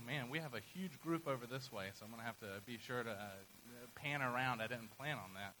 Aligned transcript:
Oh 0.00 0.06
man, 0.06 0.30
we 0.30 0.38
have 0.38 0.54
a 0.54 0.60
huge 0.60 0.98
group 1.00 1.26
over 1.26 1.46
this 1.46 1.72
way, 1.72 1.86
so 1.98 2.04
I'm 2.04 2.10
going 2.10 2.20
to 2.20 2.26
have 2.26 2.38
to 2.40 2.62
be 2.64 2.78
sure 2.78 3.02
to 3.02 3.10
uh, 3.10 3.24
pan 3.94 4.22
around. 4.22 4.60
I 4.60 4.66
didn't 4.66 4.96
plan 4.96 5.16
on 5.16 5.30
that. 5.34 5.54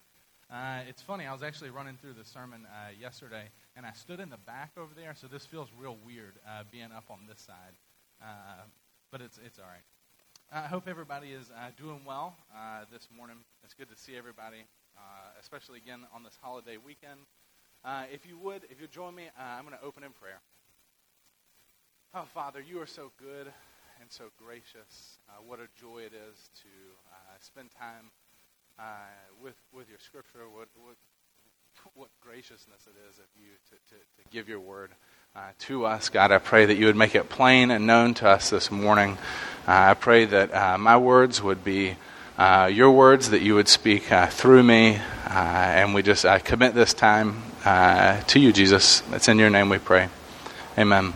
Uh, 0.54 0.88
it's 0.88 1.02
funny, 1.02 1.26
I 1.26 1.32
was 1.32 1.42
actually 1.42 1.70
running 1.70 1.96
through 2.00 2.14
the 2.14 2.24
sermon 2.24 2.66
uh, 2.66 2.90
yesterday, 2.98 3.44
and 3.76 3.84
I 3.84 3.92
stood 3.92 4.18
in 4.18 4.30
the 4.30 4.38
back 4.46 4.72
over 4.76 4.92
there, 4.94 5.14
so 5.14 5.26
this 5.26 5.44
feels 5.46 5.68
real 5.78 5.96
weird 6.06 6.34
uh, 6.46 6.64
being 6.70 6.90
up 6.96 7.04
on 7.10 7.20
this 7.28 7.40
side. 7.40 7.74
Uh, 8.22 8.64
but 9.10 9.20
it's, 9.20 9.38
it's 9.44 9.58
all 9.58 9.66
right. 9.66 10.64
I 10.64 10.68
hope 10.68 10.88
everybody 10.88 11.32
is 11.32 11.50
uh, 11.50 11.70
doing 11.76 12.00
well 12.06 12.36
this 12.92 13.08
morning. 13.14 13.36
It's 13.64 13.74
good 13.74 13.90
to 13.90 13.96
see 13.96 14.16
everybody, 14.16 14.64
especially 15.40 15.78
again 15.78 16.00
on 16.14 16.22
this 16.22 16.38
holiday 16.40 16.76
weekend. 16.84 17.20
if 18.12 18.26
you 18.26 18.38
would, 18.38 18.62
if 18.70 18.80
you 18.80 18.86
join 18.86 19.14
me, 19.14 19.24
I'm 19.38 19.64
going 19.64 19.76
to 19.78 19.84
open 19.84 20.02
in 20.02 20.12
prayer. 20.12 20.40
Oh, 22.14 22.24
Father, 22.34 22.60
you 22.60 22.80
are 22.80 22.86
so 22.86 23.12
good 23.18 23.52
and 24.00 24.10
so 24.10 24.24
gracious. 24.42 25.18
Uh, 25.28 25.32
what 25.46 25.58
a 25.58 25.68
joy 25.78 25.98
it 25.98 26.12
is 26.14 26.48
to 26.62 26.68
uh, 27.12 27.36
spend 27.40 27.70
time 27.78 28.10
uh, 28.78 28.82
with, 29.42 29.56
with 29.74 29.90
your 29.90 29.98
scripture. 29.98 30.48
What, 30.54 30.68
what, 30.82 30.96
what 31.94 32.08
graciousness 32.22 32.86
it 32.86 32.96
is 33.10 33.18
of 33.18 33.26
you 33.36 33.50
to, 33.68 33.94
to, 33.94 34.00
to 34.00 34.30
give 34.30 34.48
your 34.48 34.60
word 34.60 34.90
uh, 35.36 35.40
to 35.60 35.84
us. 35.84 36.08
God, 36.08 36.32
I 36.32 36.38
pray 36.38 36.64
that 36.64 36.76
you 36.76 36.86
would 36.86 36.96
make 36.96 37.14
it 37.14 37.28
plain 37.28 37.70
and 37.70 37.86
known 37.86 38.14
to 38.14 38.28
us 38.28 38.48
this 38.48 38.70
morning. 38.70 39.18
Uh, 39.68 39.90
I 39.90 39.94
pray 39.94 40.24
that 40.24 40.54
uh, 40.54 40.78
my 40.78 40.96
words 40.96 41.42
would 41.42 41.62
be. 41.62 41.96
your 42.70 42.90
words 42.90 43.30
that 43.30 43.42
you 43.42 43.54
would 43.54 43.68
speak 43.68 44.04
through 44.30 44.62
me, 44.62 44.98
and 45.28 45.92
we 45.92 46.02
just 46.02 46.24
commit 46.44 46.74
this 46.74 46.94
time 46.94 47.42
to 47.64 48.40
you, 48.40 48.50
Jesus. 48.52 49.02
It's 49.12 49.28
in 49.28 49.38
your 49.38 49.50
name 49.50 49.68
we 49.68 49.78
pray. 49.78 50.08
Amen. 50.78 51.12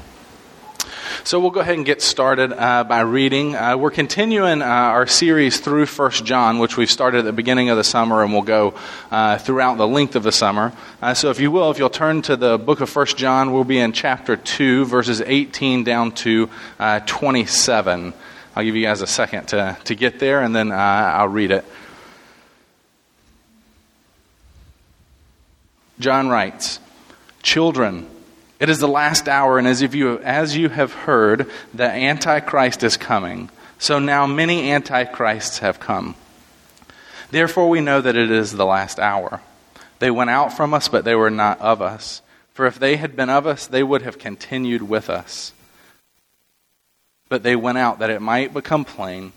So 1.26 1.40
we'll 1.40 1.52
go 1.52 1.60
ahead 1.60 1.76
and 1.76 1.86
get 1.86 2.02
started 2.02 2.52
uh, 2.52 2.84
by 2.84 3.00
reading. 3.00 3.56
Uh, 3.56 3.78
we're 3.78 3.90
continuing 3.90 4.60
uh, 4.60 4.66
our 4.66 5.06
series 5.06 5.58
through 5.58 5.86
First 5.86 6.26
John, 6.26 6.58
which 6.58 6.76
we've 6.76 6.90
started 6.90 7.20
at 7.20 7.24
the 7.24 7.32
beginning 7.32 7.70
of 7.70 7.78
the 7.78 7.82
summer, 7.82 8.22
and 8.22 8.30
we'll 8.30 8.42
go 8.42 8.74
uh, 9.10 9.38
throughout 9.38 9.78
the 9.78 9.88
length 9.88 10.16
of 10.16 10.22
the 10.22 10.30
summer. 10.30 10.74
Uh, 11.00 11.14
so 11.14 11.30
if 11.30 11.40
you 11.40 11.50
will, 11.50 11.70
if 11.70 11.78
you'll 11.78 11.88
turn 11.88 12.20
to 12.20 12.36
the 12.36 12.58
book 12.58 12.82
of 12.82 12.90
First 12.90 13.16
John, 13.16 13.54
we'll 13.54 13.64
be 13.64 13.78
in 13.78 13.92
chapter 13.92 14.36
2, 14.36 14.84
verses 14.84 15.22
18 15.22 15.82
down 15.82 16.12
to 16.12 16.50
uh, 16.78 17.00
27. 17.06 18.12
I'll 18.54 18.62
give 18.62 18.76
you 18.76 18.82
guys 18.82 19.00
a 19.00 19.06
second 19.06 19.46
to, 19.46 19.78
to 19.84 19.94
get 19.94 20.18
there, 20.18 20.42
and 20.42 20.54
then 20.54 20.72
I'll 20.72 21.28
read 21.28 21.52
it. 21.52 21.64
John 25.98 26.28
writes, 26.28 26.80
Children, 27.42 28.10
it 28.64 28.70
is 28.70 28.78
the 28.78 28.88
last 28.88 29.28
hour, 29.28 29.58
and 29.58 29.68
as, 29.68 29.82
if 29.82 29.94
you, 29.94 30.18
as 30.20 30.56
you 30.56 30.70
have 30.70 30.94
heard, 30.94 31.50
the 31.74 31.84
Antichrist 31.84 32.82
is 32.82 32.96
coming. 32.96 33.50
So 33.78 33.98
now 33.98 34.26
many 34.26 34.72
Antichrists 34.72 35.58
have 35.58 35.78
come. 35.78 36.14
Therefore, 37.30 37.68
we 37.68 37.82
know 37.82 38.00
that 38.00 38.16
it 38.16 38.30
is 38.30 38.52
the 38.52 38.64
last 38.64 38.98
hour. 38.98 39.42
They 39.98 40.10
went 40.10 40.30
out 40.30 40.56
from 40.56 40.72
us, 40.72 40.88
but 40.88 41.04
they 41.04 41.14
were 41.14 41.28
not 41.28 41.60
of 41.60 41.82
us. 41.82 42.22
For 42.54 42.64
if 42.64 42.78
they 42.78 42.96
had 42.96 43.14
been 43.14 43.28
of 43.28 43.46
us, 43.46 43.66
they 43.66 43.82
would 43.82 44.00
have 44.00 44.18
continued 44.18 44.88
with 44.88 45.10
us. 45.10 45.52
But 47.28 47.42
they 47.42 47.56
went 47.56 47.76
out 47.76 47.98
that 47.98 48.08
it 48.08 48.22
might 48.22 48.54
become 48.54 48.86
plain 48.86 49.34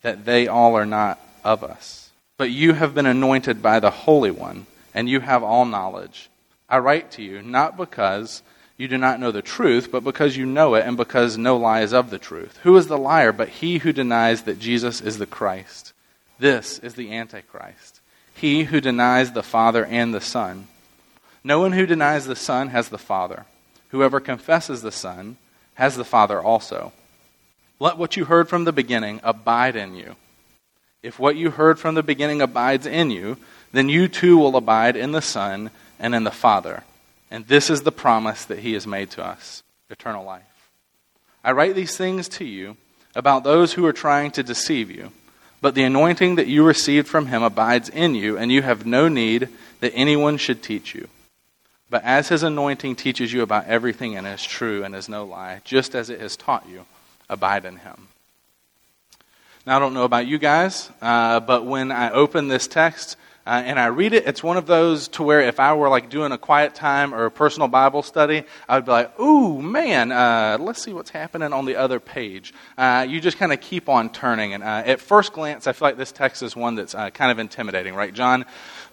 that 0.00 0.24
they 0.24 0.48
all 0.48 0.74
are 0.74 0.86
not 0.86 1.20
of 1.44 1.62
us. 1.62 2.08
But 2.38 2.48
you 2.48 2.72
have 2.72 2.94
been 2.94 3.04
anointed 3.04 3.60
by 3.60 3.78
the 3.78 3.90
Holy 3.90 4.30
One, 4.30 4.64
and 4.94 5.06
you 5.06 5.20
have 5.20 5.42
all 5.42 5.66
knowledge. 5.66 6.29
I 6.70 6.78
write 6.78 7.10
to 7.12 7.22
you 7.22 7.42
not 7.42 7.76
because 7.76 8.42
you 8.76 8.88
do 8.88 8.96
not 8.96 9.20
know 9.20 9.30
the 9.30 9.42
truth, 9.42 9.90
but 9.92 10.04
because 10.04 10.36
you 10.36 10.46
know 10.46 10.74
it 10.74 10.86
and 10.86 10.96
because 10.96 11.36
no 11.36 11.58
lie 11.58 11.82
is 11.82 11.92
of 11.92 12.08
the 12.08 12.18
truth. 12.18 12.58
Who 12.62 12.76
is 12.76 12.86
the 12.86 12.96
liar 12.96 13.32
but 13.32 13.48
he 13.48 13.78
who 13.78 13.92
denies 13.92 14.44
that 14.44 14.58
Jesus 14.58 15.00
is 15.02 15.18
the 15.18 15.26
Christ? 15.26 15.92
This 16.38 16.78
is 16.78 16.94
the 16.94 17.12
Antichrist, 17.12 18.00
he 18.32 18.64
who 18.64 18.80
denies 18.80 19.32
the 19.32 19.42
Father 19.42 19.84
and 19.84 20.14
the 20.14 20.20
Son. 20.20 20.68
No 21.44 21.60
one 21.60 21.72
who 21.72 21.84
denies 21.84 22.26
the 22.26 22.36
Son 22.36 22.68
has 22.68 22.88
the 22.88 22.98
Father. 22.98 23.44
Whoever 23.90 24.20
confesses 24.20 24.80
the 24.80 24.92
Son 24.92 25.36
has 25.74 25.96
the 25.96 26.04
Father 26.04 26.40
also. 26.40 26.92
Let 27.78 27.98
what 27.98 28.16
you 28.16 28.26
heard 28.26 28.48
from 28.48 28.64
the 28.64 28.72
beginning 28.72 29.20
abide 29.22 29.76
in 29.76 29.94
you. 29.94 30.16
If 31.02 31.18
what 31.18 31.36
you 31.36 31.50
heard 31.50 31.78
from 31.78 31.94
the 31.94 32.02
beginning 32.02 32.42
abides 32.42 32.86
in 32.86 33.10
you, 33.10 33.38
then 33.72 33.88
you 33.88 34.08
too 34.08 34.36
will 34.36 34.56
abide 34.56 34.96
in 34.96 35.12
the 35.12 35.22
Son 35.22 35.70
and 36.00 36.14
in 36.14 36.24
the 36.24 36.30
Father. 36.30 36.82
And 37.30 37.46
this 37.46 37.70
is 37.70 37.82
the 37.82 37.92
promise 37.92 38.44
that 38.46 38.58
he 38.58 38.72
has 38.72 38.86
made 38.86 39.10
to 39.12 39.24
us 39.24 39.62
eternal 39.88 40.24
life. 40.24 40.42
I 41.44 41.52
write 41.52 41.74
these 41.74 41.96
things 41.96 42.28
to 42.30 42.44
you 42.44 42.76
about 43.14 43.44
those 43.44 43.74
who 43.74 43.86
are 43.86 43.92
trying 43.92 44.30
to 44.32 44.42
deceive 44.42 44.90
you, 44.90 45.12
but 45.60 45.74
the 45.74 45.84
anointing 45.84 46.36
that 46.36 46.46
you 46.46 46.64
received 46.64 47.06
from 47.06 47.26
him 47.26 47.42
abides 47.42 47.88
in 47.88 48.14
you, 48.14 48.36
and 48.36 48.50
you 48.50 48.62
have 48.62 48.86
no 48.86 49.08
need 49.08 49.48
that 49.80 49.92
anyone 49.94 50.38
should 50.38 50.62
teach 50.62 50.94
you. 50.94 51.08
But 51.88 52.04
as 52.04 52.28
his 52.28 52.42
anointing 52.42 52.96
teaches 52.96 53.32
you 53.32 53.42
about 53.42 53.66
everything 53.66 54.16
and 54.16 54.26
is 54.26 54.44
true 54.44 54.84
and 54.84 54.94
is 54.94 55.08
no 55.08 55.24
lie, 55.24 55.60
just 55.64 55.94
as 55.94 56.08
it 56.08 56.20
has 56.20 56.36
taught 56.36 56.68
you, 56.68 56.86
abide 57.28 57.64
in 57.64 57.76
him. 57.76 58.08
Now, 59.66 59.76
I 59.76 59.78
don't 59.80 59.94
know 59.94 60.04
about 60.04 60.26
you 60.26 60.38
guys, 60.38 60.90
uh, 61.02 61.40
but 61.40 61.66
when 61.66 61.92
I 61.92 62.10
open 62.10 62.48
this 62.48 62.66
text, 62.66 63.16
uh, 63.46 63.62
and 63.64 63.80
I 63.80 63.86
read 63.86 64.12
it. 64.12 64.26
It's 64.26 64.42
one 64.42 64.58
of 64.58 64.66
those 64.66 65.08
to 65.08 65.22
where 65.22 65.40
if 65.40 65.58
I 65.58 65.72
were 65.72 65.88
like 65.88 66.10
doing 66.10 66.30
a 66.30 66.38
quiet 66.38 66.74
time 66.74 67.14
or 67.14 67.24
a 67.24 67.30
personal 67.30 67.68
Bible 67.68 68.02
study, 68.02 68.44
I 68.68 68.76
would 68.76 68.84
be 68.84 68.90
like, 68.90 69.18
"Ooh, 69.18 69.62
man, 69.62 70.12
uh, 70.12 70.58
let's 70.60 70.82
see 70.82 70.92
what's 70.92 71.10
happening 71.10 71.52
on 71.52 71.64
the 71.64 71.76
other 71.76 72.00
page." 72.00 72.52
Uh, 72.76 73.06
you 73.08 73.20
just 73.20 73.38
kind 73.38 73.52
of 73.52 73.60
keep 73.60 73.88
on 73.88 74.10
turning, 74.10 74.52
and 74.52 74.62
uh, 74.62 74.82
at 74.84 75.00
first 75.00 75.32
glance, 75.32 75.66
I 75.66 75.72
feel 75.72 75.88
like 75.88 75.96
this 75.96 76.12
text 76.12 76.42
is 76.42 76.54
one 76.54 76.74
that's 76.74 76.94
uh, 76.94 77.10
kind 77.10 77.30
of 77.32 77.38
intimidating, 77.38 77.94
right? 77.94 78.12
John 78.12 78.44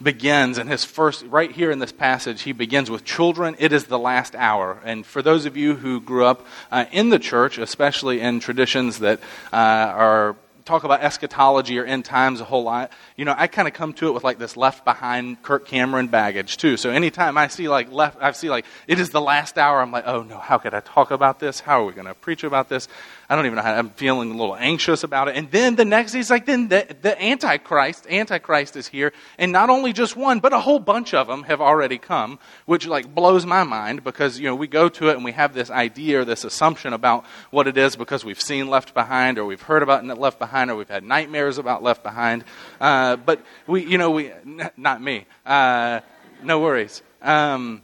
begins, 0.01 0.57
and 0.57 0.69
his 0.69 0.85
first, 0.85 1.25
right 1.25 1.51
here 1.51 1.69
in 1.69 1.79
this 1.79 1.91
passage, 1.91 2.43
he 2.43 2.53
begins 2.53 2.89
with 2.89 3.03
children. 3.03 3.55
It 3.59 3.73
is 3.73 3.85
the 3.85 3.99
last 3.99 4.33
hour, 4.33 4.79
and 4.85 5.05
for 5.05 5.21
those 5.21 5.45
of 5.45 5.57
you 5.57 5.75
who 5.75 5.99
grew 5.99 6.25
up 6.25 6.45
uh, 6.71 6.85
in 6.91 7.09
the 7.09 7.19
church, 7.19 7.57
especially 7.57 8.21
in 8.21 8.39
traditions 8.39 8.99
that 8.99 9.19
are 9.51 10.37
talk 10.67 10.83
about 10.83 11.01
eschatology 11.01 11.79
or 11.79 11.85
end 11.85 12.05
times 12.05 12.41
a 12.41 12.43
whole 12.43 12.63
lot, 12.63 12.91
you 13.15 13.25
know, 13.25 13.33
I 13.35 13.47
kind 13.47 13.67
of 13.67 13.73
come 13.73 13.93
to 13.93 14.07
it 14.09 14.11
with 14.11 14.23
like 14.23 14.37
this 14.37 14.55
left 14.55 14.85
behind 14.85 15.41
Kirk 15.41 15.65
Cameron 15.65 16.07
baggage 16.07 16.57
too. 16.57 16.77
So 16.77 16.91
anytime 16.91 17.37
I 17.37 17.47
see 17.47 17.67
like 17.69 17.91
left, 17.91 18.17
I 18.21 18.31
see 18.33 18.49
like 18.49 18.65
it 18.85 18.99
is 18.99 19.09
the 19.09 19.21
last 19.21 19.57
hour, 19.57 19.81
I'm 19.81 19.91
like, 19.91 20.05
oh 20.05 20.23
no, 20.23 20.37
how 20.37 20.57
could 20.57 20.73
I 20.73 20.81
talk 20.81 21.11
about 21.11 21.39
this? 21.39 21.59
How 21.59 21.81
are 21.81 21.85
we 21.85 21.93
going 21.93 22.07
to 22.07 22.13
preach 22.13 22.43
about 22.43 22.69
this? 22.69 22.87
I 23.29 23.35
don't 23.35 23.45
even 23.45 23.57
know 23.57 23.61
how, 23.61 23.73
I'm 23.73 23.89
feeling 23.89 24.31
a 24.31 24.37
little 24.37 24.55
anxious 24.55 25.03
about 25.03 25.27
it. 25.27 25.35
And 25.35 25.51
then 25.51 25.75
the 25.75 25.83
next 25.83 26.15
it's 26.15 26.29
like, 26.29 26.45
then 26.45 26.69
the, 26.69 26.87
the 27.01 27.21
Antichrist, 27.21 28.07
Antichrist 28.09 28.77
is 28.77 28.87
here. 28.87 29.11
And 29.37 29.51
not 29.51 29.69
only 29.69 29.91
just 29.91 30.15
one, 30.15 30.39
but 30.39 30.53
a 30.53 30.59
whole 30.59 30.79
bunch 30.79 31.13
of 31.13 31.27
them 31.27 31.43
have 31.43 31.59
already 31.59 31.97
come, 31.97 32.39
which 32.65 32.87
like 32.87 33.13
blows 33.13 33.45
my 33.45 33.63
mind 33.63 34.05
because, 34.05 34.39
you 34.39 34.47
know, 34.47 34.55
we 34.55 34.67
go 34.67 34.87
to 34.87 35.09
it 35.09 35.15
and 35.15 35.25
we 35.25 35.33
have 35.33 35.53
this 35.53 35.69
idea 35.69 36.21
or 36.21 36.25
this 36.25 36.45
assumption 36.45 36.93
about 36.93 37.25
what 37.51 37.67
it 37.67 37.77
is 37.77 37.97
because 37.97 38.23
we've 38.23 38.39
seen 38.39 38.69
Left 38.69 38.93
Behind 38.93 39.37
or 39.37 39.45
we've 39.45 39.61
heard 39.61 39.83
about 39.83 40.05
Left 40.05 40.39
Behind 40.39 40.71
or 40.71 40.77
we've 40.77 40.87
had 40.87 41.03
nightmares 41.03 41.57
about 41.57 41.83
Left 41.83 42.03
Behind. 42.03 42.45
Uh, 42.79 43.17
but 43.17 43.41
we, 43.67 43.85
you 43.85 43.97
know, 43.97 44.11
we, 44.11 44.31
n- 44.31 44.71
not 44.77 45.01
me. 45.01 45.25
Uh, 45.45 45.99
no 46.43 46.61
worries. 46.61 47.01
Um, 47.21 47.81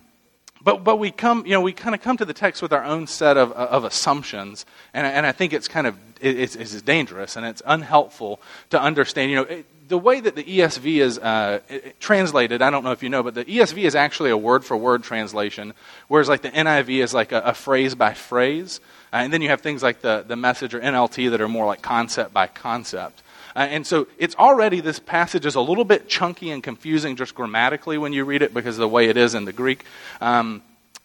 but, 0.63 0.83
but 0.83 0.97
we 0.97 1.11
come, 1.11 1.45
you 1.45 1.51
know, 1.51 1.61
we 1.61 1.73
kind 1.73 1.93
of 1.93 2.01
come 2.01 2.17
to 2.17 2.25
the 2.25 2.33
text 2.33 2.61
with 2.61 2.71
our 2.71 2.83
own 2.83 3.07
set 3.07 3.37
of, 3.37 3.51
of 3.51 3.83
assumptions, 3.83 4.65
and, 4.93 5.05
and 5.05 5.25
I 5.25 5.31
think 5.31 5.53
it's 5.53 5.67
kind 5.67 5.87
of, 5.87 5.97
it's, 6.21 6.55
it's 6.55 6.81
dangerous 6.81 7.35
and 7.35 7.45
it's 7.45 7.61
unhelpful 7.65 8.41
to 8.69 8.81
understand, 8.81 9.29
you 9.29 9.37
know, 9.37 9.43
it, 9.43 9.65
the 9.87 9.97
way 9.97 10.19
that 10.19 10.35
the 10.35 10.43
ESV 10.43 11.01
is 11.01 11.19
uh, 11.19 11.59
translated, 11.99 12.61
I 12.61 12.69
don't 12.69 12.83
know 12.83 12.91
if 12.91 13.03
you 13.03 13.09
know, 13.09 13.23
but 13.23 13.35
the 13.35 13.45
ESV 13.45 13.83
is 13.83 13.95
actually 13.95 14.29
a 14.29 14.37
word 14.37 14.63
for 14.63 14.77
word 14.77 15.03
translation, 15.03 15.73
whereas 16.07 16.29
like 16.29 16.41
the 16.41 16.51
NIV 16.51 17.03
is 17.03 17.13
like 17.13 17.31
a, 17.31 17.41
a 17.41 17.53
phrase 17.53 17.93
by 17.93 18.13
phrase. 18.13 18.79
Uh, 19.11 19.17
and 19.17 19.33
then 19.33 19.41
you 19.41 19.49
have 19.49 19.61
things 19.61 19.83
like 19.83 20.01
the, 20.01 20.23
the 20.27 20.35
message 20.35 20.73
or 20.73 20.79
NLT 20.79 21.31
that 21.31 21.41
are 21.41 21.47
more 21.47 21.65
like 21.65 21.81
concept 21.81 22.33
by 22.33 22.47
concept. 22.47 23.21
Uh, 23.55 23.59
and 23.59 23.85
so 23.85 24.07
it's 24.17 24.35
already, 24.35 24.79
this 24.79 24.99
passage 24.99 25.45
is 25.45 25.55
a 25.55 25.61
little 25.61 25.85
bit 25.85 26.07
chunky 26.07 26.51
and 26.51 26.63
confusing 26.63 27.15
just 27.15 27.35
grammatically 27.35 27.97
when 27.97 28.13
you 28.13 28.25
read 28.25 28.41
it 28.41 28.53
because 28.53 28.75
of 28.77 28.81
the 28.81 28.87
way 28.87 29.09
it 29.09 29.17
is 29.17 29.35
in 29.35 29.45
the 29.45 29.53
Greek. 29.53 29.85
Um, 30.21 30.63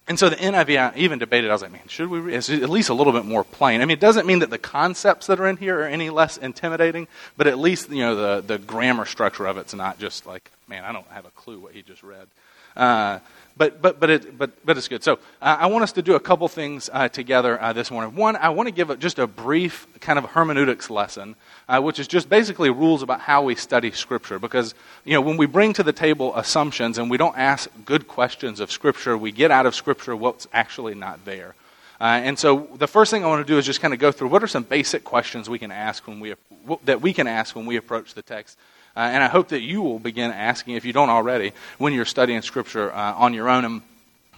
and 0.09 0.19
so 0.19 0.31
the 0.31 0.37
NIV, 0.37 0.95
I 0.95 0.97
even 0.97 1.19
debated, 1.19 1.51
I 1.51 1.53
was 1.53 1.61
like, 1.61 1.73
man, 1.73 1.87
should 1.87 2.09
we 2.09 2.19
read? 2.19 2.37
It's 2.37 2.49
at 2.49 2.71
least 2.71 2.89
a 2.89 2.95
little 2.95 3.13
bit 3.13 3.27
more 3.27 3.45
plain. 3.45 3.83
I 3.83 3.85
mean, 3.85 3.97
it 3.97 4.01
doesn't 4.01 4.27
mean 4.27 4.39
that 4.39 4.49
the 4.49 4.59
concepts 4.59 5.27
that 5.27 5.39
are 5.39 5.47
in 5.47 5.59
here 5.59 5.81
are 5.81 5.87
any 5.87 6.09
less 6.09 6.39
intimidating, 6.39 7.09
but 7.37 7.47
at 7.47 7.59
least, 7.59 7.91
you 7.91 7.99
know, 7.99 8.15
the, 8.17 8.41
the 8.41 8.59
grammar 8.59 9.05
structure 9.05 9.45
of 9.45 9.59
it's 9.59 9.75
not 9.75 9.99
just 9.99 10.25
like, 10.25 10.51
man, 10.67 10.85
I 10.85 10.93
don't 10.93 11.07
have 11.09 11.27
a 11.27 11.31
clue 11.31 11.61
what 11.61 11.75
he 11.75 11.83
just 11.83 12.03
read. 12.03 12.27
Uh, 12.75 13.19
but 13.59 13.83
but 13.83 14.01
but 14.01 14.09
it 14.09 14.39
but 14.39 14.51
but 14.65 14.79
it's 14.79 14.89
good. 14.89 15.03
So 15.03 15.15
uh, 15.43 15.57
I 15.61 15.67
want 15.67 15.83
us 15.83 15.93
to 15.93 16.03
do 16.03 16.15
a 16.15 16.21
couple 16.21 16.47
things 16.49 16.89
uh, 16.93 17.09
together 17.09 17.61
uh, 17.61 17.73
this 17.73 17.91
morning. 17.91 18.15
One, 18.15 18.37
I 18.37 18.51
want 18.51 18.69
to 18.69 18.71
give 18.73 18.91
a, 18.91 18.97
just 18.97 19.19
a 19.19 19.27
brief 19.27 19.87
kind 20.01 20.19
of 20.19 20.25
hermeneutics 20.27 20.89
lesson, 20.89 21.35
uh, 21.69 21.81
which 21.81 21.99
is 21.99 22.07
just 22.07 22.31
basically 22.31 22.71
rules 22.71 23.03
about 23.03 23.21
how 23.21 23.43
we 23.43 23.57
study 23.57 23.91
Scripture. 23.91 24.39
Because 24.39 24.75
you 25.05 25.13
know 25.13 25.21
when 25.21 25.37
we 25.37 25.47
bring 25.47 25.73
to 25.75 25.83
the 25.83 25.93
table 25.93 26.35
assumptions 26.37 26.97
and 26.97 27.11
we 27.11 27.19
don't 27.19 27.37
ask 27.37 27.69
good 27.85 28.07
questions 28.07 28.61
of 28.61 28.71
Scripture, 28.71 29.19
we 29.19 29.33
get 29.33 29.51
out 29.51 29.67
of 29.67 29.75
Scripture 29.75 30.15
what's 30.15 30.47
actually 30.53 30.95
not 30.95 31.25
there. 31.25 31.55
Uh, 32.01 32.21
and 32.23 32.39
so 32.39 32.69
the 32.77 32.87
first 32.87 33.11
thing 33.11 33.25
I 33.25 33.27
want 33.27 33.45
to 33.45 33.53
do 33.53 33.59
is 33.59 33.67
just 33.67 33.81
kind 33.81 33.93
of 33.93 33.99
go 33.99 34.13
through 34.13 34.29
what 34.29 34.43
are 34.45 34.47
some 34.47 34.63
basic 34.63 35.03
questions 35.03 35.51
we 35.51 35.59
can 35.59 35.73
ask 35.73 36.07
when 36.07 36.21
we 36.21 36.35
that 36.85 37.01
we 37.01 37.13
can 37.13 37.27
ask 37.27 37.57
when 37.57 37.67
we 37.67 37.77
approach 37.77 38.15
the 38.15 38.23
text. 38.23 38.57
Uh, 38.99 39.03
and 39.03 39.23
I 39.23 39.29
hope 39.29 39.51
that 39.51 39.61
you 39.61 39.81
will 39.81 40.01
begin 40.01 40.33
asking, 40.33 40.75
if 40.75 40.85
you 40.85 40.93
don't 40.93 41.09
already, 41.09 41.53
when 41.79 41.93
you're 41.93 42.05
studying 42.05 42.43
Scripture 42.43 42.93
uh, 42.93 43.15
on 43.15 43.33
your 43.33 43.49
own. 43.49 43.65
And 43.65 43.83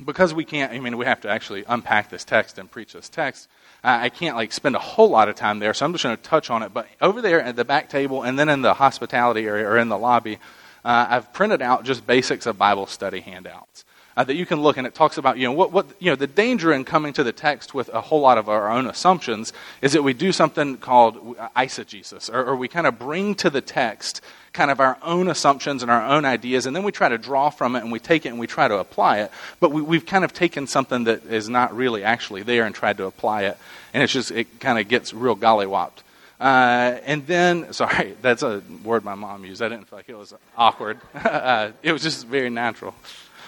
because 0.04 0.34
we 0.34 0.44
can't, 0.44 0.70
I 0.70 0.80
mean, 0.80 0.98
we 0.98 1.06
have 1.06 1.22
to 1.22 1.30
actually 1.30 1.64
unpack 1.66 2.10
this 2.10 2.24
text 2.24 2.58
and 2.58 2.70
preach 2.70 2.92
this 2.92 3.08
text. 3.08 3.48
Uh, 3.82 3.96
I 4.02 4.10
can't 4.10 4.36
like 4.36 4.52
spend 4.52 4.76
a 4.76 4.78
whole 4.78 5.08
lot 5.08 5.30
of 5.30 5.34
time 5.34 5.60
there, 5.60 5.72
so 5.72 5.86
I'm 5.86 5.92
just 5.92 6.04
going 6.04 6.14
to 6.14 6.22
touch 6.22 6.50
on 6.50 6.62
it. 6.62 6.74
But 6.74 6.86
over 7.00 7.22
there 7.22 7.40
at 7.40 7.56
the 7.56 7.64
back 7.64 7.88
table, 7.88 8.22
and 8.22 8.38
then 8.38 8.50
in 8.50 8.60
the 8.60 8.74
hospitality 8.74 9.46
area 9.46 9.66
or 9.66 9.78
in 9.78 9.88
the 9.88 9.96
lobby, 9.96 10.36
uh, 10.84 11.06
I've 11.08 11.32
printed 11.32 11.62
out 11.62 11.84
just 11.84 12.06
basics 12.06 12.44
of 12.44 12.58
Bible 12.58 12.86
study 12.86 13.20
handouts 13.20 13.86
uh, 14.16 14.24
that 14.24 14.34
you 14.34 14.46
can 14.46 14.60
look 14.60 14.76
and 14.76 14.86
it 14.86 14.94
talks 14.94 15.18
about 15.18 15.38
you 15.38 15.46
know 15.46 15.52
what, 15.52 15.72
what 15.72 15.86
you 15.98 16.10
know 16.10 16.16
the 16.16 16.26
danger 16.26 16.72
in 16.72 16.84
coming 16.84 17.12
to 17.12 17.22
the 17.22 17.32
text 17.32 17.74
with 17.74 17.88
a 17.90 18.00
whole 18.00 18.20
lot 18.20 18.38
of 18.38 18.48
our 18.48 18.70
own 18.70 18.86
assumptions 18.86 19.52
is 19.82 19.92
that 19.92 20.02
we 20.02 20.12
do 20.12 20.32
something 20.32 20.76
called 20.76 21.36
eisegesis 21.56 22.32
or, 22.32 22.44
or 22.44 22.56
we 22.56 22.68
kind 22.68 22.86
of 22.86 22.98
bring 22.98 23.34
to 23.34 23.50
the 23.50 23.60
text 23.60 24.20
kind 24.52 24.70
of 24.70 24.80
our 24.80 24.98
own 25.02 25.28
assumptions 25.28 25.82
and 25.82 25.90
our 25.90 26.04
own 26.04 26.24
ideas 26.24 26.66
and 26.66 26.74
then 26.74 26.82
we 26.82 26.92
try 26.92 27.08
to 27.08 27.18
draw 27.18 27.50
from 27.50 27.76
it 27.76 27.82
and 27.82 27.92
we 27.92 28.00
take 28.00 28.26
it 28.26 28.30
and 28.30 28.38
we 28.38 28.46
try 28.46 28.66
to 28.66 28.78
apply 28.78 29.20
it 29.20 29.30
but 29.60 29.70
we, 29.70 29.80
we've 29.80 30.06
kind 30.06 30.24
of 30.24 30.32
taken 30.32 30.66
something 30.66 31.04
that 31.04 31.24
is 31.26 31.48
not 31.48 31.74
really 31.74 32.02
actually 32.02 32.42
there 32.42 32.64
and 32.64 32.74
tried 32.74 32.96
to 32.96 33.04
apply 33.04 33.42
it 33.42 33.56
and 33.94 34.02
it's 34.02 34.12
just 34.12 34.30
it 34.30 34.60
kind 34.60 34.78
of 34.78 34.88
gets 34.88 35.14
real 35.14 35.36
gollywopped 35.36 36.02
uh, 36.40 36.98
and 37.04 37.26
then, 37.26 37.70
sorry, 37.74 38.16
that's 38.22 38.42
a 38.42 38.62
word 38.82 39.04
my 39.04 39.14
mom 39.14 39.44
used. 39.44 39.60
I 39.60 39.68
didn't 39.68 39.88
feel 39.88 39.98
like 39.98 40.08
it 40.08 40.16
was 40.16 40.32
awkward. 40.56 40.98
uh, 41.14 41.72
it 41.82 41.92
was 41.92 42.02
just 42.02 42.26
very 42.26 42.48
natural. 42.48 42.94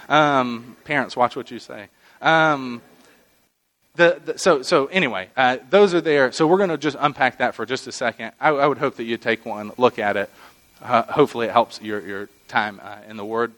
Um, 0.08 0.76
parents, 0.84 1.16
watch 1.16 1.36
what 1.36 1.50
you 1.50 1.58
say. 1.58 1.88
Um, 2.20 2.82
the, 3.94 4.20
the, 4.24 4.38
so, 4.38 4.62
so 4.62 4.86
anyway, 4.86 5.28
uh, 5.36 5.58
those 5.68 5.92
are 5.92 6.00
there. 6.00 6.32
So 6.32 6.46
we're 6.46 6.56
going 6.56 6.70
to 6.70 6.78
just 6.78 6.96
unpack 6.98 7.38
that 7.38 7.54
for 7.54 7.66
just 7.66 7.86
a 7.86 7.92
second. 7.92 8.32
I, 8.40 8.50
I, 8.50 8.66
would 8.66 8.78
hope 8.78 8.96
that 8.96 9.04
you 9.04 9.18
take 9.18 9.44
one 9.44 9.72
look 9.76 9.98
at 9.98 10.16
it. 10.16 10.30
Uh, 10.80 11.02
hopefully, 11.02 11.46
it 11.46 11.52
helps 11.52 11.80
your, 11.80 12.00
your 12.00 12.28
time 12.48 12.80
uh, 12.82 12.98
in 13.08 13.16
the 13.16 13.24
Word. 13.24 13.52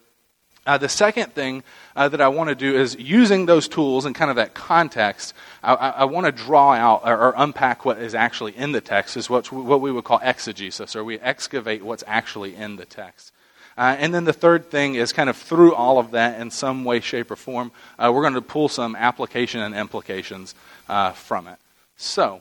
Uh, 0.67 0.79
the 0.79 0.89
second 0.89 1.33
thing 1.35 1.63
uh, 1.95 2.09
that 2.09 2.23
I 2.23 2.29
want 2.29 2.49
to 2.49 2.55
do 2.55 2.75
is 2.75 2.97
using 2.99 3.45
those 3.45 3.69
tools 3.69 4.07
and 4.07 4.15
kind 4.15 4.31
of 4.31 4.37
that 4.37 4.55
context, 4.55 5.35
I, 5.63 5.75
I, 5.75 5.89
I 5.91 6.05
want 6.05 6.25
to 6.25 6.33
draw 6.33 6.73
out 6.73 7.03
or, 7.05 7.17
or, 7.17 7.35
unpack 7.37 7.85
what 7.85 7.99
is 7.99 8.15
actually 8.15 8.57
in 8.57 8.73
the 8.73 8.81
text, 8.81 9.19
is 9.19 9.29
what, 9.29 9.53
what 9.53 9.83
we 9.83 9.93
would 9.93 10.05
call 10.05 10.21
exegesis, 10.23 10.97
or 10.97 11.05
we 11.05 11.19
excavate 11.19 11.85
what's 11.85 12.03
actually 12.07 12.57
in 12.57 12.77
the 12.77 12.87
text. 12.87 13.33
Uh, 13.77 13.97
and 13.99 14.15
then 14.15 14.25
the 14.25 14.33
third 14.33 14.71
thing 14.71 14.95
is 14.95 15.13
kind 15.13 15.29
of 15.29 15.37
through 15.37 15.75
all 15.75 15.99
of 15.99 16.13
that 16.13 16.41
in 16.41 16.51
some 16.51 16.85
way, 16.85 17.01
shape, 17.01 17.31
or 17.31 17.37
form, 17.37 17.73
uh, 17.99 18.11
we're 18.15 18.23
going 18.23 18.35
to 18.35 18.43
pull 18.43 18.69
some 18.69 18.95
application 18.95 19.61
and 19.61 19.75
implications 19.75 20.55
uh, 20.89 21.13
from 21.13 21.49
it. 21.49 21.59
So, 21.97 22.41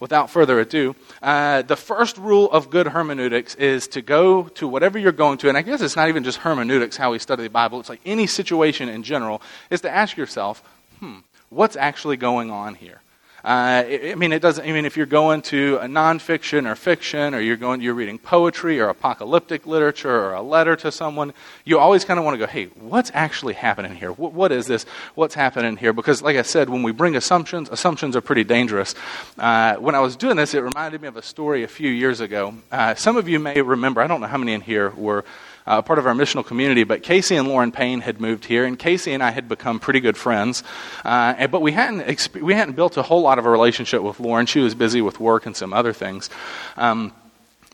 without 0.00 0.28
further 0.30 0.60
ado, 0.60 0.94
uh, 1.22 1.62
the 1.62 1.76
first 1.76 2.18
rule 2.18 2.50
of 2.50 2.68
good 2.68 2.88
hermeneutics 2.88 3.54
is 3.54 3.88
to 3.88 4.02
go 4.02 4.44
to 4.44 4.68
whatever 4.68 4.98
you're 4.98 5.12
going 5.12 5.38
to, 5.38 5.48
and 5.48 5.56
I 5.56 5.62
guess 5.62 5.80
it's 5.80 5.96
not 5.96 6.08
even 6.08 6.24
just 6.24 6.38
hermeneutics, 6.38 6.96
how 6.96 7.12
we 7.12 7.18
study 7.18 7.44
the 7.44 7.50
Bible, 7.50 7.80
it's 7.80 7.88
like 7.88 8.00
any 8.04 8.26
situation 8.26 8.88
in 8.88 9.02
general, 9.02 9.40
is 9.70 9.80
to 9.82 9.90
ask 9.90 10.16
yourself, 10.16 10.62
hmm, 11.00 11.20
what's 11.48 11.76
actually 11.76 12.18
going 12.18 12.50
on 12.50 12.74
here? 12.74 13.00
Uh, 13.44 13.84
I 13.86 14.14
mean, 14.14 14.32
it 14.32 14.40
doesn't. 14.40 14.66
I 14.66 14.72
mean, 14.72 14.86
if 14.86 14.96
you're 14.96 15.04
going 15.04 15.42
to 15.42 15.76
a 15.82 15.86
nonfiction 15.86 16.66
or 16.66 16.74
fiction, 16.74 17.34
or 17.34 17.40
you're 17.40 17.58
going, 17.58 17.82
you're 17.82 17.92
reading 17.92 18.16
poetry 18.18 18.80
or 18.80 18.88
apocalyptic 18.88 19.66
literature 19.66 20.10
or 20.10 20.32
a 20.32 20.40
letter 20.40 20.76
to 20.76 20.90
someone, 20.90 21.34
you 21.66 21.78
always 21.78 22.06
kind 22.06 22.18
of 22.18 22.24
want 22.24 22.36
to 22.36 22.38
go, 22.38 22.46
"Hey, 22.46 22.66
what's 22.80 23.10
actually 23.12 23.52
happening 23.52 23.96
here? 23.96 24.12
what, 24.12 24.32
what 24.32 24.50
is 24.50 24.66
this? 24.66 24.86
What's 25.14 25.34
happening 25.34 25.76
here?" 25.76 25.92
Because, 25.92 26.22
like 26.22 26.36
I 26.38 26.42
said, 26.42 26.70
when 26.70 26.82
we 26.82 26.92
bring 26.92 27.16
assumptions, 27.16 27.68
assumptions 27.68 28.16
are 28.16 28.22
pretty 28.22 28.44
dangerous. 28.44 28.94
Uh, 29.38 29.74
when 29.74 29.94
I 29.94 30.00
was 30.00 30.16
doing 30.16 30.36
this, 30.36 30.54
it 30.54 30.60
reminded 30.60 31.02
me 31.02 31.08
of 31.08 31.18
a 31.18 31.22
story 31.22 31.64
a 31.64 31.68
few 31.68 31.90
years 31.90 32.20
ago. 32.20 32.54
Uh, 32.72 32.94
some 32.94 33.18
of 33.18 33.28
you 33.28 33.38
may 33.38 33.60
remember. 33.60 34.00
I 34.00 34.06
don't 34.06 34.22
know 34.22 34.26
how 34.26 34.38
many 34.38 34.54
in 34.54 34.62
here 34.62 34.88
were 34.88 35.22
uh, 35.66 35.82
part 35.82 35.98
of 35.98 36.06
our 36.06 36.14
missional 36.14 36.44
community. 36.44 36.84
But 36.84 37.02
Casey 37.02 37.36
and 37.36 37.48
Lauren 37.48 37.72
Payne 37.72 38.00
had 38.00 38.20
moved 38.20 38.44
here, 38.44 38.64
and 38.64 38.78
Casey 38.78 39.12
and 39.12 39.22
I 39.22 39.30
had 39.30 39.48
become 39.48 39.80
pretty 39.80 40.00
good 40.00 40.16
friends. 40.16 40.62
Uh, 41.04 41.34
and, 41.38 41.52
but 41.52 41.62
we 41.62 41.72
hadn't, 41.72 42.02
exp- 42.02 42.40
we 42.40 42.54
hadn't 42.54 42.74
built 42.74 42.96
a 42.96 43.02
whole 43.02 43.22
lot 43.22 43.38
of 43.38 43.46
a 43.46 43.50
relationship 43.50 44.02
with 44.02 44.20
Lauren. 44.20 44.46
She 44.46 44.60
was 44.60 44.74
busy 44.74 45.00
with 45.00 45.20
work 45.20 45.46
and 45.46 45.56
some 45.56 45.72
other 45.72 45.92
things. 45.92 46.30
Um, 46.76 47.12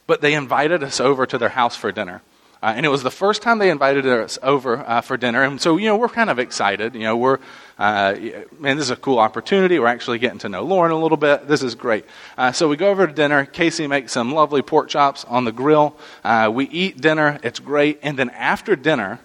but 0.06 0.20
they 0.20 0.34
invited 0.34 0.82
us 0.82 1.00
over 1.00 1.26
to 1.26 1.38
their 1.38 1.50
house 1.50 1.76
for 1.76 1.92
dinner. 1.92 2.22
Uh, 2.62 2.74
and 2.76 2.84
it 2.84 2.90
was 2.90 3.02
the 3.02 3.10
first 3.10 3.40
time 3.40 3.58
they 3.58 3.70
invited 3.70 4.06
us 4.06 4.38
over 4.42 4.78
uh, 4.78 5.00
for 5.00 5.16
dinner. 5.16 5.42
And 5.42 5.58
so, 5.60 5.78
you 5.78 5.86
know, 5.86 5.96
we're 5.96 6.10
kind 6.10 6.28
of 6.28 6.38
excited. 6.38 6.94
You 6.94 7.00
know, 7.00 7.16
we're, 7.16 7.38
uh, 7.78 8.14
man, 8.58 8.76
this 8.76 8.84
is 8.84 8.90
a 8.90 8.96
cool 8.96 9.18
opportunity. 9.18 9.78
We're 9.78 9.86
actually 9.86 10.18
getting 10.18 10.40
to 10.40 10.50
know 10.50 10.62
Lauren 10.62 10.92
a 10.92 10.98
little 10.98 11.16
bit. 11.16 11.48
This 11.48 11.62
is 11.62 11.74
great. 11.74 12.04
Uh, 12.36 12.52
so 12.52 12.68
we 12.68 12.76
go 12.76 12.90
over 12.90 13.06
to 13.06 13.12
dinner. 13.12 13.46
Casey 13.46 13.86
makes 13.86 14.12
some 14.12 14.34
lovely 14.34 14.60
pork 14.60 14.90
chops 14.90 15.24
on 15.24 15.44
the 15.44 15.52
grill. 15.52 15.96
Uh, 16.22 16.50
we 16.52 16.68
eat 16.68 17.00
dinner. 17.00 17.40
It's 17.42 17.60
great. 17.60 17.98
And 18.02 18.18
then 18.18 18.28
after 18.30 18.76
dinner, 18.76 19.20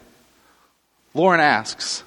Lauren 1.13 1.41
asks, 1.41 2.03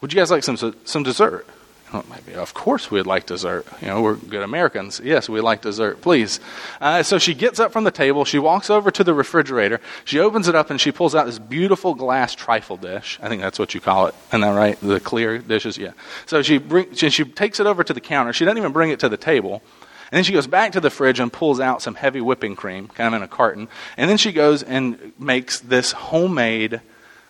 Would 0.00 0.14
you 0.14 0.18
guys 0.18 0.30
like 0.30 0.44
some, 0.44 0.56
some 0.84 1.02
dessert? 1.02 1.46
Well, 1.92 2.04
maybe, 2.08 2.34
of 2.34 2.54
course 2.54 2.90
we'd 2.90 3.06
like 3.06 3.26
dessert. 3.26 3.66
You 3.82 3.88
know, 3.88 4.00
we're 4.00 4.14
good 4.14 4.42
Americans. 4.42 5.00
Yes, 5.04 5.28
we 5.28 5.42
like 5.42 5.60
dessert, 5.60 6.00
please. 6.00 6.40
Uh, 6.80 7.02
so 7.02 7.18
she 7.18 7.34
gets 7.34 7.60
up 7.60 7.70
from 7.70 7.84
the 7.84 7.90
table. 7.90 8.24
She 8.24 8.38
walks 8.38 8.70
over 8.70 8.90
to 8.90 9.04
the 9.04 9.12
refrigerator. 9.12 9.78
She 10.04 10.18
opens 10.18 10.48
it 10.48 10.54
up 10.54 10.70
and 10.70 10.80
she 10.80 10.90
pulls 10.90 11.14
out 11.14 11.26
this 11.26 11.38
beautiful 11.38 11.94
glass 11.94 12.34
trifle 12.34 12.78
dish. 12.78 13.18
I 13.22 13.28
think 13.28 13.42
that's 13.42 13.58
what 13.58 13.74
you 13.74 13.80
call 13.80 14.06
it. 14.06 14.14
Isn't 14.28 14.40
that 14.40 14.50
right? 14.52 14.80
The 14.80 15.00
clear 15.00 15.38
dishes? 15.38 15.76
Yeah. 15.76 15.92
So 16.24 16.40
she, 16.40 16.56
bring, 16.56 16.94
she, 16.94 17.10
she 17.10 17.24
takes 17.24 17.60
it 17.60 17.66
over 17.66 17.84
to 17.84 17.92
the 17.92 18.00
counter. 18.00 18.32
She 18.32 18.46
doesn't 18.46 18.58
even 18.58 18.72
bring 18.72 18.90
it 18.90 19.00
to 19.00 19.10
the 19.10 19.18
table. 19.18 19.62
And 20.10 20.16
then 20.16 20.24
she 20.24 20.32
goes 20.32 20.46
back 20.46 20.72
to 20.72 20.80
the 20.80 20.90
fridge 20.90 21.20
and 21.20 21.30
pulls 21.30 21.60
out 21.60 21.82
some 21.82 21.94
heavy 21.94 22.20
whipping 22.22 22.56
cream, 22.56 22.88
kind 22.88 23.14
of 23.14 23.20
in 23.20 23.22
a 23.22 23.28
carton. 23.28 23.68
And 23.98 24.08
then 24.08 24.16
she 24.16 24.32
goes 24.32 24.62
and 24.62 25.12
makes 25.18 25.60
this 25.60 25.92
homemade 25.92 26.80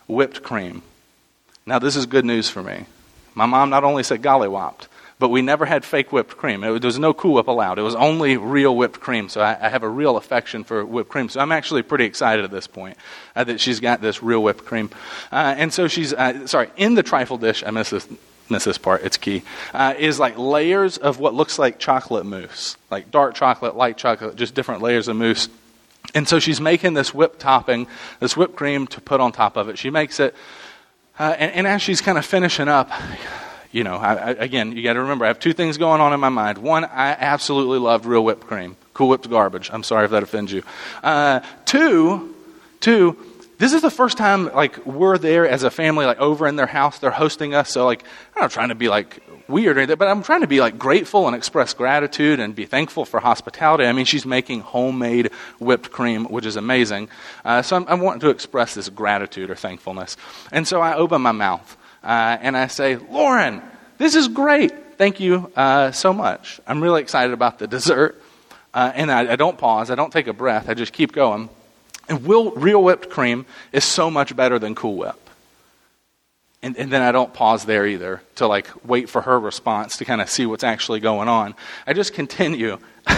whipped 0.07 0.43
cream. 0.43 0.83
Now, 1.67 1.79
this 1.79 1.95
is 1.97 2.07
good 2.07 2.25
news 2.25 2.49
for 2.49 2.63
me 2.63 2.87
my 3.35 3.47
mom 3.47 3.71
not 3.71 3.85
only 3.85 4.03
said 4.03 4.23
gollywopped, 4.23 4.89
but 5.23 5.29
we 5.29 5.41
never 5.41 5.65
had 5.65 5.85
fake 5.85 6.11
whipped 6.11 6.37
cream. 6.37 6.65
It, 6.65 6.81
there 6.81 6.89
was 6.89 6.99
no 6.99 7.15
Cool 7.15 7.35
Whip 7.35 7.47
allowed. 7.47 7.79
It 7.79 7.83
was 7.83 7.95
only 7.95 8.37
real 8.37 8.75
whipped 8.75 8.99
cream. 8.99 9.29
So 9.29 9.41
I, 9.41 9.57
I, 9.67 9.69
have 9.69 9.85
a 9.85 9.89
real 9.89 10.17
affection 10.17 10.65
for 10.65 10.85
whipped 10.85 11.11
cream. 11.11 11.29
So 11.29 11.39
I'm 11.39 11.53
actually 11.53 11.83
pretty 11.83 12.07
excited 12.07 12.45
at 12.45 12.51
this 12.51 12.67
point 12.67 12.97
uh, 13.37 13.45
that 13.45 13.61
she's 13.61 13.79
got 13.79 14.01
this 14.01 14.21
real 14.21 14.43
whipped 14.43 14.65
cream. 14.65 14.91
Uh, 15.31 15.55
and 15.57 15.73
so 15.73 15.87
she's, 15.87 16.13
uh, 16.13 16.49
sorry, 16.49 16.71
in 16.77 16.95
the 16.97 17.05
trifle 17.05 17.39
dish, 17.39 17.63
I 17.65 17.71
miss 17.71 17.91
this, 17.91 18.09
miss 18.49 18.65
this 18.65 18.79
part, 18.79 19.05
it's 19.05 19.17
key, 19.17 19.45
uh, 19.73 19.95
is 19.97 20.19
like 20.19 20.37
layers 20.39 20.99
of 20.99 21.21
what 21.21 21.35
looks 21.35 21.57
like 21.57 21.79
chocolate 21.79 22.27
mousse, 22.27 22.77
like 22.91 23.13
dark 23.13 23.37
chocolate, 23.37 23.77
light 23.77 23.97
chocolate, 23.97 24.35
just 24.35 24.55
different 24.55 24.83
layers 24.83 25.07
of 25.07 25.15
mousse. 25.15 25.49
And 26.17 26.27
so 26.27 26.41
she's 26.41 26.61
making 26.61 26.95
this 26.95 27.15
whipped 27.15 27.39
topping, 27.39 27.87
this 28.19 28.37
whipped 28.37 28.57
cream 28.57 28.89
to 28.89 29.01
put 29.01 29.21
on 29.21 29.31
top 29.31 29.57
of 29.57 29.69
it. 29.69 29.79
She 29.79 29.91
makes 29.91 30.19
it 30.19 30.35
uh, 31.19 31.35
and, 31.39 31.53
and, 31.53 31.67
as 31.67 31.83
she's 31.83 32.01
kind 32.01 32.19
of 32.19 32.25
finishing 32.25 32.69
up, 32.69 32.91
you 33.71 33.85
know, 33.85 33.97
I, 33.97 34.15
I, 34.15 34.31
again, 34.31 34.73
you 34.73 34.83
got 34.83 34.95
to 34.95 35.01
remember, 35.01 35.25
I 35.25 35.29
have 35.29 35.39
two 35.39 35.53
things 35.53 35.79
going 35.79 36.01
on 36.01 36.13
in 36.13 36.21
my 36.21 36.29
mind. 36.29 36.59
One, 36.59 36.85
I 36.85 37.17
absolutely 37.19 37.79
loved 37.79 38.07
real 38.07 38.25
whipped 38.25 38.47
cream. 38.47 38.77
Cool 38.95 39.09
Whip's 39.09 39.27
garbage. 39.27 39.71
I'm 39.73 39.83
sorry 39.83 40.05
if 40.05 40.11
that 40.11 40.23
offends 40.23 40.53
you. 40.53 40.63
Uh, 41.03 41.41
two, 41.65 42.35
two, 42.81 43.17
this 43.63 43.73
is 43.73 43.81
the 43.81 43.93
first 43.93 44.19
time 44.19 44.53
like 44.53 44.85
we're 44.85 45.17
there 45.19 45.49
as 45.49 45.63
a 45.63 45.71
family, 45.71 46.05
like 46.05 46.19
over 46.19 46.49
in 46.49 46.57
their 46.57 46.67
house. 46.67 46.99
They're 46.99 47.13
hosting 47.13 47.55
us, 47.55 47.71
so 47.71 47.85
like 47.87 48.03
I'm 48.35 48.43
not 48.43 48.51
trying 48.51 48.71
to 48.71 48.75
be 48.75 48.89
like 48.89 49.23
weird 49.47 49.77
or 49.77 49.81
anything, 49.81 49.99
but 49.99 50.09
I'm 50.09 50.25
trying 50.25 50.41
to 50.41 50.49
be 50.49 50.61
like 50.61 50.81
grateful 50.81 51.29
and 51.29 51.37
express 51.37 51.73
gratitude 51.73 52.41
and 52.41 52.57
be 52.57 52.67
thankful 52.67 53.05
for 53.05 53.21
hospitality. 53.21 53.85
I 53.85 53.93
mean, 53.93 54.05
she's 54.05 54.27
making 54.27 54.63
homemade 54.63 55.31
whipped 55.61 55.93
cream, 55.93 56.25
which 56.25 56.45
is 56.45 56.57
amazing. 56.57 57.09
Uh, 57.45 57.63
so 57.63 57.77
I'm, 57.77 57.87
I'm, 57.87 58.01
wanting 58.01 58.23
to 58.23 58.31
express 58.31 58.75
this 58.75 58.89
gratitude 58.89 59.49
or 59.49 59.55
thankfulness. 59.55 60.17
And 60.51 60.67
so 60.67 60.81
I 60.81 60.97
open 60.97 61.23
my 61.23 61.31
mouth 61.31 61.77
uh, 62.03 62.39
and 62.41 62.57
I 62.57 62.67
say, 62.67 62.97
Lauren, 62.97 63.63
this 63.97 64.17
is 64.17 64.27
great. 64.27 64.99
Thank 64.99 65.21
you 65.21 65.53
uh, 65.55 65.93
so 65.93 66.13
much. 66.13 66.61
I'm 66.67 66.83
really 66.83 67.01
excited 67.01 67.33
about 67.33 67.61
the 67.61 67.69
dessert. 67.69 68.21
Uh, 68.75 68.91
and 68.93 69.13
I, 69.13 69.35
I 69.35 69.37
don't 69.37 69.57
pause, 69.57 69.89
I 69.89 69.95
don't 69.95 70.13
take 70.13 70.27
a 70.27 70.33
breath, 70.33 70.69
I 70.69 70.75
just 70.75 70.93
keep 70.93 71.13
going. 71.13 71.49
And 72.09 72.27
real 72.27 72.83
whipped 72.83 73.11
cream 73.11 73.47
is 73.73 73.85
so 73.85 74.11
much 74.11 74.35
better 74.35 74.59
than 74.59 74.75
Cool 74.75 74.97
Whip. 74.97 75.19
And, 76.65 76.77
and, 76.77 76.93
then 76.93 77.03
I 77.03 77.11
don't 77.11 77.35
pause 77.35 77.65
there 77.65 77.85
either 77.87 78.23
to 78.37 78.47
like 78.47 78.69
wait 78.87 79.09
for 79.09 79.21
her 79.23 79.39
response 79.39 79.97
to 79.97 80.05
kind 80.05 80.21
of 80.21 80.31
see 80.31 80.47
what's 80.47 80.63
actually 80.63 81.01
going 81.01 81.29
on. 81.29 81.57
I 81.89 81.93
just 81.93 82.15
continue. 82.15 82.79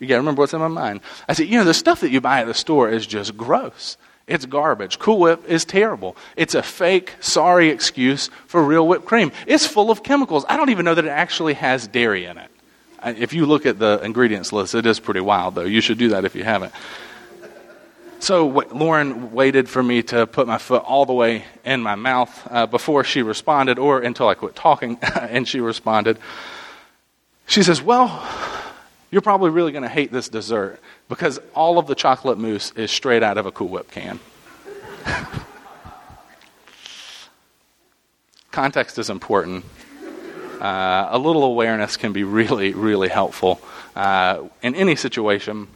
you 0.00 0.06
got 0.06 0.14
to 0.14 0.16
remember 0.16 0.40
what's 0.40 0.54
in 0.54 0.60
my 0.60 0.68
mind. 0.68 1.00
I 1.28 1.34
say, 1.34 1.44
you 1.44 1.58
know, 1.58 1.64
the 1.64 1.74
stuff 1.74 2.00
that 2.00 2.10
you 2.10 2.22
buy 2.22 2.40
at 2.40 2.46
the 2.46 2.54
store 2.54 2.88
is 2.88 3.06
just 3.06 3.36
gross. 3.36 3.98
It's 4.26 4.46
garbage. 4.46 4.98
Cool 4.98 5.18
Whip 5.18 5.44
is 5.46 5.66
terrible. 5.66 6.16
It's 6.36 6.54
a 6.54 6.62
fake, 6.62 7.14
sorry 7.20 7.68
excuse 7.68 8.28
for 8.46 8.62
real 8.62 8.86
whipped 8.86 9.04
cream. 9.04 9.32
It's 9.46 9.66
full 9.66 9.90
of 9.90 10.02
chemicals. 10.02 10.46
I 10.48 10.56
don't 10.56 10.70
even 10.70 10.86
know 10.86 10.94
that 10.94 11.04
it 11.04 11.10
actually 11.10 11.54
has 11.54 11.86
dairy 11.86 12.24
in 12.24 12.38
it. 12.38 12.50
If 13.04 13.32
you 13.32 13.46
look 13.46 13.64
at 13.64 13.78
the 13.78 14.00
ingredients 14.02 14.52
list, 14.52 14.74
it 14.74 14.86
is 14.86 14.98
pretty 14.98 15.20
wild, 15.20 15.54
though. 15.54 15.62
You 15.62 15.80
should 15.80 15.98
do 15.98 16.08
that 16.10 16.24
if 16.24 16.34
you 16.34 16.44
haven't. 16.44 16.72
So 18.20 18.48
Lauren 18.72 19.32
waited 19.32 19.68
for 19.68 19.82
me 19.82 20.02
to 20.04 20.26
put 20.26 20.48
my 20.48 20.58
foot 20.58 20.82
all 20.84 21.06
the 21.06 21.12
way 21.12 21.44
in 21.64 21.80
my 21.82 21.94
mouth 21.94 22.48
uh, 22.50 22.66
before 22.66 23.04
she 23.04 23.22
responded, 23.22 23.78
or 23.78 24.00
until 24.00 24.28
I 24.28 24.34
quit 24.34 24.56
talking 24.56 24.98
and 25.20 25.46
she 25.46 25.60
responded. 25.60 26.18
She 27.46 27.62
says, 27.62 27.80
Well, 27.80 28.22
you're 29.10 29.22
probably 29.22 29.50
really 29.50 29.70
going 29.72 29.84
to 29.84 29.88
hate 29.88 30.12
this 30.12 30.28
dessert 30.28 30.80
because 31.08 31.38
all 31.54 31.78
of 31.78 31.86
the 31.86 31.94
chocolate 31.94 32.38
mousse 32.38 32.72
is 32.72 32.90
straight 32.90 33.22
out 33.22 33.38
of 33.38 33.46
a 33.46 33.52
Cool 33.52 33.68
Whip 33.68 33.90
can. 33.90 34.18
Context 38.50 38.98
is 38.98 39.10
important. 39.10 39.64
Uh, 40.60 41.06
a 41.10 41.18
little 41.18 41.44
awareness 41.44 41.96
can 41.96 42.12
be 42.12 42.24
really, 42.24 42.74
really 42.74 43.08
helpful 43.08 43.60
uh, 43.94 44.42
in 44.60 44.74
any 44.74 44.96
situation. 44.96 45.68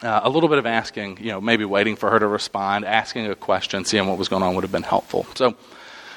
Uh, 0.00 0.20
a 0.22 0.30
little 0.30 0.48
bit 0.48 0.58
of 0.58 0.66
asking, 0.66 1.18
you 1.20 1.32
know, 1.32 1.40
maybe 1.40 1.64
waiting 1.64 1.96
for 1.96 2.08
her 2.08 2.20
to 2.20 2.26
respond, 2.26 2.84
asking 2.84 3.26
a 3.26 3.34
question, 3.34 3.84
seeing 3.84 4.06
what 4.06 4.16
was 4.16 4.28
going 4.28 4.44
on 4.44 4.54
would 4.54 4.62
have 4.62 4.70
been 4.70 4.84
helpful. 4.84 5.26
So, 5.34 5.56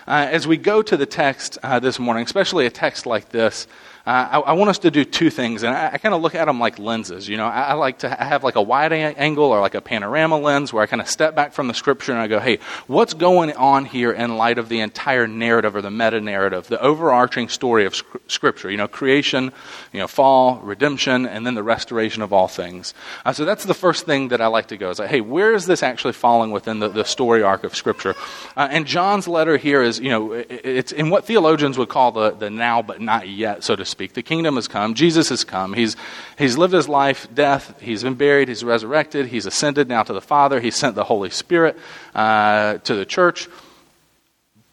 uh, 0.07 0.27
as 0.29 0.45
we 0.45 0.57
go 0.57 0.83
to 0.83 0.97
the 0.97 1.07
text 1.07 1.57
uh, 1.63 1.79
this 1.79 1.97
morning, 1.97 2.23
especially 2.23 2.67
a 2.67 2.69
text 2.69 3.07
like 3.07 3.29
this, 3.29 3.67
uh, 4.05 4.27
I, 4.31 4.39
I, 4.39 4.53
want 4.53 4.72
us 4.72 4.79
to 4.79 4.89
do 4.89 5.05
two 5.05 5.29
things, 5.29 5.62
and 5.62 5.75
I, 5.75 5.91
I 5.93 5.98
kind 6.00 6.15
of 6.15 6.22
look 6.22 6.34
at 6.34 6.46
them 6.46 6.60
like 6.60 6.79
lenses. 6.79 7.29
You 7.29 7.38
know, 7.38 7.46
I, 7.46 7.62
I 7.62 7.74
like 7.74 8.00
to 8.00 8.10
have 8.10 8.43
like 8.43 8.55
a 8.55 8.62
wide 8.62 8.91
a- 8.91 9.20
angle 9.20 9.46
or 9.46 9.60
like 9.60 9.75
a 9.75 9.81
panorama 9.81 10.39
lens 10.39 10.74
where 10.74 10.81
I 10.81 10.88
kind 10.88 11.01
of 11.01 11.08
step 11.08 11.36
back 11.36 11.53
from 11.53 11.67
the 11.67 11.75
scripture 11.75 12.12
and 12.12 12.20
I 12.20 12.25
go, 12.25 12.39
hey, 12.39 12.58
what's 12.88 13.13
going 13.13 13.53
on 13.53 13.86
here 13.86 14.12
in 14.12 14.38
light 14.38 14.58
of 14.58 14.70
the 14.70 14.79
entire 14.79 15.27
narrative 15.27 15.75
or 15.75 15.84
the 15.84 15.91
meta 15.91 16.20
narrative, 16.20 16.65
the 16.65 16.81
overarching 16.81 17.48
story 17.48 17.86
of 17.86 17.96
scripture? 18.25 18.72
You 18.72 18.77
know, 18.77 18.88
creation, 18.88 19.53
you 19.93 20.00
know, 20.00 20.08
fall, 20.08 20.58
redemption, 20.62 21.27
and 21.27 21.46
then 21.46 21.53
the 21.53 21.62
restoration 21.63 22.24
of 22.24 22.34
all 22.34 22.48
things. 22.48 22.96
Uh, 23.24 23.34
so 23.34 23.46
that's 23.46 23.65
the 23.65 23.75
first 23.75 24.08
thing 24.08 24.29
that 24.29 24.41
I 24.41 24.48
like 24.48 24.70
to 24.70 24.77
go 24.77 24.89
is 24.89 24.98
like, 24.98 25.10
hey, 25.10 25.22
where 25.22 25.53
is 25.53 25.67
this 25.67 25.84
actually 25.84 26.13
falling 26.13 26.50
within 26.50 26.79
the, 26.79 26.89
the 26.89 27.05
story 27.05 27.43
arc 27.43 27.63
of 27.63 27.75
scripture? 27.75 28.15
Uh, 28.58 28.67
and 28.72 28.88
John's 28.88 29.27
letter 29.27 29.58
here 29.58 29.84
is, 29.84 30.00
you 30.00 30.10
know, 30.10 30.34
it, 30.34 30.48
it's 30.50 30.91
in 30.91 31.12
what 31.12 31.25
theologians 31.25 31.77
would 31.77 31.89
call 31.89 32.12
the, 32.12 32.31
the 32.31 32.50
now 32.50 32.81
but 32.81 33.00
not 33.00 33.29
yet, 33.29 33.63
so 33.63 33.75
to 33.75 33.90
speak. 33.91 34.13
The 34.13 34.24
kingdom 34.24 34.55
has 34.55 34.67
come. 34.67 34.95
Jesus 34.95 35.29
has 35.29 35.43
come. 35.43 35.74
He's, 35.74 35.95
he's 36.38 36.57
lived 36.57 36.74
his 36.74 36.89
life, 36.89 37.27
death. 37.33 37.79
He's 37.79 38.03
been 38.03 38.15
buried. 38.15 38.48
He's 38.48 38.63
resurrected. 38.63 39.27
He's 39.27 39.45
ascended 39.45 39.88
now 39.88 40.03
to 40.03 40.13
the 40.13 40.21
Father. 40.21 40.60
He 40.60 40.71
sent 40.71 40.95
the 40.95 41.03
Holy 41.03 41.29
Spirit 41.29 41.77
uh, 42.15 42.79
to 42.79 42.95
the 42.95 43.05
church. 43.05 43.48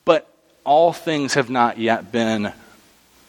But 0.05 0.33
all 0.65 0.93
things 0.93 1.35
have 1.35 1.51
not 1.51 1.79
yet 1.79 2.11
been 2.11 2.53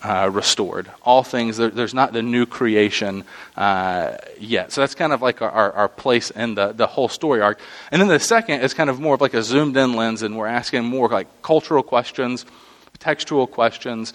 uh, 0.02 0.30
restored. 0.32 0.90
All 1.04 1.24
things, 1.24 1.58
there, 1.58 1.70
there's 1.70 1.94
not 1.94 2.14
the 2.14 2.22
new 2.22 2.46
creation 2.46 3.24
uh, 3.58 4.18
yet. 4.40 4.72
So 4.72 4.82
that's 4.82 4.96
kind 4.96 5.12
of 5.12 5.22
like 5.22 5.42
our, 5.42 5.52
our, 5.52 5.74
our, 5.74 5.88
place 5.90 6.32
in 6.32 6.56
the, 6.56 6.72
the 6.72 6.88
whole 6.88 7.10
story 7.10 7.42
arc. 7.42 7.60
And 7.92 8.02
then 8.02 8.08
the 8.08 8.20
second 8.20 8.62
is 8.62 8.74
kind 8.74 8.90
of 8.90 9.00
more 9.00 9.16
of 9.16 9.22
like 9.22 9.34
a 9.34 9.44
zoomed 9.44 9.76
in 9.76 9.94
lens, 9.94 10.22
and 10.22 10.38
we're 10.38 10.48
asking 10.48 10.86
more 10.86 11.10
like 11.10 11.42
cultural 11.42 11.84
questions, 11.84 12.46
textual 13.00 13.48
questions, 13.48 14.14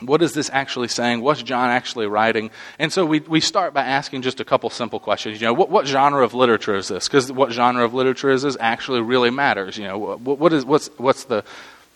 what 0.00 0.22
is 0.22 0.32
this 0.32 0.50
actually 0.52 0.88
saying? 0.88 1.20
What's 1.20 1.42
John 1.42 1.70
actually 1.70 2.06
writing? 2.06 2.50
And 2.78 2.92
so 2.92 3.06
we, 3.06 3.20
we 3.20 3.40
start 3.40 3.72
by 3.72 3.84
asking 3.84 4.22
just 4.22 4.40
a 4.40 4.44
couple 4.44 4.68
simple 4.70 4.98
questions. 4.98 5.40
You 5.40 5.46
know, 5.46 5.54
what, 5.54 5.70
what 5.70 5.86
genre 5.86 6.24
of 6.24 6.34
literature 6.34 6.74
is 6.74 6.88
this? 6.88 7.06
Because 7.06 7.30
what 7.30 7.52
genre 7.52 7.84
of 7.84 7.94
literature 7.94 8.30
is 8.30 8.42
this 8.42 8.56
actually 8.58 9.02
really 9.02 9.30
matters. 9.30 9.78
You 9.78 9.84
know, 9.84 9.98
what, 9.98 10.38
what 10.38 10.52
is, 10.52 10.64
what's, 10.64 10.88
what's 10.98 11.24
the, 11.24 11.44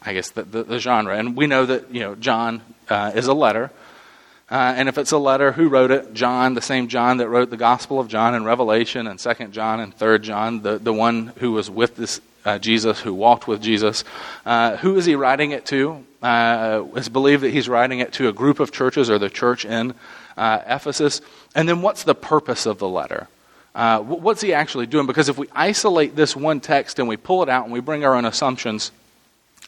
I 0.01 0.15
guess, 0.15 0.31
the, 0.31 0.45
the, 0.45 0.63
the, 0.63 0.79
genre? 0.79 1.19
And 1.19 1.37
we 1.37 1.49
know 1.49 1.67
that, 1.67 1.93
you 1.93 2.01
know, 2.01 2.15
John 2.15 2.63
uh, 2.89 3.13
is 3.15 3.27
a 3.27 3.35
letter. 3.35 3.71
Uh, 4.51 4.75
and 4.77 4.89
if 4.89 4.97
it's 4.97 5.13
a 5.13 5.19
letter, 5.19 5.53
who 5.53 5.69
wrote 5.69 5.91
it? 5.91 6.15
John, 6.15 6.55
the 6.55 6.63
same 6.63 6.89
John 6.89 7.17
that 7.19 7.29
wrote 7.29 7.51
the 7.51 7.57
Gospel 7.57 7.99
of 7.99 8.09
John 8.09 8.35
and 8.35 8.47
Revelation 8.47 9.09
and 9.09 9.21
Second 9.21 9.53
John 9.53 9.81
and 9.81 9.93
Third 9.93 10.23
John, 10.23 10.63
the, 10.63 10.79
the 10.79 10.93
one 10.93 11.33
who 11.39 11.53
was 11.53 11.69
with 11.69 11.97
this 11.97 12.21
uh, 12.45 12.59
Jesus, 12.59 13.01
who 13.01 13.13
walked 13.13 13.47
with 13.49 13.61
Jesus. 13.61 14.05
Uh, 14.47 14.77
who 14.77 14.97
is 14.97 15.05
he 15.05 15.17
writing 15.17 15.51
it 15.51 15.67
to? 15.67 16.05
Uh, 16.23 16.85
it's 16.97 17.09
believed 17.09 17.43
that 17.43 17.51
he's 17.51 17.69
writing 17.69 18.01
it 18.01 18.13
to 18.15 18.29
a 18.29 18.33
group 18.33 18.61
of 18.61 18.73
churches 18.73 19.09
or 19.09 19.19
the 19.19 19.31
church 19.31 19.65
in 19.65 19.95
uh, 20.37 20.61
Ephesus. 20.67 21.21
And 21.55 21.69
then 21.69 21.83
what's 21.83 22.05
the 22.05 22.15
purpose 22.15 22.67
of 22.67 22.79
the 22.79 22.89
letter? 22.89 23.29
Uh, 23.75 24.01
what's 24.01 24.41
he 24.41 24.53
actually 24.53 24.87
doing? 24.87 25.07
Because 25.07 25.29
if 25.29 25.39
we 25.39 25.47
isolate 25.53 26.17
this 26.17 26.35
one 26.35 26.61
text 26.61 26.99
and 26.99 27.07
we 27.07 27.17
pull 27.17 27.43
it 27.43 27.49
out 27.49 27.65
and 27.65 27.73
we 27.73 27.81
bring 27.81 28.05
our 28.05 28.15
own 28.15 28.25
assumptions, 28.25 28.91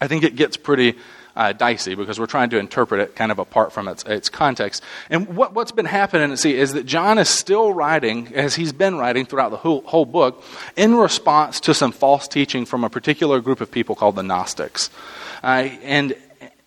I 0.00 0.09
think 0.09 0.25
it 0.25 0.35
gets 0.35 0.57
pretty 0.57 0.97
uh, 1.37 1.52
dicey 1.52 1.95
because 1.95 2.19
we're 2.19 2.26
trying 2.26 2.50
to 2.50 2.59
interpret 2.59 3.00
it 3.00 3.14
kind 3.14 3.30
of 3.30 3.38
apart 3.38 3.73
from 3.73 3.87
its, 3.87 4.02
its 4.04 4.28
context. 4.28 4.83
And 5.11 5.37
what, 5.37 5.54
what's 5.54 5.73
been 5.73 5.87
happening, 5.87 6.35
see, 6.37 6.57
is 6.57 6.73
that 6.73 6.87
John 6.87 7.19
is 7.19 7.28
still 7.28 7.73
writing, 7.73 8.35
as 8.35 8.57
he's 8.57 8.73
been 8.73 8.97
writing 8.97 9.26
throughout 9.26 9.50
the 9.50 9.57
whole, 9.57 9.83
whole 9.83 10.07
book, 10.07 10.42
in 10.76 10.97
response 10.97 11.61
to 11.61 11.75
some 11.75 11.92
false 11.92 12.26
teaching 12.26 12.66
from 12.66 12.83
a 12.83 12.90
particular 12.90 13.40
group 13.40 13.61
of 13.61 13.71
people 13.71 13.95
called 13.95 14.16
the 14.16 14.23
Gnostics. 14.23 14.90
Uh, 15.42 15.69
and 15.83 16.16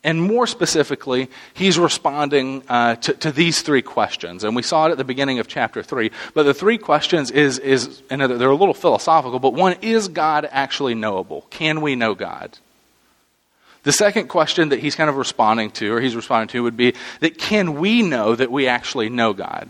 and 0.04 0.22
more 0.22 0.46
specifically, 0.46 1.30
he's 1.54 1.80
responding 1.80 2.64
uh, 2.68 2.96
to, 2.98 3.14
to, 3.14 3.32
these 3.32 3.62
three 3.62 3.82
questions. 3.82 4.44
And 4.44 4.54
we 4.54 4.62
saw 4.62 4.88
it 4.88 4.92
at 4.92 4.98
the 4.98 5.06
beginning 5.06 5.40
of 5.40 5.48
chapter 5.48 5.82
3. 5.82 6.12
But 6.34 6.44
the 6.44 6.54
three 6.54 6.78
questions 6.78 7.32
is, 7.32 7.58
is 7.58 8.02
and 8.10 8.22
they're 8.22 8.50
a 8.50 8.56
little 8.56 8.74
philosophical, 8.74 9.40
but 9.40 9.54
one, 9.54 9.78
is 9.82 10.10
God 10.10 10.48
actually 10.52 10.94
knowable? 10.94 11.48
Can 11.50 11.80
we 11.80 11.96
know 11.96 12.16
God? 12.16 12.58
The 13.84 13.94
second 13.94 14.28
question 14.28 14.70
that 14.70 14.80
he's 14.80 14.96
kind 14.96 15.10
of 15.10 15.16
responding 15.16 15.72
to, 15.72 15.94
or 15.94 16.02
he's 16.02 16.16
responding 16.16 16.50
to, 16.50 16.64
would 16.64 16.78
be 16.78 16.94
that 17.22 17.38
can 17.38 17.76
we 17.76 18.02
know 18.02 18.36
that 18.36 18.52
we 18.52 18.68
actually 18.68 19.10
know 19.10 19.34
God? 19.34 19.70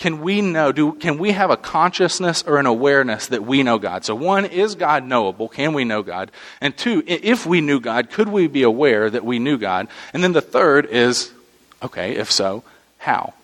Can 0.00 0.22
we 0.22 0.40
know, 0.40 0.72
do, 0.72 0.94
can 0.94 1.18
we 1.18 1.32
have 1.32 1.50
a 1.50 1.58
consciousness 1.58 2.42
or 2.42 2.56
an 2.56 2.64
awareness 2.64 3.26
that 3.26 3.44
we 3.44 3.62
know 3.62 3.78
God? 3.78 4.02
So, 4.02 4.14
one, 4.14 4.46
is 4.46 4.74
God 4.74 5.04
knowable? 5.04 5.46
Can 5.46 5.74
we 5.74 5.84
know 5.84 6.02
God? 6.02 6.30
And 6.62 6.74
two, 6.74 7.02
if 7.06 7.44
we 7.44 7.60
knew 7.60 7.80
God, 7.80 8.08
could 8.08 8.30
we 8.30 8.46
be 8.46 8.62
aware 8.62 9.10
that 9.10 9.26
we 9.26 9.38
knew 9.38 9.58
God? 9.58 9.88
And 10.14 10.24
then 10.24 10.32
the 10.32 10.40
third 10.40 10.86
is, 10.86 11.30
okay, 11.82 12.16
if 12.16 12.32
so, 12.32 12.64
how? 12.96 13.34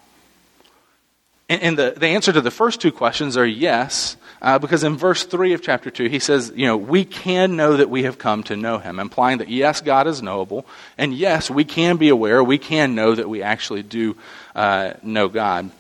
And, 1.50 1.60
and 1.60 1.78
the, 1.78 1.94
the 1.94 2.06
answer 2.06 2.32
to 2.32 2.40
the 2.40 2.50
first 2.50 2.80
two 2.80 2.90
questions 2.90 3.36
are 3.36 3.44
yes, 3.44 4.16
uh, 4.40 4.58
because 4.58 4.82
in 4.82 4.96
verse 4.96 5.24
3 5.24 5.52
of 5.52 5.60
chapter 5.60 5.90
2, 5.90 6.08
he 6.08 6.18
says, 6.18 6.50
you 6.56 6.66
know, 6.66 6.78
we 6.78 7.04
can 7.04 7.56
know 7.56 7.76
that 7.76 7.90
we 7.90 8.04
have 8.04 8.16
come 8.16 8.42
to 8.44 8.56
know 8.56 8.78
him, 8.78 8.98
implying 8.98 9.38
that 9.38 9.50
yes, 9.50 9.82
God 9.82 10.06
is 10.06 10.22
knowable, 10.22 10.64
and 10.96 11.12
yes, 11.12 11.50
we 11.50 11.64
can 11.64 11.98
be 11.98 12.08
aware, 12.08 12.42
we 12.42 12.56
can 12.56 12.94
know 12.94 13.14
that 13.14 13.28
we 13.28 13.42
actually 13.42 13.82
do 13.82 14.16
uh, 14.54 14.94
know 15.02 15.28
God. 15.28 15.70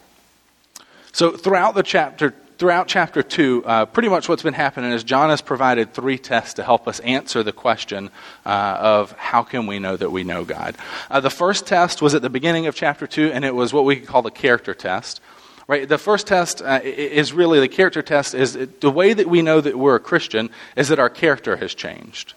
So 1.16 1.30
throughout 1.30 1.74
the 1.74 1.82
chapter, 1.82 2.34
throughout 2.58 2.88
chapter 2.88 3.22
2, 3.22 3.62
uh, 3.64 3.86
pretty 3.86 4.10
much 4.10 4.28
what's 4.28 4.42
been 4.42 4.52
happening 4.52 4.92
is 4.92 5.02
John 5.02 5.30
has 5.30 5.40
provided 5.40 5.94
three 5.94 6.18
tests 6.18 6.52
to 6.54 6.62
help 6.62 6.86
us 6.86 7.00
answer 7.00 7.42
the 7.42 7.54
question 7.54 8.10
uh, 8.44 8.76
of 8.78 9.12
how 9.12 9.42
can 9.42 9.66
we 9.66 9.78
know 9.78 9.96
that 9.96 10.10
we 10.10 10.24
know 10.24 10.44
God. 10.44 10.76
Uh, 11.10 11.20
the 11.20 11.30
first 11.30 11.66
test 11.66 12.02
was 12.02 12.14
at 12.14 12.20
the 12.20 12.28
beginning 12.28 12.66
of 12.66 12.74
chapter 12.74 13.06
2, 13.06 13.30
and 13.32 13.46
it 13.46 13.54
was 13.54 13.72
what 13.72 13.86
we 13.86 13.96
could 13.96 14.06
call 14.06 14.20
the 14.20 14.30
character 14.30 14.74
test. 14.74 15.22
Right? 15.66 15.88
The 15.88 15.96
first 15.96 16.26
test 16.26 16.60
uh, 16.60 16.80
is 16.84 17.32
really 17.32 17.60
the 17.60 17.68
character 17.68 18.02
test. 18.02 18.34
Is 18.34 18.52
the 18.80 18.90
way 18.90 19.14
that 19.14 19.26
we 19.26 19.40
know 19.40 19.62
that 19.62 19.78
we're 19.78 19.96
a 19.96 20.00
Christian 20.00 20.50
is 20.76 20.88
that 20.88 20.98
our 20.98 21.08
character 21.08 21.56
has 21.56 21.72
changed. 21.72 22.34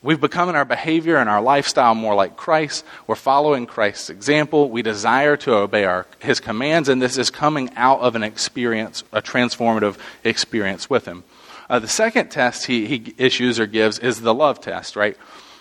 We've 0.00 0.20
become 0.20 0.48
in 0.48 0.54
our 0.54 0.64
behavior 0.64 1.16
and 1.16 1.28
our 1.28 1.42
lifestyle 1.42 1.92
more 1.96 2.14
like 2.14 2.36
Christ. 2.36 2.84
We're 3.08 3.16
following 3.16 3.66
Christ's 3.66 4.10
example. 4.10 4.70
We 4.70 4.82
desire 4.82 5.36
to 5.38 5.54
obey 5.54 5.84
our, 5.84 6.06
his 6.20 6.38
commands, 6.38 6.88
and 6.88 7.02
this 7.02 7.18
is 7.18 7.30
coming 7.30 7.70
out 7.74 7.98
of 7.98 8.14
an 8.14 8.22
experience, 8.22 9.02
a 9.12 9.20
transformative 9.20 9.96
experience 10.22 10.88
with 10.88 11.04
him. 11.04 11.24
Uh, 11.68 11.80
the 11.80 11.88
second 11.88 12.30
test 12.30 12.66
he, 12.66 12.86
he 12.86 13.12
issues 13.18 13.58
or 13.58 13.66
gives 13.66 13.98
is 13.98 14.20
the 14.20 14.32
love 14.32 14.60
test, 14.60 14.94
right? 14.94 15.16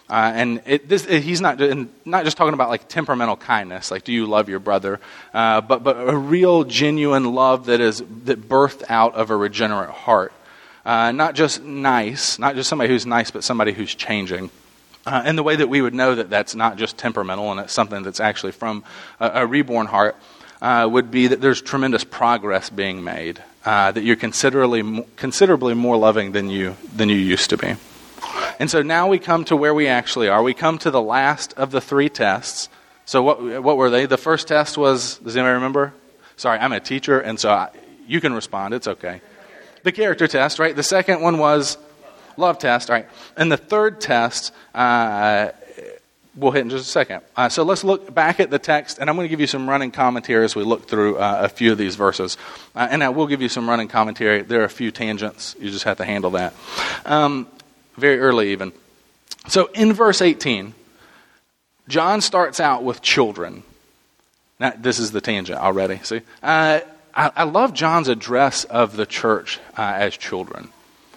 Uh, 0.08 0.32
and 0.36 0.62
it, 0.66 0.88
this, 0.88 1.06
it, 1.08 1.24
he's 1.24 1.42
not, 1.42 1.60
not 2.06 2.24
just 2.24 2.38
talking 2.38 2.54
about 2.54 2.70
like 2.70 2.88
temperamental 2.88 3.38
kindness, 3.38 3.90
like 3.90 4.04
do 4.04 4.14
you 4.14 4.28
love 4.28 4.50
your 4.50 4.60
brother, 4.60 5.00
uh, 5.34 5.62
but, 5.62 5.84
but 5.84 5.98
a 5.98 6.16
real 6.16 6.64
genuine 6.64 7.34
love 7.34 7.66
that 7.66 7.82
is 7.82 8.04
that 8.24 8.48
birthed 8.48 8.84
out 8.88 9.16
of 9.16 9.32
a 9.32 9.36
regenerate 9.36 9.90
heart. 9.90 10.32
Uh, 10.88 11.12
not 11.12 11.36
just 11.36 11.62
nice, 11.62 12.40
not 12.40 12.56
just 12.56 12.70
somebody 12.70 12.88
who's 12.88 13.06
nice, 13.06 13.30
but 13.30 13.44
somebody 13.44 13.74
who's 13.74 13.94
changing. 13.94 14.50
Uh, 15.06 15.22
and 15.26 15.38
the 15.38 15.44
way 15.44 15.58
that 15.58 15.68
we 15.68 15.82
would 15.82 15.94
know 15.94 16.16
that 16.16 16.30
that's 16.30 16.56
not 16.56 16.78
just 16.78 16.98
temperamental 16.98 17.52
and 17.52 17.60
it's 17.60 17.74
something 17.74 18.04
that's 18.04 18.22
actually 18.22 18.54
from 18.54 18.86
a, 19.20 19.42
a 19.42 19.46
reborn 19.46 19.86
heart 19.86 20.16
uh, 20.62 20.88
would 20.90 21.12
be 21.12 21.28
that 21.28 21.42
there's 21.42 21.62
tremendous 21.62 22.06
progress 22.06 22.70
being 22.70 23.04
made, 23.04 23.44
uh, 23.66 23.92
that 23.92 24.02
you're 24.06 24.16
considerably, 24.16 25.06
considerably 25.18 25.74
more 25.74 25.98
loving 25.98 26.32
than 26.32 26.50
you, 26.50 26.78
than 26.96 27.10
you 27.10 27.18
used 27.18 27.50
to 27.50 27.58
be. 27.58 27.76
And 28.58 28.72
so 28.72 28.82
now 28.82 29.10
we 29.10 29.20
come 29.20 29.44
to 29.46 29.58
where 29.58 29.74
we 29.74 29.88
actually 29.88 30.30
are. 30.30 30.42
We 30.42 30.54
come 30.54 30.78
to 30.80 30.90
the 30.90 31.02
last 31.02 31.54
of 31.58 31.72
the 31.72 31.82
three 31.82 32.08
tests. 32.08 32.70
So 33.06 33.22
what, 33.22 33.62
what 33.62 33.76
were 33.76 33.90
they? 33.90 34.06
The 34.06 34.18
first 34.18 34.48
test 34.48 34.78
was, 34.78 35.18
does 35.18 35.36
anybody 35.36 35.56
remember? 35.56 35.94
Sorry, 36.38 36.58
I'm 36.58 36.72
a 36.72 36.80
teacher, 36.80 37.20
and 37.20 37.38
so 37.38 37.50
I, 37.50 37.72
you 38.08 38.22
can 38.22 38.32
respond. 38.34 38.74
It's 38.74 38.88
okay. 38.88 39.20
The 39.88 39.94
character 39.94 40.28
test, 40.28 40.60
right? 40.60 40.76
The 40.76 40.84
second 40.84 41.22
one 41.22 41.38
was 41.38 41.78
love 42.36 42.60
test, 42.60 42.90
right? 42.90 43.08
And 43.38 43.50
the 43.50 43.56
third 43.56 44.02
test, 44.02 44.54
uh, 44.76 45.52
we'll 46.36 46.52
hit 46.52 46.64
in 46.64 46.70
just 46.70 46.90
a 46.90 46.92
second. 46.92 47.22
Uh, 47.38 47.48
so 47.48 47.64
let's 47.64 47.86
look 47.86 48.14
back 48.14 48.42
at 48.42 48.50
the 48.50 48.60
text, 48.60 48.98
and 48.98 49.10
I'm 49.10 49.16
going 49.16 49.24
to 49.24 49.30
give 49.30 49.40
you 49.40 49.48
some 49.48 49.70
running 49.70 49.92
commentary 49.92 50.44
as 50.44 50.58
we 50.58 50.64
look 50.64 50.90
through 50.90 51.20
uh, 51.20 51.40
a 51.44 51.48
few 51.48 51.72
of 51.72 51.78
these 51.78 51.96
verses. 51.96 52.36
Uh, 52.76 52.90
and 52.92 53.02
I 53.02 53.08
will 53.08 53.28
give 53.28 53.42
you 53.42 53.48
some 53.48 53.70
running 53.70 53.88
commentary. 53.88 54.42
There 54.42 54.60
are 54.60 54.66
a 54.66 54.70
few 54.70 54.92
tangents. 54.92 55.56
You 55.58 55.70
just 55.70 55.86
have 55.86 56.00
to 56.00 56.04
handle 56.04 56.32
that. 56.32 56.54
Um, 57.06 57.48
very 57.96 58.20
early, 58.20 58.52
even. 58.52 58.74
So 59.48 59.68
in 59.68 59.94
verse 59.94 60.22
18, 60.22 60.74
John 61.88 62.20
starts 62.20 62.60
out 62.60 62.84
with 62.84 63.02
children. 63.02 63.64
Now, 64.60 64.74
this 64.78 65.00
is 65.00 65.14
the 65.14 65.22
tangent 65.22 65.60
already. 65.60 66.00
See? 66.04 66.24
I, 67.18 67.32
I, 67.36 67.44
love 67.46 67.74
John's 67.74 68.10
address 68.10 68.64
of 68.66 68.96
the 68.96 69.08
church 69.08 69.60
uh, 69.76 69.82
as 69.82 70.16
children. 70.16 70.70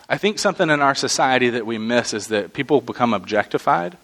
I 0.08 0.16
think 0.16 0.38
something 0.38 0.70
in 0.70 0.80
our 0.80 0.94
society 0.94 1.50
that 1.50 1.66
we 1.66 1.76
miss 1.76 2.14
is 2.14 2.28
that 2.28 2.54
people 2.54 2.80
become 2.80 3.12
objectified. 3.12 3.96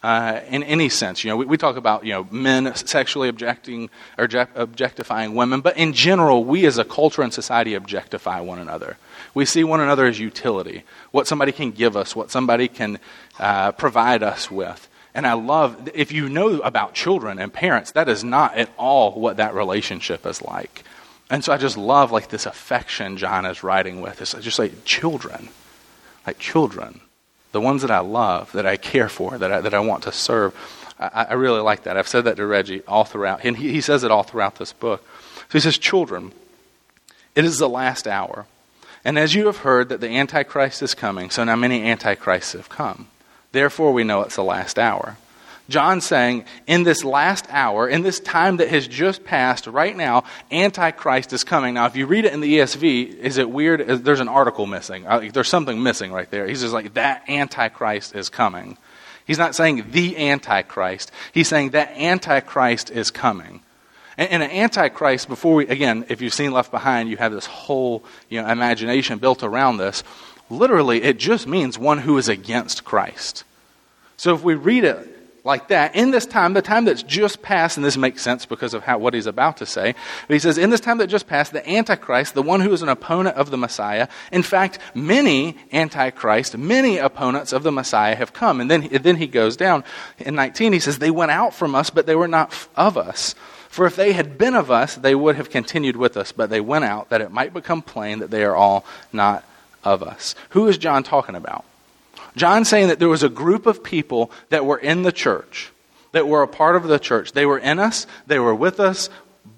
Uh, 0.00 0.40
in 0.48 0.62
any 0.62 0.88
sense. 0.88 1.24
You 1.24 1.30
know, 1.30 1.36
we, 1.36 1.44
we, 1.46 1.56
talk 1.56 1.76
about 1.76 2.04
you 2.04 2.12
know 2.12 2.28
men 2.30 2.72
sexually 2.76 3.28
objecting 3.28 3.90
or 4.16 4.28
objectifying 4.54 5.34
women, 5.34 5.60
but 5.60 5.76
in 5.76 5.92
general, 5.92 6.44
we 6.44 6.66
as 6.66 6.78
a 6.78 6.84
culture 6.84 7.20
and 7.20 7.34
society 7.34 7.74
objectify 7.74 8.38
one 8.38 8.60
another. 8.60 8.96
We 9.34 9.44
see 9.44 9.64
one 9.64 9.80
another 9.80 10.06
as 10.06 10.20
utility, 10.20 10.84
what 11.10 11.26
somebody 11.26 11.50
can 11.50 11.72
give 11.72 11.96
us, 11.96 12.14
what 12.14 12.30
somebody 12.30 12.68
can 12.68 13.00
uh, 13.40 13.72
provide 13.72 14.22
us 14.22 14.52
with. 14.52 14.88
And 15.16 15.26
I 15.26 15.32
love 15.32 15.90
if 15.92 16.12
you 16.12 16.28
know 16.28 16.60
about 16.60 16.94
children 16.94 17.40
and 17.40 17.52
parents, 17.52 17.90
that 17.90 18.08
is 18.08 18.22
not 18.22 18.56
at 18.56 18.70
all 18.78 19.18
what 19.18 19.38
that 19.38 19.52
relationship 19.52 20.26
is 20.26 20.40
like. 20.40 20.84
And 21.30 21.44
so 21.44 21.52
I 21.52 21.58
just 21.58 21.76
love 21.76 22.10
like 22.10 22.28
this 22.28 22.46
affection 22.46 23.16
John 23.16 23.44
is 23.44 23.62
writing 23.62 24.00
with. 24.00 24.20
It's 24.22 24.32
just 24.32 24.58
like 24.58 24.84
children, 24.84 25.48
like 26.26 26.38
children 26.38 27.00
the 27.52 27.60
ones 27.60 27.82
that 27.82 27.90
I 27.90 28.00
love, 28.00 28.52
that 28.52 28.66
I 28.66 28.76
care 28.76 29.08
for, 29.08 29.38
that 29.38 29.50
I, 29.52 29.60
that 29.60 29.74
I 29.74 29.80
want 29.80 30.04
to 30.04 30.12
serve. 30.12 30.54
I, 30.98 31.26
I 31.30 31.32
really 31.34 31.60
like 31.60 31.84
that. 31.84 31.96
I've 31.96 32.08
said 32.08 32.24
that 32.24 32.36
to 32.36 32.46
Reggie 32.46 32.82
all 32.86 33.04
throughout, 33.04 33.44
and 33.44 33.56
he, 33.56 33.72
he 33.72 33.80
says 33.80 34.04
it 34.04 34.10
all 34.10 34.22
throughout 34.22 34.56
this 34.56 34.72
book. 34.72 35.06
So 35.34 35.52
he 35.52 35.60
says, 35.60 35.78
Children, 35.78 36.32
it 37.34 37.44
is 37.44 37.58
the 37.58 37.68
last 37.68 38.06
hour. 38.06 38.46
And 39.04 39.18
as 39.18 39.34
you 39.34 39.46
have 39.46 39.58
heard 39.58 39.88
that 39.88 40.00
the 40.00 40.08
Antichrist 40.08 40.82
is 40.82 40.94
coming, 40.94 41.30
so 41.30 41.44
now 41.44 41.56
many 41.56 41.82
Antichrists 41.82 42.52
have 42.52 42.68
come. 42.68 43.08
Therefore, 43.52 43.92
we 43.92 44.04
know 44.04 44.20
it's 44.22 44.36
the 44.36 44.44
last 44.44 44.78
hour. 44.78 45.16
John 45.68 46.00
saying, 46.00 46.46
in 46.66 46.82
this 46.82 47.04
last 47.04 47.46
hour, 47.50 47.88
in 47.88 48.02
this 48.02 48.20
time 48.20 48.56
that 48.56 48.68
has 48.68 48.88
just 48.88 49.24
passed, 49.24 49.66
right 49.66 49.94
now, 49.94 50.24
Antichrist 50.50 51.32
is 51.34 51.44
coming. 51.44 51.74
Now, 51.74 51.84
if 51.84 51.94
you 51.94 52.06
read 52.06 52.24
it 52.24 52.32
in 52.32 52.40
the 52.40 52.58
ESV, 52.58 53.18
is 53.18 53.36
it 53.36 53.50
weird? 53.50 53.86
There's 53.86 54.20
an 54.20 54.28
article 54.28 54.66
missing. 54.66 55.06
Uh, 55.06 55.28
there's 55.30 55.48
something 55.48 55.82
missing 55.82 56.10
right 56.10 56.30
there. 56.30 56.46
He's 56.46 56.62
just 56.62 56.72
like, 56.72 56.94
that 56.94 57.28
Antichrist 57.28 58.14
is 58.14 58.30
coming. 58.30 58.78
He's 59.26 59.36
not 59.36 59.54
saying 59.54 59.90
the 59.90 60.16
Antichrist. 60.30 61.12
He's 61.32 61.48
saying 61.48 61.70
that 61.70 61.90
Antichrist 61.98 62.90
is 62.90 63.10
coming. 63.10 63.60
And 64.16 64.42
an 64.42 64.50
Antichrist, 64.50 65.28
before 65.28 65.54
we, 65.54 65.68
again, 65.68 66.06
if 66.08 66.22
you've 66.22 66.34
seen 66.34 66.50
Left 66.50 66.70
Behind, 66.70 67.10
you 67.10 67.18
have 67.18 67.30
this 67.30 67.46
whole 67.46 68.04
you 68.30 68.40
know, 68.40 68.48
imagination 68.48 69.18
built 69.18 69.44
around 69.44 69.76
this. 69.76 70.02
Literally, 70.48 71.02
it 71.02 71.18
just 71.18 71.46
means 71.46 71.78
one 71.78 71.98
who 71.98 72.16
is 72.16 72.28
against 72.28 72.84
Christ. 72.84 73.44
So 74.16 74.34
if 74.34 74.42
we 74.42 74.54
read 74.54 74.84
it 74.84 75.17
like 75.48 75.68
that 75.68 75.96
in 75.96 76.10
this 76.10 76.26
time, 76.26 76.52
the 76.52 76.60
time 76.60 76.84
that's 76.84 77.02
just 77.02 77.40
passed, 77.40 77.78
and 77.78 77.84
this 77.84 77.96
makes 77.96 78.22
sense 78.22 78.44
because 78.44 78.74
of 78.74 78.82
how, 78.82 78.98
what 78.98 79.14
he's 79.14 79.26
about 79.26 79.56
to 79.56 79.66
say. 79.66 79.94
But 80.28 80.34
he 80.34 80.38
says, 80.38 80.58
in 80.58 80.68
this 80.68 80.78
time 80.78 80.98
that 80.98 81.06
just 81.06 81.26
passed, 81.26 81.54
the 81.54 81.68
Antichrist, 81.68 82.34
the 82.34 82.42
one 82.42 82.60
who 82.60 82.70
is 82.70 82.82
an 82.82 82.90
opponent 82.90 83.34
of 83.36 83.50
the 83.50 83.56
Messiah, 83.56 84.08
in 84.30 84.42
fact, 84.42 84.78
many 84.94 85.56
Antichrist, 85.72 86.56
many 86.58 86.98
opponents 86.98 87.54
of 87.54 87.62
the 87.62 87.72
Messiah 87.72 88.14
have 88.14 88.34
come. 88.34 88.60
And 88.60 88.70
then, 88.70 88.88
then 89.00 89.16
he 89.16 89.26
goes 89.26 89.56
down 89.56 89.84
in 90.18 90.34
19, 90.34 90.74
he 90.74 90.80
says, 90.80 90.98
they 90.98 91.10
went 91.10 91.30
out 91.30 91.54
from 91.54 91.74
us, 91.74 91.88
but 91.88 92.04
they 92.04 92.14
were 92.14 92.28
not 92.28 92.68
of 92.76 92.98
us. 92.98 93.34
For 93.70 93.86
if 93.86 93.96
they 93.96 94.12
had 94.12 94.36
been 94.36 94.54
of 94.54 94.70
us, 94.70 94.96
they 94.96 95.14
would 95.14 95.36
have 95.36 95.48
continued 95.48 95.96
with 95.96 96.18
us, 96.18 96.30
but 96.30 96.50
they 96.50 96.60
went 96.60 96.84
out 96.84 97.08
that 97.08 97.22
it 97.22 97.32
might 97.32 97.54
become 97.54 97.80
plain 97.80 98.18
that 98.18 98.30
they 98.30 98.44
are 98.44 98.54
all 98.54 98.84
not 99.14 99.44
of 99.82 100.02
us. 100.02 100.34
Who 100.50 100.66
is 100.68 100.76
John 100.76 101.02
talking 101.02 101.34
about? 101.34 101.64
John's 102.38 102.68
saying 102.68 102.88
that 102.88 102.98
there 102.98 103.08
was 103.08 103.22
a 103.22 103.28
group 103.28 103.66
of 103.66 103.82
people 103.82 104.30
that 104.50 104.64
were 104.64 104.78
in 104.78 105.02
the 105.02 105.12
church, 105.12 105.70
that 106.12 106.28
were 106.28 106.42
a 106.42 106.48
part 106.48 106.76
of 106.76 106.84
the 106.84 106.98
church. 106.98 107.32
They 107.32 107.46
were 107.46 107.58
in 107.58 107.78
us, 107.78 108.06
they 108.26 108.38
were 108.38 108.54
with 108.54 108.80
us, 108.80 109.10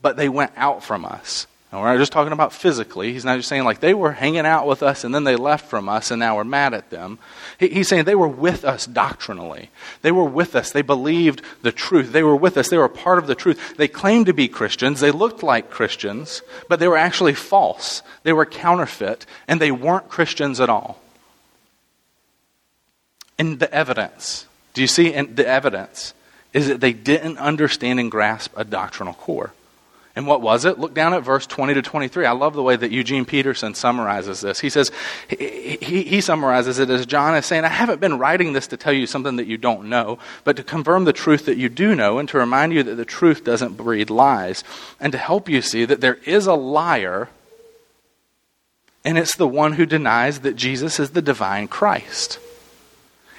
but 0.03 0.17
they 0.17 0.29
went 0.29 0.53
out 0.57 0.83
from 0.83 1.05
us. 1.05 1.47
And 1.73 1.81
we're 1.81 1.93
not 1.93 1.99
just 1.99 2.11
talking 2.11 2.33
about 2.33 2.53
physically. 2.53 3.13
He's 3.13 3.25
not 3.25 3.37
just 3.37 3.49
saying 3.49 3.63
like 3.63 3.79
they 3.79 3.95
were 3.95 4.11
hanging 4.11 4.45
out 4.45 4.67
with 4.67 4.83
us 4.83 5.05
and 5.05 5.15
then 5.15 5.23
they 5.23 5.37
left 5.37 5.71
from 5.71 5.89
us 5.89 6.11
and 6.11 6.19
now 6.19 6.37
we're 6.37 6.43
mad 6.43 6.75
at 6.75 6.91
them. 6.91 7.21
he's 7.61 7.87
saying 7.87 8.05
they 8.05 8.17
were 8.17 8.27
with 8.27 8.65
us 8.65 8.87
doctrinally. 8.87 9.71
They 10.03 10.11
were 10.11 10.25
with 10.25 10.57
us. 10.57 10.73
They 10.73 10.83
believed 10.83 11.43
the 11.63 11.71
truth. 11.71 12.11
They 12.11 12.25
were 12.25 12.35
with 12.35 12.57
us. 12.57 12.71
They 12.71 12.77
were 12.77 12.89
part 12.89 13.19
of 13.19 13.29
the 13.29 13.37
truth. 13.37 13.77
They 13.77 13.87
claimed 13.87 14.27
to 14.27 14.35
be 14.35 14.49
Christians. 14.49 14.99
They 14.99 15.13
looked 15.13 15.45
like 15.45 15.71
Christians, 15.71 16.43
but 16.69 16.81
they 16.81 16.89
were 16.89 16.97
actually 16.97 17.35
false. 17.35 18.03
They 18.25 18.33
were 18.33 18.47
counterfeit 18.47 19.25
and 19.47 19.61
they 19.61 19.71
weren't 19.71 20.09
Christians 20.09 20.59
at 20.59 20.71
all 20.71 21.01
in 23.41 23.57
the 23.57 23.73
evidence. 23.73 24.47
Do 24.75 24.83
you 24.83 24.87
see 24.87 25.15
in 25.15 25.35
the 25.35 25.47
evidence? 25.47 26.13
Is 26.53 26.69
that 26.69 26.83
they 26.83 26.93
didn't 26.93 27.39
understand 27.39 27.99
and 27.99 28.11
grasp 28.11 28.53
a 28.55 28.65
doctrinal 28.65 29.15
core. 29.15 29.55
And 30.15 30.27
what 30.27 30.43
was 30.43 30.67
it? 30.67 30.79
Look 30.79 30.93
down 30.93 31.15
at 31.15 31.23
verse 31.23 31.47
20 31.47 31.73
to 31.75 31.81
23. 31.81 32.27
I 32.27 32.33
love 32.33 32.53
the 32.53 32.63
way 32.63 32.77
that 32.77 32.91
Eugene 32.91 33.25
Peterson 33.25 33.75
summarizes 33.75 34.43
this. 34.43 34.61
He 34.61 34.69
says, 34.69 34.93
he, 35.27 35.79
he, 35.81 36.03
he, 36.03 36.21
summarizes 36.21 36.79
it 36.79 36.91
as 36.91 37.07
John 37.07 37.35
is 37.35 37.47
saying, 37.47 37.65
I 37.65 37.69
haven't 37.69 38.01
been 38.01 38.19
writing 38.19 38.53
this 38.53 38.67
to 38.67 38.77
tell 38.77 38.93
you 38.93 39.07
something 39.07 39.37
that 39.37 39.47
you 39.47 39.57
don't 39.57 39.89
know, 39.89 40.19
but 40.45 40.57
to 40.57 40.63
confirm 40.63 41.05
the 41.05 41.13
truth 41.15 41.47
that 41.47 41.57
you 41.57 41.71
do 41.71 41.95
know 41.95 42.19
and 42.19 42.29
to 42.29 42.39
remind 42.39 42.75
you 42.75 42.83
that 42.83 42.97
the 42.97 43.07
truth 43.07 43.45
doesn't 43.45 43.79
breed 43.79 44.11
lies 44.11 44.65
and 44.99 45.13
to 45.13 45.19
help 45.19 45.49
you 45.49 45.63
see 45.63 45.87
that 45.87 46.03
there 46.03 46.19
is 46.27 46.47
a 46.47 46.55
liar 46.55 47.31
and 49.03 49.17
it's 49.17 49.37
the 49.37 49.49
one 49.49 49.75
who 49.75 49.87
denies 49.87 50.41
that 50.41 50.57
Jesus 50.57 51.01
is 51.01 51.11
the 51.11 51.23
divine 51.23 51.69
Christ. 51.69 52.39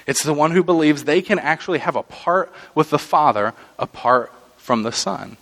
It's 0.06 0.22
the 0.22 0.34
one 0.34 0.50
who 0.50 0.62
believes 0.62 1.04
they 1.04 1.22
can 1.22 1.38
actually 1.38 1.78
have 1.78 1.96
a 1.96 2.02
part 2.02 2.52
with 2.74 2.90
the 2.90 2.98
Father 2.98 3.54
apart 3.78 4.32
from 4.56 4.82
the 4.82 4.92
Son, 4.92 5.36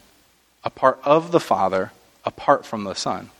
a 0.64 0.70
part 0.70 0.98
of 1.04 1.32
the 1.32 1.40
Father 1.40 1.92
apart 2.24 2.66
from 2.66 2.84
the 2.84 2.94
Son. 2.94 3.30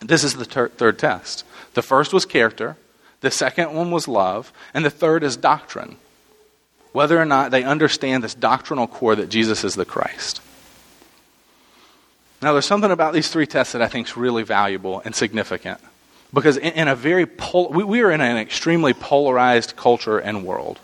This 0.00 0.24
is 0.24 0.34
the 0.34 0.46
ter- 0.46 0.68
third 0.68 0.98
test. 0.98 1.44
The 1.74 1.82
first 1.82 2.12
was 2.12 2.24
character, 2.24 2.76
the 3.20 3.30
second 3.30 3.74
one 3.74 3.90
was 3.90 4.06
love, 4.08 4.52
and 4.72 4.84
the 4.84 4.90
third 4.90 5.22
is 5.22 5.36
doctrine. 5.36 5.96
Whether 6.92 7.20
or 7.20 7.24
not 7.24 7.50
they 7.50 7.64
understand 7.64 8.22
this 8.24 8.34
doctrinal 8.34 8.86
core 8.86 9.16
that 9.16 9.28
Jesus 9.28 9.64
is 9.64 9.74
the 9.74 9.84
Christ. 9.84 10.40
Now, 12.40 12.52
there's 12.52 12.66
something 12.66 12.90
about 12.90 13.14
these 13.14 13.28
three 13.28 13.46
tests 13.46 13.72
that 13.72 13.82
I 13.82 13.88
think 13.88 14.06
is 14.06 14.16
really 14.16 14.44
valuable 14.44 15.02
and 15.04 15.14
significant. 15.14 15.80
Because 16.32 16.56
in, 16.56 16.72
in 16.74 16.88
a 16.88 16.94
very, 16.94 17.26
pol- 17.26 17.70
we, 17.70 17.84
we, 17.84 18.02
are 18.02 18.10
in 18.10 18.20
an 18.20 18.36
extremely 18.36 18.92
polarized 18.92 19.76
culture 19.76 20.18
and 20.18 20.44
world. 20.44 20.78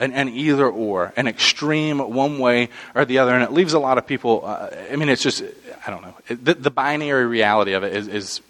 An, 0.00 0.12
an, 0.12 0.28
either 0.28 0.68
or, 0.68 1.12
an 1.16 1.26
extreme 1.26 1.98
one 1.98 2.38
way 2.38 2.68
or 2.94 3.04
the 3.04 3.18
other. 3.18 3.34
And 3.34 3.42
it 3.42 3.50
leaves 3.50 3.72
a 3.72 3.80
lot 3.80 3.98
of 3.98 4.06
people, 4.06 4.42
uh, 4.44 4.70
I 4.92 4.94
mean, 4.94 5.08
it's 5.08 5.22
just, 5.22 5.42
I 5.84 5.90
don't 5.90 6.02
know. 6.02 6.14
It, 6.28 6.44
the, 6.44 6.54
the, 6.54 6.70
binary 6.70 7.26
reality 7.26 7.72
of 7.72 7.82
it 7.82 7.96
is, 7.96 8.06
is 8.06 8.40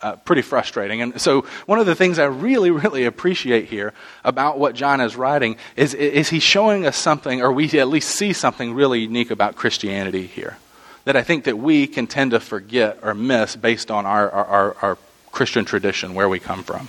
uh, 0.00 0.16
pretty 0.16 0.40
frustrating. 0.40 1.02
And 1.02 1.20
so, 1.20 1.42
one 1.66 1.78
of 1.78 1.84
the 1.84 1.94
things 1.94 2.18
I 2.18 2.24
really, 2.24 2.70
really 2.70 3.04
appreciate 3.04 3.68
here 3.68 3.92
about 4.24 4.58
what 4.58 4.74
John 4.74 5.00
is 5.00 5.14
writing 5.14 5.56
is, 5.76 5.92
is 5.92 6.30
he's 6.30 6.42
showing 6.42 6.86
us 6.86 6.96
something, 6.96 7.42
or 7.42 7.52
we 7.52 7.68
at 7.78 7.88
least 7.88 8.08
see 8.08 8.32
something 8.32 8.74
really 8.74 9.00
unique 9.00 9.30
about 9.30 9.56
Christianity 9.56 10.26
here. 10.26 10.56
That 11.04 11.16
I 11.16 11.22
think 11.22 11.44
that 11.44 11.58
we 11.58 11.86
can 11.86 12.06
tend 12.06 12.30
to 12.30 12.40
forget 12.40 12.98
or 13.02 13.14
miss 13.14 13.56
based 13.56 13.90
on 13.90 14.06
our, 14.06 14.30
our, 14.30 14.44
our, 14.46 14.76
our 14.82 14.98
Christian 15.32 15.64
tradition, 15.64 16.14
where 16.14 16.28
we 16.28 16.38
come 16.38 16.62
from. 16.62 16.88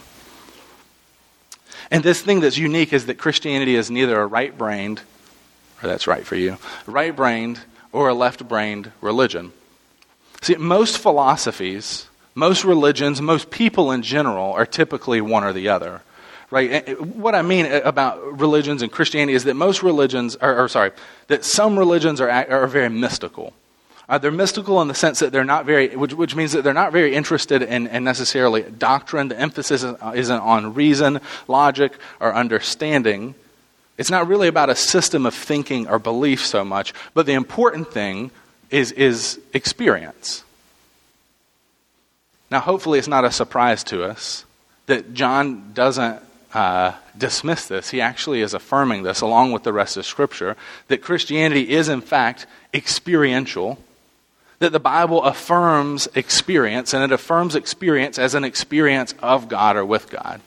And 1.89 2.03
this 2.03 2.21
thing 2.21 2.39
that's 2.39 2.58
unique 2.58 2.93
is 2.93 3.08
that 3.08 3.17
Christianity 3.17 3.75
is 3.75 3.89
neither 3.89 4.19
a 4.19 4.25
right 4.27 4.56
brained, 4.56 5.01
or 5.82 5.89
that's 5.89 6.08
right 6.08 6.25
for 6.25 6.36
you, 6.36 6.58
right 6.86 7.15
brained 7.15 7.60
or 7.91 8.10
a 8.10 8.13
left 8.13 8.47
brained 8.47 8.91
religion. 9.01 9.53
See, 10.41 10.56
most 10.56 10.97
philosophies, 10.97 12.08
most 12.36 12.65
religions, 12.65 13.21
most 13.21 13.49
people 13.49 13.91
in 13.91 14.01
general 14.01 14.51
are 14.53 14.65
typically 14.65 15.21
one 15.21 15.43
or 15.43 15.53
the 15.53 15.69
other. 15.69 16.01
Right? 16.51 16.99
What 17.01 17.34
I 17.34 17.41
mean 17.41 17.65
about 17.65 18.39
religions 18.39 18.82
and 18.82 18.91
Christianity 18.91 19.34
is 19.34 19.45
that 19.45 19.56
most 19.56 19.82
religions, 19.82 20.36
or, 20.39 20.63
or 20.63 20.67
sorry, 20.67 20.91
that 21.27 21.45
some 21.45 21.79
religions 21.79 22.19
are, 22.21 22.29
are 22.29 22.67
very 22.67 22.89
mystical. 22.89 23.53
Uh, 24.10 24.18
they're 24.18 24.32
mystical 24.32 24.82
in 24.82 24.88
the 24.88 24.94
sense 24.94 25.20
that 25.20 25.32
they're 25.32 25.46
not 25.46 25.66
very, 25.66 25.96
which, 25.96 26.13
which 26.13 26.36
means 26.36 26.52
that 26.52 26.63
they're 26.63 26.74
not 26.74 26.92
very 26.92 27.16
interested 27.16 27.62
in, 27.62 27.88
in 27.88 28.04
necessarily 28.04 28.63
doctrine. 28.63 29.30
The 29.30 29.39
emphasis 29.39 29.84
isn't 29.84 30.39
on 30.39 30.74
reason, 30.74 31.22
logic, 31.48 31.94
or 32.20 32.34
understanding. 32.34 33.34
It's 33.98 34.10
not 34.10 34.28
really 34.28 34.48
about 34.48 34.70
a 34.70 34.76
system 34.76 35.26
of 35.26 35.34
thinking 35.34 35.88
or 35.88 36.00
belief 36.00 36.46
so 36.46 36.66
much, 36.66 36.94
but 37.13 37.26
the 37.26 37.34
important 37.34 37.94
thing 37.94 38.32
is, 38.70 38.92
is 38.92 39.39
experience. 39.54 40.44
Now, 42.52 42.60
hopefully, 42.60 43.00
it's 43.00 43.08
not 43.08 43.24
a 43.24 43.32
surprise 43.32 43.84
to 43.86 44.04
us 44.04 44.46
that 44.88 45.13
John 45.13 45.72
doesn't 45.74 46.22
uh, 46.54 46.92
dismiss 47.18 47.68
this. 47.68 47.89
He 47.89 48.02
actually 48.02 48.42
is 48.42 48.54
affirming 48.54 49.04
this, 49.04 49.22
along 49.22 49.54
with 49.54 49.63
the 49.63 49.74
rest 49.74 49.98
of 49.98 50.06
Scripture, 50.06 50.58
that 50.88 51.02
Christianity 51.02 51.72
is, 51.72 51.88
in 51.88 52.02
fact, 52.02 52.46
experiential, 52.74 53.80
that 54.63 54.71
the 54.71 54.80
Bible 54.80 55.23
affirms 55.23 56.08
experience, 56.15 56.93
and 56.93 57.04
it 57.04 57.12
affirms 57.12 57.56
experience 57.56 58.17
as 58.17 58.34
an 58.34 58.43
experience 58.43 59.13
of 59.21 59.49
God 59.49 59.76
or 59.76 59.86
with 59.86 60.10
God. 60.10 60.41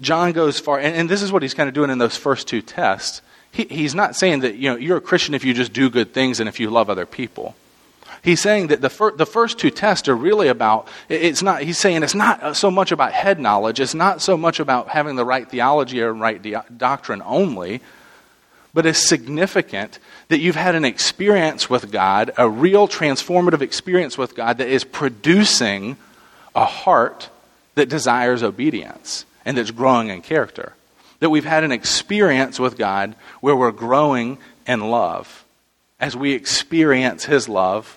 John 0.00 0.32
goes 0.32 0.58
far, 0.58 0.80
and, 0.80 0.94
and 0.94 1.08
this 1.08 1.22
is 1.22 1.30
what 1.30 1.42
he's 1.42 1.54
kind 1.54 1.68
of 1.68 1.74
doing 1.74 1.90
in 1.90 1.98
those 1.98 2.16
first 2.16 2.48
two 2.48 2.60
tests. 2.60 3.22
He, 3.52 3.64
he's 3.64 3.94
not 3.94 4.16
saying 4.16 4.40
that 4.40 4.56
you 4.56 4.68
know, 4.68 4.76
you're 4.76 4.96
a 4.96 5.00
Christian 5.00 5.32
if 5.32 5.44
you 5.44 5.54
just 5.54 5.72
do 5.72 5.88
good 5.88 6.12
things 6.12 6.40
and 6.40 6.48
if 6.48 6.58
you 6.58 6.70
love 6.70 6.90
other 6.90 7.06
people. 7.06 7.54
He's 8.22 8.40
saying 8.40 8.66
that 8.68 8.80
the, 8.80 8.90
fir- 8.90 9.16
the 9.16 9.26
first 9.26 9.58
two 9.58 9.70
tests 9.70 10.08
are 10.08 10.16
really 10.16 10.48
about, 10.48 10.88
it's 11.08 11.42
not, 11.42 11.62
he's 11.62 11.78
saying 11.78 12.02
it's 12.02 12.14
not 12.14 12.42
uh, 12.42 12.52
so 12.52 12.70
much 12.70 12.90
about 12.90 13.12
head 13.12 13.38
knowledge, 13.38 13.78
it's 13.78 13.94
not 13.94 14.20
so 14.20 14.36
much 14.36 14.58
about 14.58 14.88
having 14.88 15.14
the 15.14 15.24
right 15.24 15.48
theology 15.48 16.02
or 16.02 16.12
right 16.12 16.42
doctrine 16.76 17.22
only, 17.24 17.80
but 18.74 18.84
it's 18.84 18.98
significant 18.98 20.00
that 20.28 20.40
you've 20.40 20.56
had 20.56 20.74
an 20.74 20.84
experience 20.84 21.70
with 21.70 21.92
God, 21.92 22.32
a 22.36 22.48
real 22.50 22.88
transformative 22.88 23.62
experience 23.62 24.18
with 24.18 24.34
God 24.34 24.58
that 24.58 24.68
is 24.68 24.82
producing 24.82 25.96
a 26.54 26.64
heart 26.64 27.30
that 27.76 27.88
desires 27.88 28.42
obedience 28.42 29.24
and 29.44 29.56
that's 29.56 29.70
growing 29.70 30.08
in 30.08 30.22
character. 30.22 30.74
That 31.20 31.30
we've 31.30 31.44
had 31.44 31.64
an 31.64 31.72
experience 31.72 32.58
with 32.58 32.76
God 32.76 33.14
where 33.40 33.56
we're 33.56 33.70
growing 33.70 34.38
in 34.66 34.80
love. 34.80 35.44
As 36.00 36.16
we 36.16 36.32
experience 36.32 37.24
His 37.24 37.48
love, 37.48 37.96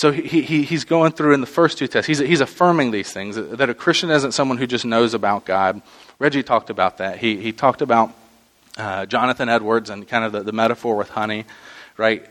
so 0.00 0.10
he, 0.12 0.40
he, 0.40 0.62
he's 0.62 0.84
going 0.84 1.12
through 1.12 1.34
in 1.34 1.42
the 1.42 1.46
first 1.46 1.76
two 1.76 1.86
tests, 1.86 2.06
he's, 2.06 2.20
he's 2.20 2.40
affirming 2.40 2.90
these 2.90 3.12
things 3.12 3.36
that 3.36 3.68
a 3.68 3.74
Christian 3.74 4.08
isn't 4.08 4.32
someone 4.32 4.56
who 4.56 4.66
just 4.66 4.86
knows 4.86 5.12
about 5.12 5.44
God. 5.44 5.82
Reggie 6.18 6.42
talked 6.42 6.70
about 6.70 6.96
that. 6.96 7.18
He, 7.18 7.36
he 7.36 7.52
talked 7.52 7.82
about 7.82 8.10
uh, 8.78 9.04
Jonathan 9.04 9.50
Edwards 9.50 9.90
and 9.90 10.08
kind 10.08 10.24
of 10.24 10.32
the, 10.32 10.42
the 10.42 10.52
metaphor 10.52 10.96
with 10.96 11.10
honey, 11.10 11.44
right? 11.98 12.24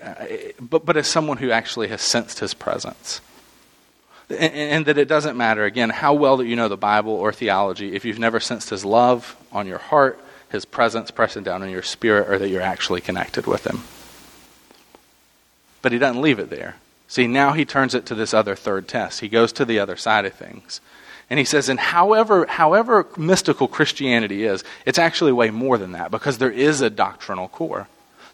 But, 0.60 0.84
but 0.84 0.98
as 0.98 1.06
someone 1.06 1.38
who 1.38 1.52
actually 1.52 1.90
has 1.90 2.02
sensed 2.02 2.40
his 2.40 2.56
presence. 2.56 3.22
And, 4.32 4.52
and 4.52 4.86
that 4.88 4.98
it 4.98 5.08
doesn't 5.08 5.38
matter, 5.38 5.64
again, 5.64 5.92
how 5.92 6.16
well 6.16 6.38
that 6.38 6.48
you 6.48 6.56
know 6.56 6.70
the 6.70 6.76
Bible 6.76 7.14
or 7.14 7.32
theology, 7.32 7.94
if 7.94 8.04
you've 8.04 8.18
never 8.18 8.40
sensed 8.40 8.72
his 8.72 8.84
love 8.84 9.38
on 9.52 9.68
your 9.68 9.78
heart, 9.78 10.20
his 10.52 10.66
presence 10.66 11.12
pressing 11.12 11.44
down 11.44 11.62
on 11.62 11.70
your 11.70 11.84
spirit, 11.84 12.30
or 12.30 12.40
that 12.40 12.50
you're 12.50 12.64
actually 12.64 13.02
connected 13.02 13.46
with 13.46 13.68
him. 13.68 13.84
But 15.84 15.92
he 15.92 16.00
doesn't 16.00 16.20
leave 16.20 16.40
it 16.40 16.50
there. 16.50 16.74
See, 17.10 17.26
now 17.26 17.54
he 17.54 17.66
turns 17.66 17.96
it 17.96 18.06
to 18.06 18.16
this 18.16 18.36
other 18.36 18.56
third 18.56 18.88
test. 18.88 19.20
He 19.20 19.28
goes 19.28 19.52
to 19.54 19.66
the 19.66 19.80
other 19.80 19.98
side 19.98 20.26
of 20.26 20.34
things. 20.34 20.80
And 21.28 21.40
he 21.40 21.46
says, 21.46 21.68
and 21.68 21.80
however, 21.80 22.46
however 22.46 23.08
mystical 23.18 23.68
Christianity 23.68 24.44
is, 24.44 24.64
it's 24.86 25.00
actually 25.00 25.32
way 25.32 25.50
more 25.50 25.80
than 25.80 25.92
that 25.94 26.12
because 26.12 26.38
there 26.38 26.52
is 26.52 26.82
a 26.82 26.90
doctrinal 26.90 27.48
core. 27.48 27.88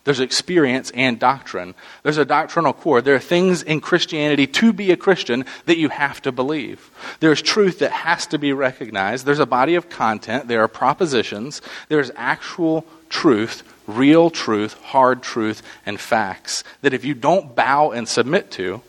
There's 0.06 0.22
experience 0.22 0.92
and 0.92 1.20
doctrine. 1.20 1.76
There's 2.04 2.18
a 2.18 2.26
doctrinal 2.26 2.74
core. 2.74 3.02
There 3.02 3.16
are 3.16 3.20
things 3.20 3.62
in 3.62 3.82
Christianity 3.82 4.48
to 4.48 4.72
be 4.72 4.92
a 4.92 4.98
Christian 4.98 5.46
that 5.66 5.78
you 5.78 5.90
have 5.90 6.22
to 6.22 6.32
believe. 6.32 6.90
There's 7.20 7.42
truth 7.42 7.80
that 7.80 7.92
has 7.92 8.26
to 8.28 8.38
be 8.38 8.54
recognized. 8.54 9.26
There's 9.26 9.40
a 9.40 9.46
body 9.46 9.76
of 9.76 9.90
content. 9.90 10.48
There 10.48 10.64
are 10.64 10.68
propositions. 10.70 11.62
There's 11.90 12.12
actual 12.16 12.86
truth 13.10 13.64
real 13.88 14.30
truth, 14.30 14.74
hard 14.82 15.22
truth, 15.22 15.62
and 15.86 16.00
facts 16.00 16.64
that 16.82 16.94
if 16.94 17.06
you 17.06 17.14
don't 17.14 17.56
bow 17.56 17.92
and 17.92 18.08
submit 18.08 18.52
to, 18.52 18.82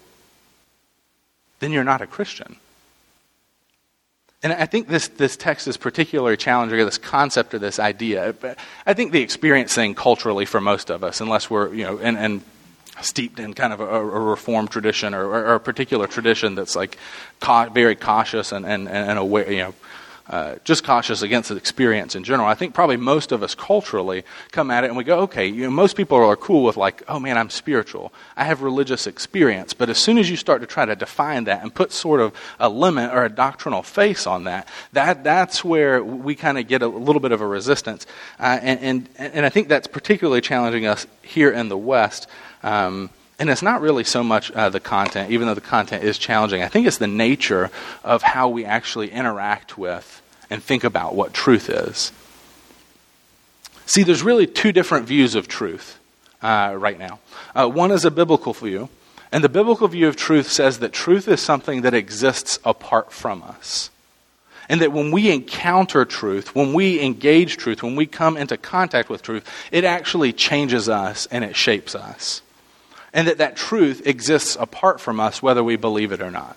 then 1.60 1.72
you're 1.72 1.84
not 1.84 2.02
a 2.02 2.06
Christian. 2.06 2.56
And 4.46 4.52
I 4.52 4.66
think 4.66 4.86
this, 4.86 5.08
this 5.08 5.36
text 5.36 5.66
is 5.66 5.76
particularly 5.76 6.36
challenging, 6.36 6.78
this 6.78 6.98
concept 6.98 7.52
or 7.52 7.58
this 7.58 7.80
idea. 7.80 8.32
But 8.40 8.56
I 8.86 8.94
think 8.94 9.10
the 9.10 9.20
experience 9.20 9.74
thing 9.74 9.96
culturally 9.96 10.44
for 10.44 10.60
most 10.60 10.88
of 10.88 11.02
us, 11.02 11.20
unless 11.20 11.50
we're, 11.50 11.74
you 11.74 11.82
know, 11.82 11.98
and, 11.98 12.16
and 12.16 12.42
steeped 13.00 13.40
in 13.40 13.54
kind 13.54 13.72
of 13.72 13.80
a, 13.80 13.84
a 13.84 14.04
reformed 14.04 14.70
tradition 14.70 15.14
or, 15.14 15.24
or, 15.24 15.54
a 15.54 15.58
particular 15.58 16.06
tradition 16.06 16.54
that's 16.54 16.76
like 16.76 16.96
ca- 17.40 17.70
very 17.70 17.96
cautious 17.96 18.52
and, 18.52 18.64
and, 18.64 18.88
and 18.88 19.18
aware, 19.18 19.50
you 19.50 19.58
know, 19.58 19.74
uh, 20.28 20.56
just 20.64 20.84
cautious 20.84 21.22
against 21.22 21.48
the 21.50 21.56
experience 21.56 22.16
in 22.16 22.24
general. 22.24 22.48
I 22.48 22.54
think 22.54 22.74
probably 22.74 22.96
most 22.96 23.30
of 23.30 23.42
us 23.42 23.54
culturally 23.54 24.24
come 24.50 24.70
at 24.70 24.84
it 24.84 24.88
and 24.88 24.96
we 24.96 25.04
go, 25.04 25.20
okay, 25.20 25.46
you 25.46 25.62
know, 25.62 25.70
most 25.70 25.96
people 25.96 26.16
are 26.18 26.36
cool 26.36 26.64
with 26.64 26.76
like, 26.76 27.02
oh 27.08 27.20
man, 27.20 27.38
I'm 27.38 27.50
spiritual. 27.50 28.12
I 28.36 28.44
have 28.44 28.62
religious 28.62 29.06
experience. 29.06 29.72
But 29.72 29.88
as 29.88 29.98
soon 29.98 30.18
as 30.18 30.28
you 30.28 30.36
start 30.36 30.60
to 30.62 30.66
try 30.66 30.84
to 30.84 30.96
define 30.96 31.44
that 31.44 31.62
and 31.62 31.72
put 31.72 31.92
sort 31.92 32.20
of 32.20 32.32
a 32.58 32.68
limit 32.68 33.12
or 33.12 33.24
a 33.24 33.30
doctrinal 33.30 33.82
face 33.82 34.26
on 34.26 34.44
that, 34.44 34.68
that 34.92 35.22
that's 35.22 35.64
where 35.64 36.02
we 36.02 36.34
kind 36.34 36.58
of 36.58 36.66
get 36.66 36.82
a 36.82 36.88
little 36.88 37.20
bit 37.20 37.32
of 37.32 37.40
a 37.40 37.46
resistance. 37.46 38.06
Uh, 38.40 38.58
and, 38.62 38.80
and, 38.80 39.08
and 39.18 39.46
I 39.46 39.48
think 39.48 39.68
that's 39.68 39.86
particularly 39.86 40.40
challenging 40.40 40.86
us 40.86 41.06
here 41.22 41.50
in 41.50 41.68
the 41.68 41.78
West. 41.78 42.26
Um, 42.62 43.10
and 43.38 43.50
it's 43.50 43.62
not 43.62 43.80
really 43.80 44.04
so 44.04 44.24
much 44.24 44.50
uh, 44.52 44.70
the 44.70 44.80
content, 44.80 45.30
even 45.30 45.46
though 45.46 45.54
the 45.54 45.60
content 45.60 46.04
is 46.04 46.16
challenging. 46.16 46.62
I 46.62 46.68
think 46.68 46.86
it's 46.86 46.98
the 46.98 47.06
nature 47.06 47.70
of 48.02 48.22
how 48.22 48.48
we 48.48 48.64
actually 48.64 49.10
interact 49.10 49.76
with 49.76 50.22
and 50.48 50.62
think 50.62 50.84
about 50.84 51.14
what 51.14 51.34
truth 51.34 51.68
is. 51.68 52.12
See, 53.84 54.02
there's 54.02 54.22
really 54.22 54.46
two 54.46 54.72
different 54.72 55.06
views 55.06 55.34
of 55.34 55.48
truth 55.48 55.98
uh, 56.42 56.74
right 56.78 56.98
now. 56.98 57.18
Uh, 57.54 57.68
one 57.68 57.90
is 57.90 58.04
a 58.04 58.10
biblical 58.10 58.54
view, 58.54 58.88
and 59.30 59.44
the 59.44 59.48
biblical 59.48 59.86
view 59.86 60.08
of 60.08 60.16
truth 60.16 60.50
says 60.50 60.78
that 60.78 60.92
truth 60.92 61.28
is 61.28 61.40
something 61.40 61.82
that 61.82 61.94
exists 61.94 62.58
apart 62.64 63.12
from 63.12 63.42
us. 63.42 63.90
And 64.68 64.80
that 64.80 64.92
when 64.92 65.12
we 65.12 65.30
encounter 65.30 66.04
truth, 66.04 66.54
when 66.54 66.72
we 66.72 67.00
engage 67.00 67.56
truth, 67.56 67.84
when 67.84 67.94
we 67.94 68.06
come 68.06 68.36
into 68.36 68.56
contact 68.56 69.08
with 69.08 69.22
truth, 69.22 69.48
it 69.70 69.84
actually 69.84 70.32
changes 70.32 70.88
us 70.88 71.28
and 71.30 71.44
it 71.44 71.54
shapes 71.54 71.94
us 71.94 72.42
and 73.16 73.28
that 73.28 73.38
that 73.38 73.56
truth 73.56 74.06
exists 74.06 74.58
apart 74.60 75.00
from 75.00 75.18
us, 75.18 75.42
whether 75.42 75.64
we 75.64 75.76
believe 75.76 76.12
it 76.12 76.20
or 76.20 76.30
not. 76.30 76.54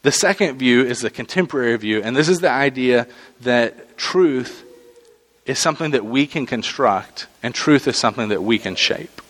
The 0.00 0.10
second 0.10 0.56
view 0.56 0.82
is 0.82 1.00
the 1.00 1.10
contemporary 1.10 1.76
view, 1.76 2.00
and 2.02 2.16
this 2.16 2.30
is 2.30 2.40
the 2.40 2.50
idea 2.50 3.06
that 3.42 3.98
truth 3.98 4.64
is 5.44 5.58
something 5.58 5.90
that 5.90 6.06
we 6.06 6.26
can 6.26 6.46
construct, 6.46 7.26
and 7.42 7.54
truth 7.54 7.86
is 7.86 7.98
something 7.98 8.30
that 8.30 8.42
we 8.42 8.58
can 8.58 8.76
shape. 8.76 9.20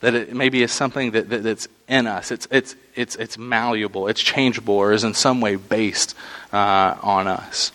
That 0.00 0.14
it 0.14 0.34
maybe 0.34 0.62
is 0.62 0.70
something 0.70 1.12
that, 1.12 1.30
that, 1.30 1.42
that's 1.42 1.66
in 1.88 2.06
us. 2.06 2.30
It's, 2.30 2.46
it's, 2.50 2.76
it's, 2.94 3.16
it's 3.16 3.38
malleable, 3.38 4.08
it's 4.08 4.20
changeable, 4.20 4.74
or 4.74 4.92
is 4.92 5.04
in 5.04 5.14
some 5.14 5.40
way 5.40 5.56
based 5.56 6.14
uh, 6.52 6.96
on 7.02 7.28
us. 7.28 7.72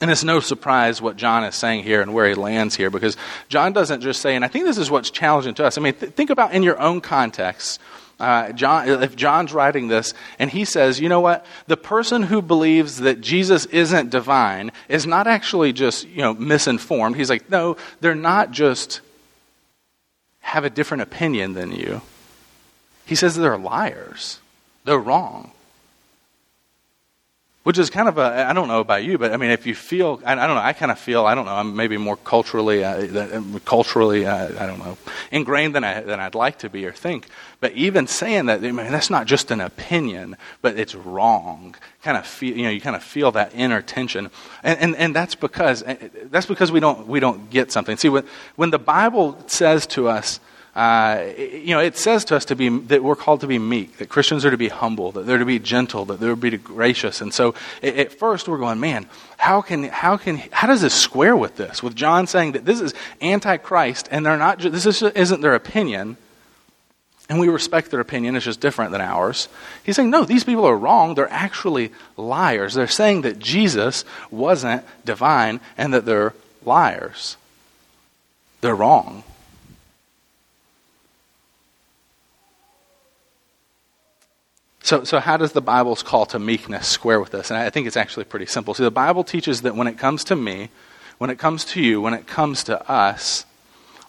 And 0.00 0.10
it's 0.10 0.24
no 0.24 0.40
surprise 0.40 1.00
what 1.00 1.16
John 1.16 1.44
is 1.44 1.54
saying 1.54 1.84
here 1.84 2.02
and 2.02 2.12
where 2.12 2.28
he 2.28 2.34
lands 2.34 2.76
here 2.76 2.90
because 2.90 3.16
John 3.48 3.72
doesn't 3.72 4.02
just 4.02 4.20
say, 4.20 4.36
and 4.36 4.44
I 4.44 4.48
think 4.48 4.66
this 4.66 4.76
is 4.76 4.90
what's 4.90 5.10
challenging 5.10 5.54
to 5.54 5.64
us. 5.64 5.78
I 5.78 5.80
mean, 5.80 5.94
th- 5.94 6.12
think 6.12 6.28
about 6.28 6.52
in 6.52 6.62
your 6.62 6.78
own 6.78 7.00
context. 7.00 7.80
Uh, 8.20 8.52
John, 8.52 8.88
if 9.02 9.16
John's 9.16 9.54
writing 9.54 9.88
this 9.88 10.12
and 10.38 10.50
he 10.50 10.64
says, 10.66 11.00
you 11.00 11.08
know 11.08 11.20
what, 11.20 11.46
the 11.66 11.76
person 11.78 12.22
who 12.22 12.42
believes 12.42 12.98
that 12.98 13.20
Jesus 13.20 13.64
isn't 13.66 14.10
divine 14.10 14.70
is 14.88 15.06
not 15.06 15.26
actually 15.26 15.72
just 15.72 16.06
you 16.08 16.22
know 16.22 16.34
misinformed. 16.34 17.16
He's 17.16 17.30
like, 17.30 17.50
no, 17.50 17.76
they're 18.00 18.14
not 18.14 18.50
just 18.50 19.00
have 20.40 20.64
a 20.64 20.70
different 20.70 21.02
opinion 21.02 21.54
than 21.54 21.72
you. 21.72 22.00
He 23.04 23.14
says 23.14 23.34
they're 23.34 23.58
liars. 23.58 24.40
They're 24.84 24.98
wrong 24.98 25.52
which 27.66 27.78
is 27.78 27.90
kind 27.90 28.08
of 28.08 28.16
a 28.16 28.46
I 28.48 28.52
don't 28.52 28.68
know 28.68 28.78
about 28.78 29.02
you, 29.02 29.18
but 29.18 29.32
I 29.32 29.36
mean, 29.38 29.50
if 29.50 29.66
you 29.66 29.74
feel 29.74 30.20
I, 30.24 30.34
I 30.34 30.46
don't 30.46 30.54
know, 30.54 30.62
I 30.62 30.72
kind 30.72 30.92
of 30.92 31.00
feel 31.00 31.26
I 31.26 31.34
don't 31.34 31.46
know, 31.46 31.54
I'm 31.56 31.74
maybe 31.74 31.96
more 31.96 32.16
culturally 32.16 32.84
uh, 32.84 33.42
culturally 33.64 34.24
uh, 34.24 34.62
I 34.62 34.66
don't 34.68 34.78
know 34.78 34.96
ingrained 35.32 35.74
than 35.74 35.82
I 35.82 36.00
than 36.02 36.20
I'd 36.20 36.36
like 36.36 36.58
to 36.58 36.70
be 36.70 36.86
or 36.86 36.92
think. 36.92 37.26
But 37.58 37.72
even 37.72 38.06
saying 38.06 38.46
that, 38.46 38.60
I 38.60 38.70
mean, 38.70 38.92
that's 38.92 39.10
not 39.10 39.26
just 39.26 39.50
an 39.50 39.60
opinion, 39.60 40.36
but 40.62 40.78
it's 40.78 40.94
wrong. 40.94 41.74
Kind 42.04 42.16
of 42.16 42.24
feel 42.24 42.56
you 42.56 42.62
know 42.62 42.70
you 42.70 42.80
kind 42.80 42.94
of 42.94 43.02
feel 43.02 43.32
that 43.32 43.52
inner 43.52 43.82
tension, 43.82 44.30
and 44.62 44.78
and, 44.78 44.94
and 44.94 45.16
that's 45.16 45.34
because 45.34 45.82
that's 46.30 46.46
because 46.46 46.70
we 46.70 46.78
don't 46.78 47.08
we 47.08 47.18
don't 47.18 47.50
get 47.50 47.72
something. 47.72 47.96
See 47.96 48.08
when 48.08 48.26
when 48.54 48.70
the 48.70 48.78
Bible 48.78 49.36
says 49.48 49.88
to 49.88 50.06
us 50.06 50.38
uh, 50.76 51.32
you 51.38 51.68
know, 51.68 51.80
it 51.80 51.96
says 51.96 52.26
to 52.26 52.36
us 52.36 52.44
to 52.44 52.54
be 52.54 52.68
that 52.68 53.02
we're 53.02 53.16
called 53.16 53.40
to 53.40 53.46
be 53.46 53.58
meek, 53.58 53.96
that 53.96 54.10
Christians 54.10 54.44
are 54.44 54.50
to 54.50 54.58
be 54.58 54.68
humble, 54.68 55.10
that 55.12 55.24
they're 55.24 55.38
to 55.38 55.46
be 55.46 55.58
gentle, 55.58 56.04
that 56.04 56.20
they're 56.20 56.34
to 56.34 56.36
be 56.36 56.50
gracious. 56.58 57.22
And 57.22 57.32
so, 57.32 57.54
at 57.82 58.12
first, 58.12 58.46
we're 58.46 58.58
going, 58.58 58.78
man, 58.78 59.06
how 59.38 59.62
can 59.62 59.84
how 59.84 60.18
can 60.18 60.36
how 60.52 60.66
does 60.66 60.82
this 60.82 60.92
square 60.92 61.34
with 61.34 61.56
this? 61.56 61.82
With 61.82 61.96
John 61.96 62.26
saying 62.26 62.52
that 62.52 62.66
this 62.66 62.82
is 62.82 62.92
antichrist, 63.22 64.06
and 64.10 64.26
they're 64.26 64.36
not. 64.36 64.58
This 64.58 64.84
is, 64.84 65.02
isn't 65.02 65.40
their 65.40 65.54
opinion. 65.54 66.18
And 67.28 67.40
we 67.40 67.48
respect 67.48 67.90
their 67.90 67.98
opinion, 67.98 68.36
it's 68.36 68.44
just 68.44 68.60
different 68.60 68.92
than 68.92 69.00
ours. 69.00 69.48
He's 69.82 69.96
saying, 69.96 70.10
no, 70.10 70.24
these 70.24 70.44
people 70.44 70.64
are 70.64 70.76
wrong. 70.76 71.16
They're 71.16 71.28
actually 71.32 71.90
liars. 72.16 72.74
They're 72.74 72.86
saying 72.86 73.22
that 73.22 73.40
Jesus 73.40 74.04
wasn't 74.30 74.84
divine 75.04 75.58
and 75.76 75.92
that 75.92 76.06
they're 76.06 76.34
liars. 76.64 77.36
They're 78.60 78.76
wrong. 78.76 79.24
So, 84.86 85.02
so 85.02 85.18
how 85.18 85.36
does 85.36 85.50
the 85.50 85.60
Bible's 85.60 86.04
call 86.04 86.26
to 86.26 86.38
meekness 86.38 86.86
square 86.86 87.18
with 87.18 87.32
this? 87.32 87.50
And 87.50 87.58
I 87.58 87.70
think 87.70 87.88
it's 87.88 87.96
actually 87.96 88.22
pretty 88.22 88.46
simple. 88.46 88.72
See, 88.72 88.84
the 88.84 88.90
Bible 88.92 89.24
teaches 89.24 89.62
that 89.62 89.74
when 89.74 89.88
it 89.88 89.98
comes 89.98 90.22
to 90.24 90.36
me, 90.36 90.68
when 91.18 91.28
it 91.28 91.40
comes 91.40 91.64
to 91.64 91.82
you, 91.82 92.00
when 92.00 92.14
it 92.14 92.28
comes 92.28 92.62
to 92.64 92.88
us, 92.88 93.44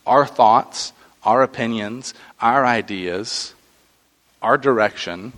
our 0.05 0.27
thoughts, 0.27 0.93
our 1.23 1.41
opinions, 1.41 2.13
our 2.39 2.63
ideas, 2.63 3.55
our 4.39 4.55
direction, 4.55 5.33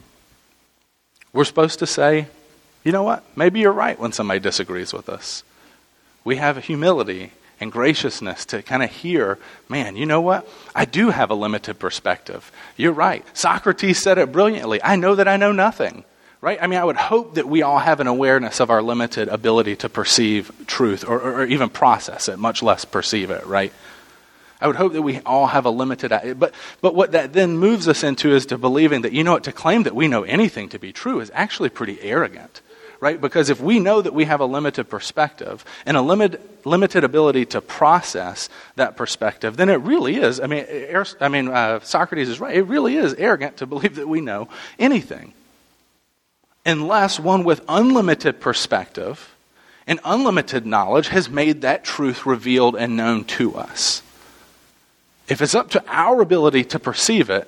we're 1.31 1.45
supposed 1.45 1.79
to 1.79 1.87
say, 1.87 2.27
you 2.83 2.91
know 2.91 3.03
what? 3.03 3.23
Maybe 3.37 3.61
you're 3.61 3.71
right 3.71 3.97
when 3.97 4.11
somebody 4.11 4.41
disagrees 4.41 4.91
with 4.91 5.07
us. 5.07 5.43
We 6.25 6.35
have 6.35 6.65
humility 6.65 7.31
and 7.59 7.71
graciousness 7.71 8.45
to 8.45 8.61
kind 8.61 8.83
of 8.83 8.89
hear, 8.89 9.37
man, 9.67 9.95
you 9.95 10.05
know 10.05 10.21
what? 10.21 10.47
I 10.73 10.85
do 10.85 11.09
have 11.09 11.29
a 11.29 11.35
limited 11.35 11.79
perspective. 11.79 12.51
You're 12.77 12.93
right. 12.93 13.25
Socrates 13.37 14.01
said 14.01 14.17
it 14.17 14.31
brilliantly. 14.31 14.81
I 14.83 14.95
know 14.95 15.15
that 15.15 15.27
I 15.27 15.37
know 15.37 15.51
nothing. 15.51 16.05
Right? 16.41 16.57
I 16.61 16.67
mean, 16.67 16.79
I 16.79 16.85
would 16.85 16.95
hope 16.95 17.35
that 17.35 17.49
we 17.49 17.63
all 17.63 17.79
have 17.79 17.99
an 17.99 18.07
awareness 18.07 18.61
of 18.61 18.69
our 18.69 18.81
limited 18.81 19.27
ability 19.27 19.75
to 19.77 19.89
perceive 19.89 20.51
truth 20.67 21.03
or, 21.05 21.19
or, 21.19 21.41
or 21.41 21.45
even 21.45 21.67
process 21.67 22.29
it, 22.29 22.39
much 22.39 22.63
less 22.63 22.85
perceive 22.85 23.29
it, 23.29 23.45
right? 23.45 23.73
I 24.61 24.67
would 24.67 24.77
hope 24.77 24.93
that 24.93 25.01
we 25.01 25.19
all 25.25 25.47
have 25.47 25.65
a 25.65 25.69
limited, 25.69 26.11
but, 26.39 26.53
but 26.79 26.95
what 26.95 27.11
that 27.11 27.33
then 27.33 27.57
moves 27.57 27.89
us 27.89 28.03
into 28.03 28.33
is 28.33 28.45
to 28.47 28.57
believing 28.57 29.01
that, 29.01 29.11
you 29.11 29.25
know 29.25 29.33
what, 29.33 29.43
to 29.45 29.51
claim 29.51 29.83
that 29.83 29.95
we 29.95 30.07
know 30.07 30.23
anything 30.23 30.69
to 30.69 30.79
be 30.79 30.93
true 30.93 31.19
is 31.19 31.29
actually 31.33 31.69
pretty 31.69 32.01
arrogant 32.01 32.61
right? 32.99 33.19
Because 33.19 33.49
if 33.49 33.61
we 33.61 33.79
know 33.79 34.01
that 34.01 34.13
we 34.13 34.25
have 34.25 34.39
a 34.39 34.45
limited 34.45 34.89
perspective 34.89 35.63
and 35.85 35.95
a 35.95 36.01
limit, 36.01 36.65
limited 36.65 37.03
ability 37.03 37.45
to 37.47 37.61
process 37.61 38.49
that 38.75 38.97
perspective, 38.97 39.57
then 39.57 39.69
it 39.69 39.81
really 39.81 40.17
is. 40.17 40.39
I 40.39 40.47
mean, 40.47 40.65
I 41.19 41.27
mean 41.29 41.47
uh, 41.47 41.79
Socrates 41.81 42.29
is 42.29 42.39
right. 42.39 42.55
It 42.55 42.63
really 42.63 42.97
is 42.97 43.13
arrogant 43.13 43.57
to 43.57 43.65
believe 43.65 43.95
that 43.95 44.07
we 44.07 44.21
know 44.21 44.49
anything. 44.77 45.33
Unless 46.65 47.19
one 47.19 47.43
with 47.43 47.61
unlimited 47.69 48.39
perspective 48.41 49.33
and 49.87 49.99
unlimited 50.03 50.65
knowledge 50.65 51.07
has 51.07 51.29
made 51.29 51.61
that 51.61 51.83
truth 51.83 52.25
revealed 52.25 52.75
and 52.75 52.95
known 52.95 53.23
to 53.23 53.55
us. 53.55 54.03
If 55.27 55.41
it's 55.41 55.55
up 55.55 55.71
to 55.71 55.83
our 55.87 56.21
ability 56.21 56.65
to 56.65 56.79
perceive 56.79 57.29
it, 57.29 57.47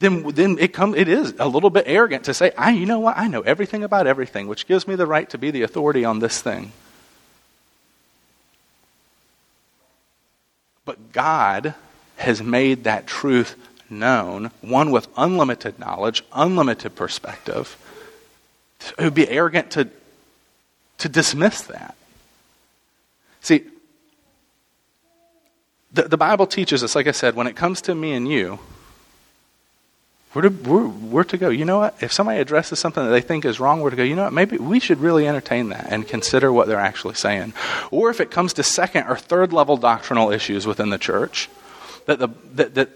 then, 0.00 0.28
then 0.30 0.58
it, 0.58 0.72
come, 0.72 0.94
it 0.94 1.08
is 1.08 1.34
a 1.38 1.48
little 1.48 1.70
bit 1.70 1.84
arrogant 1.86 2.24
to 2.24 2.34
say, 2.34 2.52
I, 2.58 2.72
you 2.72 2.86
know 2.86 3.00
what, 3.00 3.16
I 3.16 3.28
know 3.28 3.42
everything 3.42 3.84
about 3.84 4.06
everything, 4.06 4.48
which 4.48 4.66
gives 4.66 4.88
me 4.88 4.96
the 4.96 5.06
right 5.06 5.28
to 5.30 5.38
be 5.38 5.50
the 5.50 5.62
authority 5.62 6.04
on 6.04 6.18
this 6.18 6.40
thing. 6.40 6.72
But 10.84 11.12
God 11.12 11.74
has 12.16 12.42
made 12.42 12.84
that 12.84 13.06
truth 13.06 13.56
known, 13.88 14.50
one 14.60 14.90
with 14.90 15.08
unlimited 15.16 15.78
knowledge, 15.78 16.24
unlimited 16.32 16.94
perspective. 16.94 17.76
It 18.98 19.04
would 19.04 19.14
be 19.14 19.28
arrogant 19.28 19.70
to, 19.72 19.88
to 20.98 21.08
dismiss 21.08 21.62
that. 21.62 21.96
See, 23.40 23.64
the, 25.92 26.02
the 26.02 26.16
Bible 26.16 26.46
teaches 26.46 26.82
us, 26.82 26.94
like 26.94 27.06
I 27.06 27.12
said, 27.12 27.34
when 27.36 27.46
it 27.46 27.56
comes 27.56 27.80
to 27.82 27.94
me 27.94 28.12
and 28.12 28.28
you, 28.28 28.58
we're 30.34 30.42
to, 30.42 30.48
we're, 30.48 30.86
we're 30.86 31.24
to 31.24 31.38
go, 31.38 31.48
you 31.48 31.64
know 31.64 31.78
what? 31.78 32.02
If 32.02 32.12
somebody 32.12 32.40
addresses 32.40 32.78
something 32.78 33.04
that 33.04 33.10
they 33.10 33.20
think 33.20 33.44
is 33.44 33.60
wrong, 33.60 33.80
we're 33.80 33.90
to 33.90 33.96
go, 33.96 34.02
you 34.02 34.16
know 34.16 34.24
what? 34.24 34.32
Maybe 34.32 34.56
we 34.56 34.80
should 34.80 34.98
really 34.98 35.28
entertain 35.28 35.68
that 35.68 35.86
and 35.90 36.06
consider 36.06 36.52
what 36.52 36.66
they're 36.66 36.78
actually 36.78 37.14
saying. 37.14 37.52
Or 37.90 38.10
if 38.10 38.20
it 38.20 38.30
comes 38.30 38.52
to 38.54 38.62
second 38.62 39.06
or 39.06 39.16
third 39.16 39.52
level 39.52 39.76
doctrinal 39.76 40.32
issues 40.32 40.66
within 40.66 40.90
the 40.90 40.98
church, 40.98 41.48
that, 42.06 42.18
the, 42.18 42.28
that, 42.54 42.74
that 42.74 42.90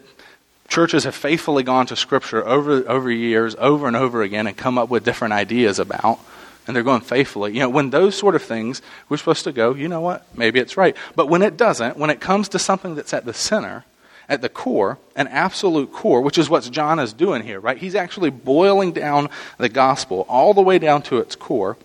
churches 0.68 1.05
have 1.05 1.14
faithfully 1.14 1.62
gone 1.62 1.87
to 1.87 1.96
Scripture 1.96 2.46
over, 2.46 2.88
over 2.88 3.11
years, 3.11 3.55
over 3.59 3.87
and 3.87 3.96
over 3.96 4.22
again, 4.22 4.46
and 4.46 4.57
come 4.57 4.77
up 4.77 4.88
with 4.88 5.05
different 5.05 5.33
ideas 5.33 5.79
about, 5.79 6.18
and 6.66 6.74
they're 6.74 6.83
going 6.83 7.01
faithfully. 7.01 7.53
You 7.53 7.61
know, 7.61 7.70
when 7.70 7.90
those 7.90 8.16
sort 8.16 8.35
of 8.35 8.42
things, 8.42 8.83
we're 9.09 9.16
supposed 9.16 9.44
to 9.44 9.53
go, 9.53 9.74
you 9.74 9.88
know 9.88 10.01
what? 10.01 10.27
Maybe 10.37 10.61
it's 10.61 10.77
right. 10.77 10.96
But 11.16 11.29
when 11.29 11.42
it 11.42 11.57
doesn't, 11.57 11.96
when 11.96 12.11
it 12.11 12.20
comes 12.20 12.48
to 12.51 12.59
something 12.59 12.94
that's 12.94 13.14
at 13.14 13.24
the 13.24 13.33
center, 13.33 13.85
at 14.29 14.43
the 14.43 14.49
core, 14.49 14.99
an 15.17 15.27
absolute 15.29 15.93
core, 15.93 16.21
which 16.21 16.38
is 16.38 16.51
what 16.51 16.69
John 16.71 16.99
is 16.99 17.12
doing 17.12 17.43
here, 17.43 17.61
right? 17.61 17.79
He's 17.79 17.95
actually 17.95 18.31
boiling 18.31 18.93
down 18.93 19.31
the 19.57 19.69
gospel 19.69 20.27
all 20.29 20.55
the 20.55 20.62
way 20.62 20.79
down 20.79 21.03
to 21.03 21.19
its 21.19 21.35
core. 21.35 21.77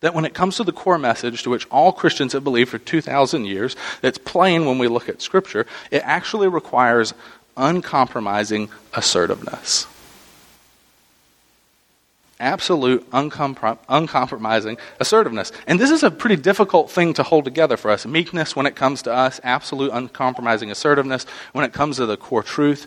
That 0.00 0.14
when 0.14 0.24
it 0.24 0.32
comes 0.32 0.56
to 0.56 0.64
the 0.64 0.72
core 0.72 0.98
message 0.98 1.42
to 1.42 1.50
which 1.50 1.66
all 1.70 1.92
Christians 1.92 2.32
have 2.32 2.42
believed 2.42 2.70
for 2.70 2.78
2,000 2.78 3.44
years, 3.44 3.76
that's 4.00 4.16
plain 4.16 4.64
when 4.64 4.78
we 4.78 4.88
look 4.88 5.10
at 5.10 5.20
Scripture, 5.20 5.66
it 5.90 6.02
actually 6.04 6.48
requires 6.48 7.12
uncompromising 7.56 8.70
assertiveness 8.94 9.86
absolute, 12.40 13.08
uncomprom- 13.10 13.78
uncompromising 13.88 14.78
assertiveness. 14.98 15.52
And 15.66 15.78
this 15.78 15.90
is 15.90 16.02
a 16.02 16.10
pretty 16.10 16.36
difficult 16.36 16.90
thing 16.90 17.14
to 17.14 17.22
hold 17.22 17.44
together 17.44 17.76
for 17.76 17.90
us. 17.90 18.06
Meekness 18.06 18.56
when 18.56 18.66
it 18.66 18.74
comes 18.74 19.02
to 19.02 19.12
us, 19.12 19.40
absolute, 19.44 19.90
uncompromising 19.92 20.70
assertiveness 20.70 21.26
when 21.52 21.64
it 21.64 21.72
comes 21.72 21.96
to 21.96 22.06
the 22.06 22.16
core 22.16 22.42
truth. 22.42 22.86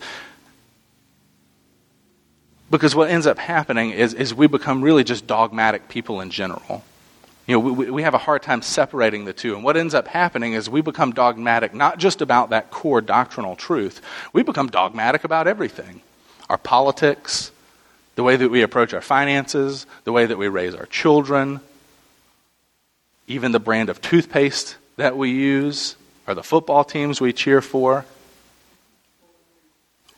Because 2.69 2.95
what 2.95 3.09
ends 3.09 3.27
up 3.27 3.37
happening 3.37 3.91
is, 3.91 4.13
is 4.13 4.33
we 4.33 4.47
become 4.47 4.81
really 4.81 5.03
just 5.03 5.27
dogmatic 5.27 5.87
people 5.87 6.21
in 6.21 6.31
general. 6.31 6.83
You 7.45 7.55
know, 7.55 7.59
we, 7.59 7.91
we 7.91 8.01
have 8.03 8.13
a 8.13 8.19
hard 8.19 8.41
time 8.41 8.61
separating 8.61 9.25
the 9.25 9.33
two. 9.33 9.53
And 9.53 9.63
what 9.63 9.77
ends 9.77 9.93
up 9.93 10.07
happening 10.07 10.53
is 10.53 10.69
we 10.69 10.81
become 10.81 11.11
dogmatic 11.11 11.73
not 11.73 11.99
just 11.99 12.21
about 12.21 12.49
that 12.51 12.71
core 12.71 13.01
doctrinal 13.01 13.55
truth, 13.55 14.01
we 14.31 14.43
become 14.43 14.67
dogmatic 14.67 15.23
about 15.23 15.47
everything 15.47 16.01
our 16.49 16.57
politics, 16.57 17.51
the 18.15 18.23
way 18.23 18.35
that 18.35 18.49
we 18.49 18.61
approach 18.61 18.93
our 18.93 19.01
finances, 19.01 19.85
the 20.03 20.11
way 20.11 20.25
that 20.25 20.37
we 20.37 20.47
raise 20.47 20.75
our 20.75 20.85
children, 20.85 21.59
even 23.27 23.51
the 23.51 23.59
brand 23.59 23.89
of 23.89 24.01
toothpaste 24.01 24.77
that 24.97 25.17
we 25.17 25.31
use, 25.31 25.95
or 26.27 26.35
the 26.35 26.43
football 26.43 26.83
teams 26.83 27.19
we 27.19 27.33
cheer 27.33 27.61
for, 27.61 28.05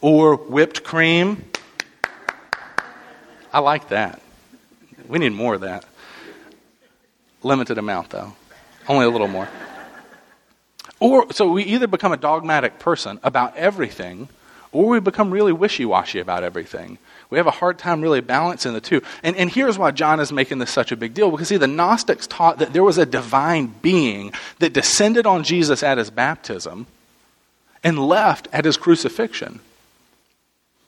or 0.01 0.35
whipped 0.35 0.83
cream. 0.83 1.45
I 3.53 3.59
like 3.59 3.89
that. 3.89 4.21
We 5.07 5.19
need 5.19 5.33
more 5.33 5.55
of 5.55 5.61
that. 5.61 5.85
Limited 7.43 7.77
amount, 7.77 8.09
though. 8.09 8.35
Only 8.87 9.05
a 9.05 9.09
little 9.09 9.27
more. 9.27 9.47
Or, 10.99 11.31
so 11.31 11.51
we 11.51 11.63
either 11.63 11.87
become 11.87 12.11
a 12.11 12.17
dogmatic 12.17 12.79
person 12.79 13.19
about 13.23 13.55
everything, 13.55 14.29
or 14.71 14.87
we 14.87 14.99
become 14.99 15.31
really 15.31 15.51
wishy 15.53 15.85
washy 15.85 16.19
about 16.19 16.43
everything. 16.43 16.97
We 17.29 17.37
have 17.37 17.47
a 17.47 17.51
hard 17.51 17.79
time 17.79 18.01
really 18.01 18.21
balancing 18.21 18.73
the 18.73 18.81
two. 18.81 19.01
And, 19.23 19.35
and 19.35 19.49
here's 19.49 19.77
why 19.77 19.91
John 19.91 20.19
is 20.19 20.31
making 20.31 20.59
this 20.59 20.71
such 20.71 20.91
a 20.91 20.97
big 20.97 21.13
deal. 21.13 21.31
Because, 21.31 21.47
see, 21.47 21.57
the 21.57 21.67
Gnostics 21.67 22.27
taught 22.27 22.59
that 22.59 22.73
there 22.73 22.83
was 22.83 22.97
a 22.97 23.05
divine 23.05 23.73
being 23.81 24.33
that 24.59 24.73
descended 24.73 25.25
on 25.25 25.43
Jesus 25.43 25.83
at 25.83 25.97
his 25.97 26.09
baptism 26.09 26.87
and 27.83 27.99
left 27.99 28.47
at 28.51 28.65
his 28.65 28.77
crucifixion. 28.77 29.59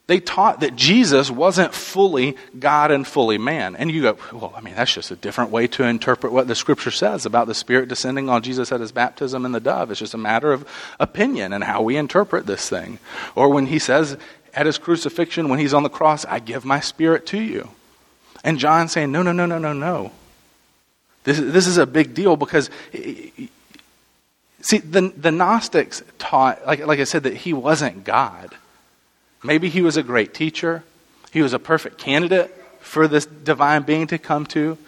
They 0.07 0.21
taught 0.21 0.61
that 0.61 0.77
Jesus 0.77 1.29
wasn't 1.29 1.73
fully 1.73 2.37
God 2.57 2.91
and 2.91 3.05
fully 3.05 3.37
man. 3.37 3.75
And 3.75 3.91
you 3.91 4.01
go, 4.03 4.17
well, 4.31 4.53
I 4.55 4.61
mean, 4.61 4.73
that's 4.73 4.93
just 4.93 5.11
a 5.11 5.17
different 5.17 5.51
way 5.51 5.67
to 5.67 5.83
interpret 5.83 6.31
what 6.31 6.47
the 6.47 6.55
scripture 6.55 6.91
says 6.91 7.25
about 7.25 7.47
the 7.47 7.53
Spirit 7.53 7.89
descending 7.89 8.29
on 8.29 8.41
Jesus 8.41 8.71
at 8.71 8.79
his 8.79 8.93
baptism 8.93 9.43
and 9.43 9.53
the 9.53 9.59
dove. 9.59 9.91
It's 9.91 9.99
just 9.99 10.13
a 10.13 10.17
matter 10.17 10.53
of 10.53 10.65
opinion 10.97 11.51
and 11.51 11.61
how 11.61 11.81
we 11.81 11.97
interpret 11.97 12.45
this 12.45 12.69
thing. 12.69 12.99
Or 13.35 13.49
when 13.49 13.65
he 13.65 13.79
says 13.79 14.17
at 14.57 14.65
his 14.65 14.79
crucifixion, 14.79 15.49
when 15.49 15.59
he's 15.59 15.75
on 15.75 15.83
the 15.83 15.89
cross, 15.89 16.25
I 16.25 16.39
give 16.39 16.65
my 16.65 16.79
spirit 16.79 17.27
to 17.27 17.39
you. 17.39 17.69
And 18.43 18.57
John 18.57 18.87
saying, 18.87 19.11
no, 19.11 19.21
no, 19.21 19.31
no, 19.31 19.45
no, 19.45 19.59
no, 19.59 19.71
no. 19.71 20.11
This, 21.25 21.39
this 21.39 21.67
is 21.67 21.77
a 21.77 21.85
big 21.85 22.15
deal 22.15 22.35
because, 22.35 22.71
see, 22.91 24.79
the, 24.79 25.13
the 25.15 25.31
Gnostics 25.31 26.01
taught, 26.17 26.65
like, 26.65 26.83
like 26.87 26.99
I 26.99 27.03
said, 27.03 27.21
that 27.23 27.35
he 27.35 27.53
wasn't 27.53 28.03
God. 28.03 28.55
Maybe 29.43 29.69
he 29.69 29.83
was 29.83 29.95
a 29.95 30.01
great 30.01 30.33
teacher, 30.33 30.83
he 31.31 31.43
was 31.43 31.53
a 31.53 31.59
perfect 31.59 31.99
candidate 31.99 32.49
for 32.79 33.07
this 33.07 33.27
divine 33.27 33.83
being 33.83 34.07
to 34.07 34.17
come 34.17 34.47
to. 34.47 34.79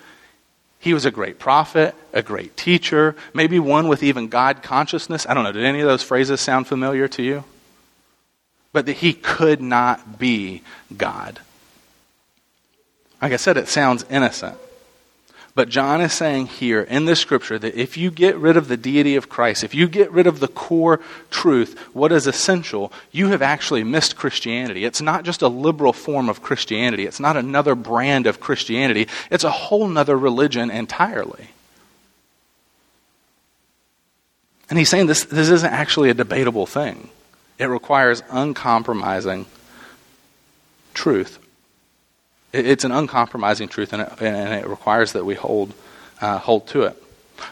He 0.79 0.95
was 0.95 1.05
a 1.05 1.11
great 1.11 1.37
prophet, 1.37 1.93
a 2.11 2.23
great 2.23 2.57
teacher, 2.57 3.15
maybe 3.35 3.59
one 3.59 3.87
with 3.87 4.01
even 4.01 4.29
God 4.29 4.63
consciousness. 4.63 5.27
I 5.29 5.35
don't 5.35 5.43
know, 5.43 5.51
did 5.51 5.65
any 5.65 5.81
of 5.81 5.87
those 5.87 6.01
phrases 6.01 6.41
sound 6.41 6.65
familiar 6.65 7.07
to 7.09 7.21
you? 7.21 7.43
But 8.71 8.85
that 8.85 8.97
he 8.97 9.13
could 9.13 9.61
not 9.61 10.19
be 10.19 10.61
God. 10.95 11.39
Like 13.21 13.33
I 13.33 13.37
said, 13.37 13.57
it 13.57 13.67
sounds 13.67 14.05
innocent. 14.09 14.57
But 15.55 15.67
John 15.67 15.99
is 15.99 16.13
saying 16.13 16.47
here 16.47 16.81
in 16.81 17.03
this 17.03 17.19
scripture 17.19 17.59
that 17.59 17.75
if 17.75 17.97
you 17.97 18.11
get 18.11 18.37
rid 18.37 18.55
of 18.55 18.69
the 18.69 18.77
deity 18.77 19.15
of 19.17 19.27
Christ, 19.27 19.63
if 19.63 19.75
you 19.75 19.89
get 19.89 20.11
rid 20.11 20.25
of 20.25 20.39
the 20.39 20.47
core 20.47 21.01
truth, 21.31 21.77
what 21.91 22.13
is 22.13 22.27
essential, 22.27 22.93
you 23.11 23.27
have 23.27 23.41
actually 23.41 23.83
missed 23.83 24.15
Christianity. 24.15 24.85
It's 24.85 25.01
not 25.01 25.25
just 25.25 25.41
a 25.41 25.49
liberal 25.49 25.91
form 25.91 26.29
of 26.29 26.41
Christianity, 26.41 27.05
it's 27.05 27.19
not 27.19 27.35
another 27.35 27.75
brand 27.75 28.25
of 28.25 28.39
Christianity, 28.39 29.09
it's 29.29 29.43
a 29.43 29.51
whole 29.51 29.87
nother 29.87 30.17
religion 30.17 30.71
entirely. 30.71 31.49
And 34.69 34.77
he's 34.77 34.89
saying 34.89 35.07
this, 35.07 35.25
this 35.25 35.49
isn't 35.49 35.73
actually 35.73 36.09
a 36.09 36.13
debatable 36.13 36.67
thing. 36.67 37.09
It 37.59 37.65
requires 37.65 38.23
uncompromising 38.29 39.45
truth. 40.93 41.39
It's 42.53 42.85
an 42.85 42.91
uncompromising 42.91 43.67
truth, 43.67 43.93
and 43.93 44.01
it, 44.01 44.21
and 44.21 44.53
it 44.53 44.67
requires 44.67 45.11
that 45.11 45.25
we 45.25 45.35
hold, 45.35 45.73
uh, 46.21 46.39
hold 46.39 46.67
to 46.67 46.83
it. 46.83 47.03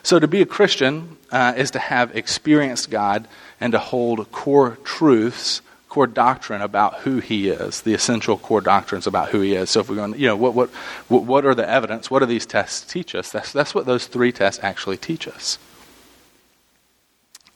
So, 0.03 0.17
to 0.17 0.27
be 0.27 0.41
a 0.41 0.45
Christian 0.45 1.17
uh, 1.31 1.53
is 1.55 1.71
to 1.71 1.79
have 1.79 2.15
experienced 2.15 2.89
God 2.89 3.27
and 3.59 3.73
to 3.73 3.79
hold 3.79 4.31
core 4.31 4.77
truths, 4.83 5.61
core 5.87 6.07
doctrine 6.07 6.61
about 6.61 6.99
who 6.99 7.19
He 7.19 7.49
is, 7.49 7.81
the 7.81 7.93
essential 7.93 8.37
core 8.37 8.61
doctrines 8.61 9.07
about 9.07 9.29
who 9.29 9.41
He 9.41 9.55
is. 9.55 9.69
So, 9.69 9.81
if 9.81 9.89
we're 9.89 9.95
going, 9.97 10.17
you 10.19 10.27
know, 10.27 10.35
what, 10.35 10.53
what, 10.53 10.69
what 11.09 11.45
are 11.45 11.55
the 11.55 11.69
evidence? 11.69 12.09
What 12.09 12.19
do 12.19 12.25
these 12.25 12.45
tests 12.45 12.81
teach 12.91 13.13
us? 13.13 13.29
That's, 13.31 13.53
that's 13.53 13.75
what 13.75 13.85
those 13.85 14.07
three 14.07 14.31
tests 14.31 14.61
actually 14.63 14.97
teach 14.97 15.27
us. 15.27 15.57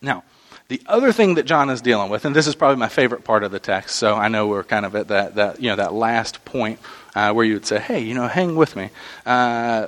Now, 0.01 0.23
the 0.71 0.81
other 0.88 1.12
thing 1.12 1.36
that 1.36 1.45
John 1.45 1.69
is 1.69 1.81
dealing 1.81 2.10
with, 2.10 2.23
and 2.23 2.34
this 2.34 2.47
is 2.47 2.55
probably 2.55 2.77
my 2.77 2.88
favorite 2.88 3.25
part 3.25 3.43
of 3.43 3.51
the 3.51 3.60
text, 3.60 3.97
so 3.97 4.15
I 4.15 4.29
know 4.29 4.47
we're 4.47 4.63
kind 4.63 4.86
of 4.86 4.95
at 4.95 5.10
that, 5.10 5.36
that 5.36 5.62
you 5.62 5.67
know 5.67 5.75
that 5.75 5.91
last 5.91 6.45
point 6.45 6.79
uh, 7.13 7.34
where 7.34 7.43
you 7.43 7.55
would 7.55 7.65
say, 7.65 7.77
"Hey, 7.77 7.99
you 7.99 8.13
know, 8.13 8.25
hang 8.25 8.55
with 8.55 8.77
me." 8.77 8.89
Uh, 9.25 9.88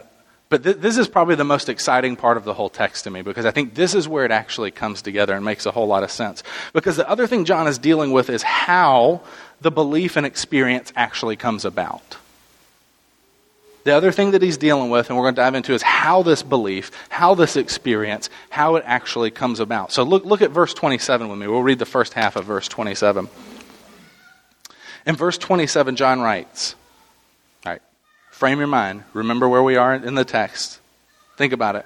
but 0.50 0.62
th- 0.62 0.76
this 0.80 0.98
is 0.98 1.08
probably 1.08 1.36
the 1.36 1.46
most 1.46 1.70
exciting 1.70 2.18
part 2.18 2.36
of 2.36 2.44
the 2.44 2.54
whole 2.54 2.68
text 2.68 3.06
to 3.06 3.10
me 3.10 3.22
because 3.22 3.46
I 3.46 3.52
think 3.52 3.76
this 3.76 3.96
is 3.96 4.10
where 4.10 4.26
it 4.26 4.32
actually 4.32 4.72
comes 4.72 5.02
together 5.02 5.34
and 5.34 5.46
makes 5.46 5.66
a 5.66 5.72
whole 5.72 5.88
lot 5.88 6.04
of 6.04 6.12
sense. 6.12 6.44
Because 6.74 6.98
the 6.98 7.10
other 7.10 7.28
thing 7.28 7.46
John 7.46 7.66
is 7.66 7.78
dealing 7.78 8.12
with 8.12 8.30
is 8.30 8.44
how 8.44 9.22
the 9.62 9.72
belief 9.72 10.18
and 10.18 10.26
experience 10.26 10.92
actually 10.98 11.38
comes 11.38 11.64
about. 11.64 12.18
The 13.84 13.92
other 13.92 14.12
thing 14.12 14.32
that 14.32 14.42
he's 14.42 14.58
dealing 14.58 14.90
with, 14.90 15.10
and 15.10 15.18
we're 15.18 15.26
going 15.26 15.36
to 15.36 15.42
dive 15.42 15.56
into, 15.56 15.74
is 15.74 15.82
how 15.82 16.24
this 16.24 16.42
belief, 16.42 16.92
how 17.10 17.36
this 17.36 17.58
experience, 17.58 18.30
how 18.50 18.76
it 18.76 18.84
actually 18.86 19.30
comes 19.30 19.60
about. 19.60 19.92
So 19.92 20.04
look, 20.04 20.24
look 20.26 20.42
at 20.42 20.52
verse 20.52 20.74
27 20.74 21.28
with 21.28 21.38
me. 21.38 21.48
We'll 21.48 21.64
read 21.64 21.80
the 21.80 21.86
first 21.86 22.14
half 22.14 22.36
of 22.36 22.46
verse 22.46 22.68
27. 22.68 23.28
In 25.06 25.16
verse 25.16 25.38
27, 25.38 25.98
John 25.98 26.22
writes, 26.22 26.76
All 27.66 27.74
right, 27.74 27.82
frame 28.32 28.60
your 28.60 28.68
mind. 28.68 29.04
Remember 29.14 29.50
where 29.50 29.64
we 29.64 29.76
are 29.76 29.94
in 29.94 30.16
the 30.16 30.26
text. 30.26 30.80
Think 31.36 31.52
about 31.52 31.76
it. 31.76 31.86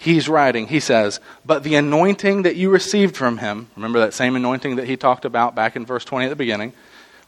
He's 0.00 0.28
writing, 0.28 0.68
he 0.68 0.80
says, 0.80 1.20
But 1.44 1.64
the 1.64 1.74
anointing 1.74 2.42
that 2.42 2.56
you 2.56 2.70
received 2.70 3.16
from 3.16 3.38
him, 3.38 3.68
remember 3.76 4.00
that 4.00 4.14
same 4.14 4.36
anointing 4.36 4.76
that 4.76 4.86
he 4.86 4.96
talked 4.96 5.24
about 5.24 5.54
back 5.54 5.76
in 5.76 5.86
verse 5.86 6.04
20 6.04 6.26
at 6.26 6.28
the 6.28 6.36
beginning, 6.36 6.72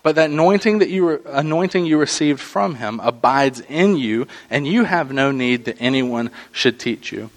but 0.02 0.14
that 0.16 0.30
anointing 0.30 0.78
that 0.78 0.88
you 0.88 1.08
re- 1.10 1.18
anointing 1.26 1.86
you 1.86 1.98
received 1.98 2.40
from 2.40 2.76
him 2.76 3.00
abides 3.00 3.60
in 3.60 3.96
you, 3.96 4.26
and 4.48 4.66
you 4.66 4.84
have 4.84 5.12
no 5.12 5.30
need 5.30 5.64
that 5.66 5.76
anyone 5.80 6.30
should 6.52 6.78
teach 6.78 7.12
you. 7.12 7.30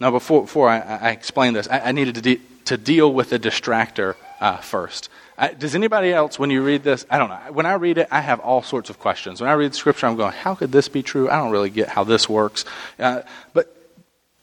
Now, 0.00 0.10
before, 0.10 0.42
before 0.42 0.68
I, 0.68 0.80
I 0.80 1.10
explain 1.10 1.54
this, 1.54 1.68
I, 1.68 1.80
I 1.80 1.92
needed 1.92 2.16
to, 2.16 2.20
de- 2.20 2.40
to 2.66 2.76
deal 2.76 3.12
with 3.12 3.30
the 3.30 3.38
distractor 3.38 4.16
uh, 4.40 4.58
first. 4.58 5.08
I, 5.38 5.48
does 5.48 5.74
anybody 5.74 6.12
else, 6.12 6.38
when 6.38 6.50
you 6.50 6.62
read 6.62 6.82
this, 6.82 7.06
I 7.10 7.18
don't 7.18 7.28
know. 7.28 7.40
When 7.52 7.66
I 7.66 7.74
read 7.74 7.98
it, 7.98 8.08
I 8.10 8.20
have 8.20 8.40
all 8.40 8.62
sorts 8.62 8.90
of 8.90 8.98
questions. 8.98 9.40
When 9.40 9.50
I 9.50 9.54
read 9.54 9.74
Scripture, 9.74 10.06
I'm 10.06 10.16
going, 10.16 10.32
how 10.32 10.54
could 10.54 10.72
this 10.72 10.88
be 10.88 11.02
true? 11.02 11.28
I 11.28 11.36
don't 11.36 11.50
really 11.50 11.70
get 11.70 11.88
how 11.88 12.04
this 12.04 12.28
works. 12.28 12.64
Uh, 12.98 13.22
but 13.52 13.74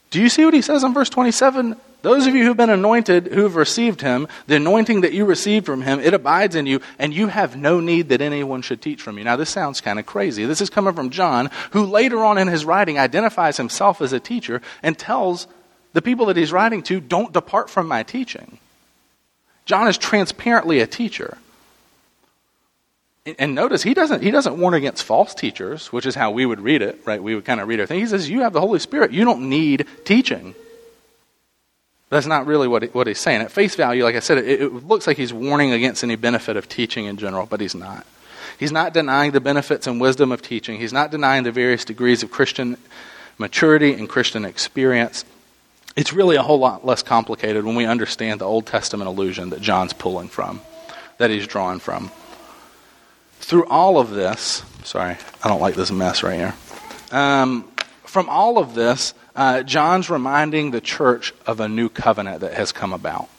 do 0.09 0.21
you 0.21 0.29
see 0.29 0.43
what 0.43 0.53
he 0.53 0.61
says 0.61 0.83
in 0.83 0.93
verse 0.93 1.09
27? 1.09 1.77
Those 2.01 2.25
of 2.25 2.33
you 2.33 2.45
who've 2.45 2.57
been 2.57 2.71
anointed, 2.71 3.27
who've 3.27 3.55
received 3.55 4.01
him, 4.01 4.27
the 4.47 4.55
anointing 4.55 5.01
that 5.01 5.13
you 5.13 5.25
received 5.25 5.67
from 5.67 5.83
him, 5.83 5.99
it 5.99 6.15
abides 6.15 6.55
in 6.55 6.65
you, 6.65 6.81
and 6.97 7.13
you 7.13 7.27
have 7.27 7.55
no 7.55 7.79
need 7.79 8.09
that 8.09 8.21
anyone 8.21 8.63
should 8.63 8.81
teach 8.81 9.01
from 9.01 9.17
you. 9.17 9.23
Now, 9.23 9.35
this 9.35 9.51
sounds 9.51 9.81
kind 9.81 9.99
of 9.99 10.05
crazy. 10.07 10.45
This 10.45 10.61
is 10.61 10.69
coming 10.69 10.95
from 10.95 11.11
John, 11.11 11.51
who 11.71 11.85
later 11.85 12.23
on 12.25 12.39
in 12.39 12.47
his 12.47 12.65
writing 12.65 12.97
identifies 12.97 13.57
himself 13.57 14.01
as 14.01 14.13
a 14.13 14.19
teacher 14.19 14.61
and 14.81 14.97
tells 14.97 15.47
the 15.93 16.01
people 16.01 16.25
that 16.27 16.37
he's 16.37 16.51
writing 16.51 16.81
to, 16.83 16.99
don't 16.99 17.33
depart 17.33 17.69
from 17.69 17.87
my 17.87 18.01
teaching. 18.01 18.57
John 19.65 19.87
is 19.87 19.97
transparently 19.97 20.79
a 20.79 20.87
teacher. 20.87 21.37
And 23.37 23.53
notice 23.53 23.83
he 23.83 23.93
doesn't 23.93 24.23
he 24.23 24.31
doesn't 24.31 24.57
warn 24.57 24.73
against 24.73 25.03
false 25.03 25.35
teachers, 25.35 25.93
which 25.93 26.07
is 26.07 26.15
how 26.15 26.31
we 26.31 26.43
would 26.43 26.59
read 26.59 26.81
it, 26.81 26.99
right? 27.05 27.21
We 27.21 27.35
would 27.35 27.45
kind 27.45 27.61
of 27.61 27.67
read 27.67 27.79
our 27.79 27.85
thing. 27.85 27.99
He 27.99 28.07
says, 28.07 28.27
"You 28.27 28.41
have 28.41 28.53
the 28.53 28.59
Holy 28.59 28.79
Spirit. 28.79 29.11
You 29.11 29.23
don't 29.25 29.47
need 29.47 29.85
teaching." 30.05 30.55
That's 32.11 32.27
not 32.27 32.45
really 32.45 32.67
what, 32.67 32.83
he, 32.83 32.89
what 32.89 33.07
he's 33.07 33.19
saying. 33.19 33.41
At 33.41 33.53
face 33.53 33.73
value, 33.75 34.03
like 34.03 34.15
I 34.15 34.19
said, 34.19 34.37
it, 34.37 34.61
it 34.61 34.85
looks 34.85 35.07
like 35.07 35.15
he's 35.15 35.31
warning 35.31 35.71
against 35.71 36.03
any 36.03 36.17
benefit 36.17 36.57
of 36.57 36.67
teaching 36.67 37.05
in 37.05 37.15
general, 37.15 37.45
but 37.45 37.61
he's 37.61 37.73
not. 37.73 38.05
He's 38.59 38.71
not 38.71 38.93
denying 38.93 39.31
the 39.31 39.39
benefits 39.39 39.87
and 39.87 39.99
wisdom 39.99 40.33
of 40.33 40.41
teaching. 40.41 40.77
He's 40.77 40.91
not 40.91 41.09
denying 41.09 41.43
the 41.43 41.53
various 41.53 41.85
degrees 41.85 42.21
of 42.21 42.29
Christian 42.29 42.75
maturity 43.37 43.93
and 43.93 44.09
Christian 44.09 44.43
experience. 44.43 45.23
It's 45.95 46.11
really 46.11 46.35
a 46.35 46.43
whole 46.43 46.59
lot 46.59 46.85
less 46.85 47.01
complicated 47.01 47.63
when 47.63 47.75
we 47.75 47.85
understand 47.85 48.41
the 48.41 48.45
Old 48.45 48.65
Testament 48.65 49.07
allusion 49.07 49.51
that 49.51 49.61
John's 49.61 49.93
pulling 49.93 50.27
from, 50.27 50.59
that 51.17 51.29
he's 51.29 51.47
drawing 51.47 51.79
from. 51.79 52.11
Through 53.39 53.67
all 53.67 53.97
of 53.97 54.11
this, 54.11 54.63
sorry, 54.83 55.15
I 55.43 55.47
don't 55.47 55.61
like 55.61 55.75
this 55.75 55.91
mess 55.91 56.23
right 56.23 56.35
here. 56.35 56.53
Um, 57.11 57.71
from 58.03 58.27
all 58.27 58.57
of 58.57 58.75
this, 58.75 59.13
uh, 59.35 59.63
John's 59.63 60.09
reminding 60.09 60.71
the 60.71 60.81
church 60.81 61.33
of 61.45 61.59
a 61.59 61.67
new 61.67 61.89
covenant 61.89 62.41
that 62.41 62.53
has 62.53 62.71
come 62.71 62.93
about. 62.93 63.29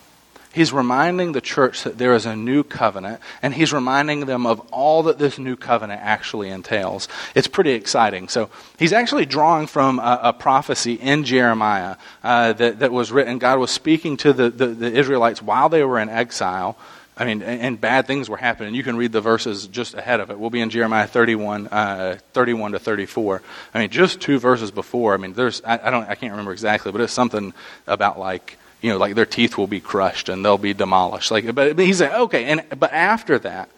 He's 0.52 0.72
reminding 0.72 1.33
the 1.33 1.40
church 1.40 1.83
that 1.85 1.96
there 1.96 2.14
is 2.14 2.26
a 2.26 2.37
new 2.37 2.62
covenant, 2.62 3.20
and 3.40 3.55
he's 3.55 3.72
reminding 3.72 4.26
them 4.26 4.44
of 4.44 4.61
all 4.70 5.05
that 5.05 5.18
this 5.18 5.38
new 5.38 5.57
covenant 5.57 6.02
actually 6.02 6.50
entails. 6.50 7.09
It's 7.35 7.48
pretty 7.48 7.70
exciting. 7.70 8.28
So 8.28 8.50
he's 8.78 8.92
actually 8.92 9.24
drawing 9.24 9.66
from 9.66 9.98
a, 9.98 10.20
a 10.24 10.33
prophecy 10.35 10.94
in 10.94 11.24
Jeremiah 11.24 11.96
uh, 12.22 12.52
that, 12.52 12.81
that 12.81 12.92
was 12.92 13.11
written. 13.11 13.38
God 13.38 13.59
was 13.59 13.70
speaking 13.70 14.18
to 14.18 14.35
the, 14.35 14.50
the, 14.50 14.66
the 14.66 14.92
Israelites 14.92 15.40
while 15.40 15.70
they 15.70 15.85
were 15.85 15.98
in 15.98 16.11
exile. 16.11 16.76
I 17.14 17.27
mean, 17.27 17.42
and 17.42 17.79
bad 17.79 18.07
things 18.07 18.31
were 18.31 18.38
happening. 18.38 18.75
You 18.75 18.83
can 18.83 18.96
read 18.96 19.12
the 19.12 19.20
verses 19.20 19.66
just 19.66 19.92
ahead 19.92 20.20
of 20.20 20.31
it. 20.31 20.38
We'll 20.38 20.48
be 20.48 20.62
in 20.62 20.70
Jeremiah 20.70 21.07
31, 21.07 21.66
uh, 21.66 22.18
31 22.33 22.72
to 22.72 22.79
34. 22.79 23.42
I 23.75 23.81
mean, 23.81 23.90
just 23.90 24.20
two 24.20 24.38
verses 24.38 24.70
before. 24.70 25.12
I 25.12 25.18
mean, 25.18 25.35
there's, 25.35 25.61
I, 25.62 25.88
I, 25.88 25.90
don't, 25.90 26.09
I 26.09 26.14
can't 26.14 26.33
remember 26.33 26.53
exactly, 26.53 26.90
but 26.90 27.03
it's 27.03 27.12
something 27.12 27.53
about 27.87 28.18
like, 28.18 28.57
you 28.81 28.90
know, 28.90 28.96
like 28.96 29.14
their 29.14 29.27
teeth 29.27 29.59
will 29.59 29.66
be 29.66 29.79
crushed 29.79 30.31
and 30.31 30.42
they'll 30.42 30.57
be 30.57 30.72
demolished. 30.72 31.31
Like, 31.31 31.55
but, 31.55 31.79
he 31.79 31.92
said, 31.92 32.12
okay, 32.12 32.46
and, 32.46 32.64
but 32.79 32.92
after 32.92 33.38
that, 33.40 33.68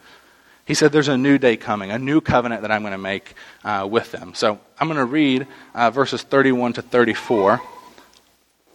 he 0.65 0.75
said, 0.75 0.93
there's 0.93 1.09
a 1.09 1.19
new 1.19 1.37
day 1.37 1.57
coming, 1.57 1.91
a 1.91 1.99
new 1.99 2.21
covenant 2.21 2.63
that 2.63 2.71
I'm 2.71 2.83
going 2.83 2.93
to 2.93 2.99
make 2.99 3.35
uh, 3.65 3.87
with 3.91 4.13
them. 4.13 4.35
So 4.35 4.61
I'm 4.79 4.87
going 4.87 4.99
to 4.99 5.05
read 5.05 5.49
uh, 5.75 5.91
verses 5.91 6.23
31 6.23 6.75
to 6.75 6.83
34. 6.83 7.61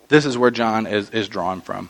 This 0.09 0.25
is 0.25 0.37
where 0.37 0.51
John 0.51 0.85
is, 0.85 1.09
is 1.11 1.29
drawn 1.29 1.61
from. 1.61 1.89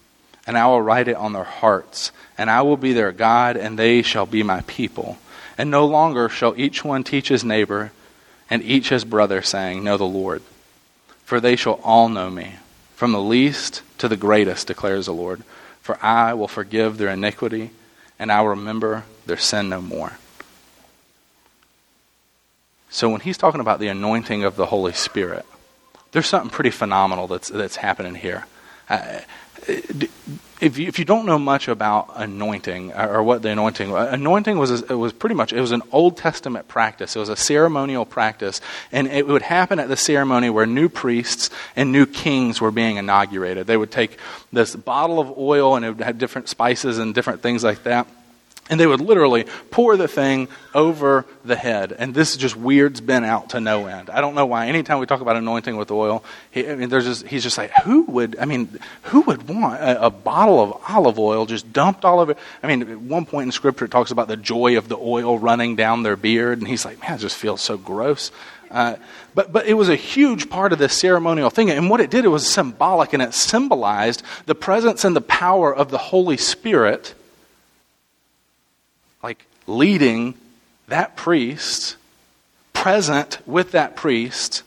and 0.47 0.57
I 0.57 0.67
will 0.67 0.81
write 0.81 1.07
it 1.07 1.15
on 1.15 1.33
their 1.33 1.43
hearts, 1.43 2.11
and 2.37 2.49
I 2.49 2.61
will 2.61 2.77
be 2.77 2.93
their 2.93 3.11
God, 3.11 3.57
and 3.57 3.77
they 3.77 4.01
shall 4.01 4.25
be 4.25 4.43
my 4.43 4.61
people. 4.61 5.17
And 5.57 5.69
no 5.69 5.85
longer 5.85 6.29
shall 6.29 6.57
each 6.57 6.83
one 6.83 7.03
teach 7.03 7.27
his 7.27 7.43
neighbor 7.43 7.91
and 8.49 8.63
each 8.63 8.89
his 8.89 9.05
brother, 9.05 9.41
saying, 9.41 9.83
Know 9.83 9.97
the 9.97 10.03
Lord. 10.03 10.41
For 11.23 11.39
they 11.39 11.55
shall 11.55 11.79
all 11.83 12.09
know 12.09 12.29
me, 12.29 12.55
from 12.95 13.11
the 13.13 13.21
least 13.21 13.81
to 13.99 14.07
the 14.07 14.17
greatest, 14.17 14.67
declares 14.67 15.05
the 15.05 15.13
Lord. 15.13 15.43
For 15.81 15.97
I 16.03 16.33
will 16.33 16.47
forgive 16.47 16.97
their 16.97 17.09
iniquity, 17.09 17.69
and 18.19 18.31
I 18.31 18.41
will 18.41 18.49
remember 18.49 19.05
their 19.25 19.37
sin 19.37 19.69
no 19.69 19.81
more. 19.81 20.13
So 22.89 23.09
when 23.09 23.21
he's 23.21 23.37
talking 23.37 23.61
about 23.61 23.79
the 23.79 23.87
anointing 23.87 24.43
of 24.43 24.57
the 24.57 24.65
Holy 24.65 24.91
Spirit, 24.91 25.45
there's 26.11 26.27
something 26.27 26.49
pretty 26.49 26.71
phenomenal 26.71 27.27
that's, 27.27 27.47
that's 27.47 27.77
happening 27.77 28.15
here. 28.15 28.45
Uh, 28.91 29.21
if 30.61 30.77
you, 30.77 30.87
if 30.87 30.99
you 30.99 31.05
don't 31.05 31.25
know 31.25 31.39
much 31.39 31.67
about 31.67 32.11
anointing 32.15 32.93
or 32.93 33.23
what 33.23 33.41
the 33.41 33.49
anointing 33.49 33.91
anointing 33.91 34.57
was 34.57 34.83
was 34.89 35.13
pretty 35.13 35.35
much 35.35 35.53
it 35.53 35.61
was 35.61 35.71
an 35.71 35.81
Old 35.91 36.17
Testament 36.17 36.67
practice. 36.67 37.15
It 37.15 37.19
was 37.19 37.29
a 37.29 37.35
ceremonial 37.35 38.05
practice, 38.05 38.59
and 38.91 39.07
it 39.07 39.27
would 39.27 39.41
happen 39.43 39.79
at 39.79 39.87
the 39.87 39.97
ceremony 39.97 40.49
where 40.49 40.65
new 40.65 40.89
priests 40.89 41.49
and 41.75 41.91
new 41.91 42.05
kings 42.05 42.59
were 42.59 42.71
being 42.71 42.97
inaugurated. 42.97 43.65
They 43.65 43.77
would 43.77 43.91
take 43.91 44.19
this 44.51 44.75
bottle 44.75 45.19
of 45.19 45.37
oil 45.37 45.75
and 45.75 45.85
it 45.85 45.89
would 45.89 46.01
have 46.01 46.17
different 46.17 46.49
spices 46.49 46.97
and 46.97 47.15
different 47.15 47.41
things 47.41 47.63
like 47.63 47.83
that 47.83 48.07
And 48.71 48.79
they 48.79 48.87
would 48.87 49.01
literally 49.01 49.45
pour 49.69 49.97
the 49.97 50.07
thing 50.07 50.47
over 50.73 51.25
the 51.43 51.57
head. 51.57 51.91
And 51.91 52.15
this 52.15 52.37
just 52.37 52.55
weirds 52.55 53.01
Ben 53.01 53.25
out 53.25 53.49
to 53.49 53.59
no 53.59 53.85
end. 53.85 54.09
I 54.09 54.21
don't 54.21 54.33
know 54.33 54.45
why. 54.45 54.67
Anytime 54.67 54.99
we 54.99 55.05
talk 55.05 55.19
about 55.19 55.35
anointing 55.35 55.75
with 55.75 55.91
oil, 55.91 56.23
he, 56.51 56.67
I 56.67 56.75
mean, 56.75 56.87
there's 56.87 57.03
just, 57.03 57.27
he's 57.27 57.43
just 57.43 57.57
like, 57.57 57.71
who 57.83 58.03
would, 58.03 58.37
I 58.39 58.45
mean, 58.45 58.79
who 59.03 59.21
would 59.21 59.49
want 59.49 59.81
a, 59.81 60.05
a, 60.05 60.09
bottle 60.09 60.61
of 60.61 60.81
olive 60.87 61.19
oil 61.19 61.45
just 61.45 61.73
dumped 61.73 62.05
all 62.05 62.21
over? 62.21 62.33
I 62.63 62.67
mean, 62.67 62.81
at 62.81 62.99
one 63.01 63.25
point 63.25 63.47
in 63.47 63.51
Scripture, 63.51 63.85
it 63.85 63.91
talks 63.91 64.11
about 64.11 64.29
the 64.29 64.37
joy 64.37 64.77
of 64.77 64.87
the 64.87 64.97
oil 64.97 65.37
running 65.37 65.75
down 65.75 66.03
their 66.03 66.15
beard. 66.15 66.59
And 66.59 66.67
he's 66.67 66.85
like, 66.85 67.01
man, 67.01 67.15
it 67.15 67.19
just 67.19 67.35
feels 67.35 67.59
so 67.59 67.77
gross. 67.77 68.31
Uh, 68.71 68.95
but, 69.35 69.51
but 69.51 69.65
it 69.65 69.73
was 69.73 69.89
a 69.89 69.97
huge 69.97 70.49
part 70.49 70.71
of 70.71 70.79
this 70.79 70.97
ceremonial 70.97 71.49
thing. 71.49 71.69
And 71.69 71.89
what 71.89 71.99
it 71.99 72.09
did, 72.09 72.23
it 72.23 72.29
was 72.29 72.47
symbolic 72.49 73.11
and 73.11 73.21
it 73.21 73.33
symbolized 73.33 74.23
the 74.45 74.55
presence 74.55 75.03
and 75.03 75.13
the 75.13 75.19
power 75.19 75.75
of 75.75 75.91
the 75.91 75.97
Holy 75.97 76.37
Spirit 76.37 77.15
like 79.23 79.45
leading 79.67 80.35
that 80.87 81.15
priest, 81.15 81.95
present 82.73 83.39
with 83.45 83.71
that 83.71 83.95
priest 83.95 84.63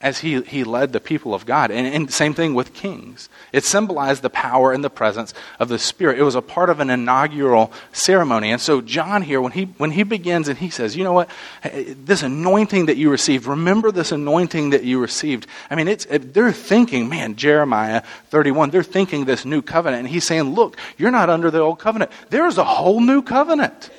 as 0.00 0.20
he, 0.20 0.40
he 0.42 0.62
led 0.62 0.92
the 0.92 1.00
people 1.00 1.34
of 1.34 1.44
God. 1.44 1.72
And, 1.72 1.84
and 1.86 2.12
same 2.12 2.32
thing 2.32 2.54
with 2.54 2.72
kings. 2.72 3.28
It 3.52 3.64
symbolized 3.64 4.22
the 4.22 4.30
power 4.30 4.72
and 4.72 4.84
the 4.84 4.90
presence 4.90 5.34
of 5.58 5.68
the 5.68 5.78
Spirit. 5.78 6.20
It 6.20 6.22
was 6.22 6.36
a 6.36 6.42
part 6.42 6.70
of 6.70 6.78
an 6.78 6.88
inaugural 6.88 7.72
ceremony. 7.90 8.52
And 8.52 8.60
so 8.60 8.80
John 8.80 9.22
here, 9.22 9.40
when 9.40 9.50
he, 9.50 9.64
when 9.76 9.90
he 9.90 10.04
begins 10.04 10.46
and 10.46 10.56
he 10.56 10.70
says, 10.70 10.96
you 10.96 11.02
know 11.02 11.12
what, 11.12 11.28
this 11.64 12.22
anointing 12.22 12.86
that 12.86 12.96
you 12.96 13.10
received, 13.10 13.46
remember 13.46 13.90
this 13.90 14.12
anointing 14.12 14.70
that 14.70 14.84
you 14.84 15.00
received. 15.00 15.48
I 15.68 15.74
mean, 15.74 15.88
it's, 15.88 16.06
they're 16.08 16.52
thinking, 16.52 17.08
man, 17.08 17.34
Jeremiah 17.34 18.02
31, 18.28 18.70
they're 18.70 18.84
thinking 18.84 19.24
this 19.24 19.44
new 19.44 19.62
covenant. 19.62 20.00
And 20.00 20.08
he's 20.08 20.24
saying, 20.24 20.54
look, 20.54 20.76
you're 20.96 21.10
not 21.10 21.28
under 21.28 21.50
the 21.50 21.58
old 21.58 21.80
covenant. 21.80 22.12
There's 22.30 22.56
a 22.56 22.64
whole 22.64 23.00
new 23.00 23.20
covenant. 23.20 23.90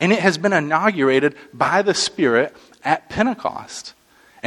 And 0.00 0.12
it 0.12 0.18
has 0.18 0.36
been 0.36 0.52
inaugurated 0.52 1.36
by 1.54 1.82
the 1.82 1.94
Spirit 1.94 2.56
at 2.82 3.08
Pentecost. 3.08 3.94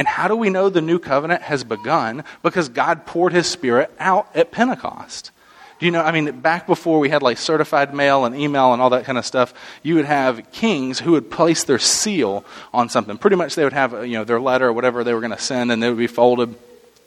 And 0.00 0.08
how 0.08 0.28
do 0.28 0.34
we 0.34 0.48
know 0.48 0.70
the 0.70 0.80
new 0.80 0.98
covenant 0.98 1.42
has 1.42 1.62
begun? 1.62 2.24
Because 2.42 2.70
God 2.70 3.04
poured 3.04 3.34
his 3.34 3.46
spirit 3.46 3.92
out 3.98 4.34
at 4.34 4.50
Pentecost. 4.50 5.30
Do 5.78 5.84
you 5.84 5.92
know, 5.92 6.00
I 6.00 6.10
mean, 6.10 6.40
back 6.40 6.66
before 6.66 7.00
we 7.00 7.10
had 7.10 7.22
like 7.22 7.36
certified 7.36 7.92
mail 7.92 8.24
and 8.24 8.34
email 8.34 8.72
and 8.72 8.80
all 8.80 8.88
that 8.90 9.04
kind 9.04 9.18
of 9.18 9.26
stuff, 9.26 9.52
you 9.82 9.96
would 9.96 10.06
have 10.06 10.52
kings 10.52 11.00
who 11.00 11.12
would 11.12 11.30
place 11.30 11.64
their 11.64 11.78
seal 11.78 12.46
on 12.72 12.88
something. 12.88 13.18
Pretty 13.18 13.36
much 13.36 13.56
they 13.56 13.64
would 13.64 13.74
have, 13.74 14.06
you 14.06 14.14
know, 14.14 14.24
their 14.24 14.40
letter 14.40 14.68
or 14.68 14.72
whatever 14.72 15.04
they 15.04 15.12
were 15.12 15.20
going 15.20 15.32
to 15.32 15.38
send 15.38 15.70
and 15.70 15.82
they 15.82 15.90
would 15.90 15.98
be 15.98 16.06
folded 16.06 16.54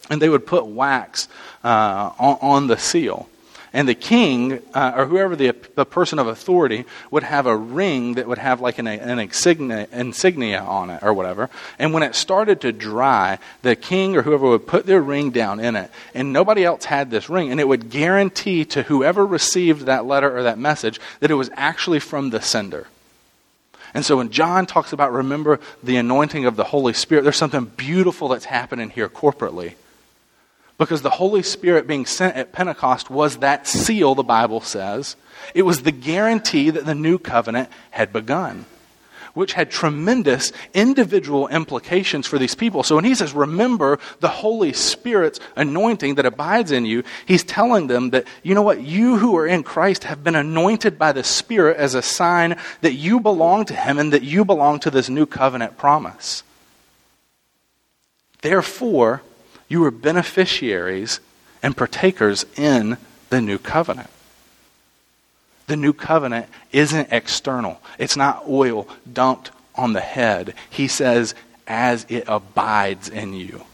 and 0.08 0.22
they 0.22 0.28
would 0.28 0.46
put 0.46 0.64
wax 0.64 1.26
uh, 1.64 2.12
on, 2.16 2.38
on 2.40 2.66
the 2.68 2.78
seal. 2.78 3.28
And 3.74 3.88
the 3.88 3.96
king, 3.96 4.62
uh, 4.72 4.92
or 4.96 5.06
whoever 5.06 5.34
the, 5.34 5.52
the 5.74 5.84
person 5.84 6.20
of 6.20 6.28
authority, 6.28 6.84
would 7.10 7.24
have 7.24 7.46
a 7.46 7.56
ring 7.56 8.14
that 8.14 8.28
would 8.28 8.38
have 8.38 8.60
like 8.60 8.78
an, 8.78 8.86
an 8.86 9.18
insignia, 9.18 9.88
insignia 9.90 10.60
on 10.60 10.90
it 10.90 11.02
or 11.02 11.12
whatever. 11.12 11.50
And 11.76 11.92
when 11.92 12.04
it 12.04 12.14
started 12.14 12.60
to 12.60 12.70
dry, 12.70 13.40
the 13.62 13.74
king 13.74 14.16
or 14.16 14.22
whoever 14.22 14.48
would 14.48 14.68
put 14.68 14.86
their 14.86 15.02
ring 15.02 15.32
down 15.32 15.58
in 15.58 15.74
it. 15.74 15.90
And 16.14 16.32
nobody 16.32 16.64
else 16.64 16.84
had 16.84 17.10
this 17.10 17.28
ring. 17.28 17.50
And 17.50 17.58
it 17.58 17.66
would 17.66 17.90
guarantee 17.90 18.64
to 18.66 18.84
whoever 18.84 19.26
received 19.26 19.86
that 19.86 20.06
letter 20.06 20.38
or 20.38 20.44
that 20.44 20.56
message 20.56 21.00
that 21.18 21.32
it 21.32 21.34
was 21.34 21.50
actually 21.54 21.98
from 21.98 22.30
the 22.30 22.40
sender. 22.40 22.86
And 23.92 24.04
so 24.04 24.18
when 24.18 24.30
John 24.30 24.66
talks 24.66 24.92
about 24.92 25.12
remember 25.12 25.58
the 25.82 25.96
anointing 25.96 26.46
of 26.46 26.54
the 26.54 26.64
Holy 26.64 26.92
Spirit, 26.92 27.22
there's 27.22 27.36
something 27.36 27.64
beautiful 27.64 28.28
that's 28.28 28.44
happening 28.44 28.90
here 28.90 29.08
corporately. 29.08 29.74
Because 30.76 31.02
the 31.02 31.10
Holy 31.10 31.42
Spirit 31.42 31.86
being 31.86 32.04
sent 32.04 32.36
at 32.36 32.52
Pentecost 32.52 33.08
was 33.08 33.38
that 33.38 33.66
seal, 33.66 34.14
the 34.14 34.24
Bible 34.24 34.60
says. 34.60 35.16
It 35.54 35.62
was 35.62 35.82
the 35.82 35.92
guarantee 35.92 36.70
that 36.70 36.84
the 36.84 36.94
new 36.96 37.18
covenant 37.18 37.68
had 37.90 38.12
begun, 38.12 38.66
which 39.34 39.52
had 39.52 39.70
tremendous 39.70 40.52
individual 40.72 41.46
implications 41.46 42.26
for 42.26 42.38
these 42.38 42.56
people. 42.56 42.82
So 42.82 42.96
when 42.96 43.04
he 43.04 43.14
says, 43.14 43.32
Remember 43.34 44.00
the 44.18 44.28
Holy 44.28 44.72
Spirit's 44.72 45.38
anointing 45.54 46.16
that 46.16 46.26
abides 46.26 46.72
in 46.72 46.86
you, 46.86 47.04
he's 47.24 47.44
telling 47.44 47.86
them 47.86 48.10
that, 48.10 48.26
you 48.42 48.54
know 48.56 48.62
what, 48.62 48.82
you 48.82 49.18
who 49.18 49.36
are 49.36 49.46
in 49.46 49.62
Christ 49.62 50.04
have 50.04 50.24
been 50.24 50.34
anointed 50.34 50.98
by 50.98 51.12
the 51.12 51.24
Spirit 51.24 51.76
as 51.76 51.94
a 51.94 52.02
sign 52.02 52.56
that 52.80 52.94
you 52.94 53.20
belong 53.20 53.64
to 53.66 53.76
him 53.76 54.00
and 54.00 54.12
that 54.12 54.24
you 54.24 54.44
belong 54.44 54.80
to 54.80 54.90
this 54.90 55.08
new 55.08 55.26
covenant 55.26 55.78
promise. 55.78 56.42
Therefore, 58.42 59.22
you 59.68 59.84
are 59.84 59.90
beneficiaries 59.90 61.20
and 61.62 61.76
partakers 61.76 62.44
in 62.56 62.96
the 63.30 63.40
new 63.40 63.58
covenant. 63.58 64.10
The 65.66 65.76
new 65.76 65.92
covenant 65.92 66.46
isn't 66.72 67.08
external, 67.10 67.80
it's 67.98 68.16
not 68.16 68.44
oil 68.48 68.88
dumped 69.10 69.50
on 69.74 69.92
the 69.92 70.00
head. 70.00 70.54
He 70.70 70.88
says, 70.88 71.34
as 71.66 72.06
it 72.08 72.24
abides 72.26 73.08
in 73.08 73.32
you. 73.32 73.64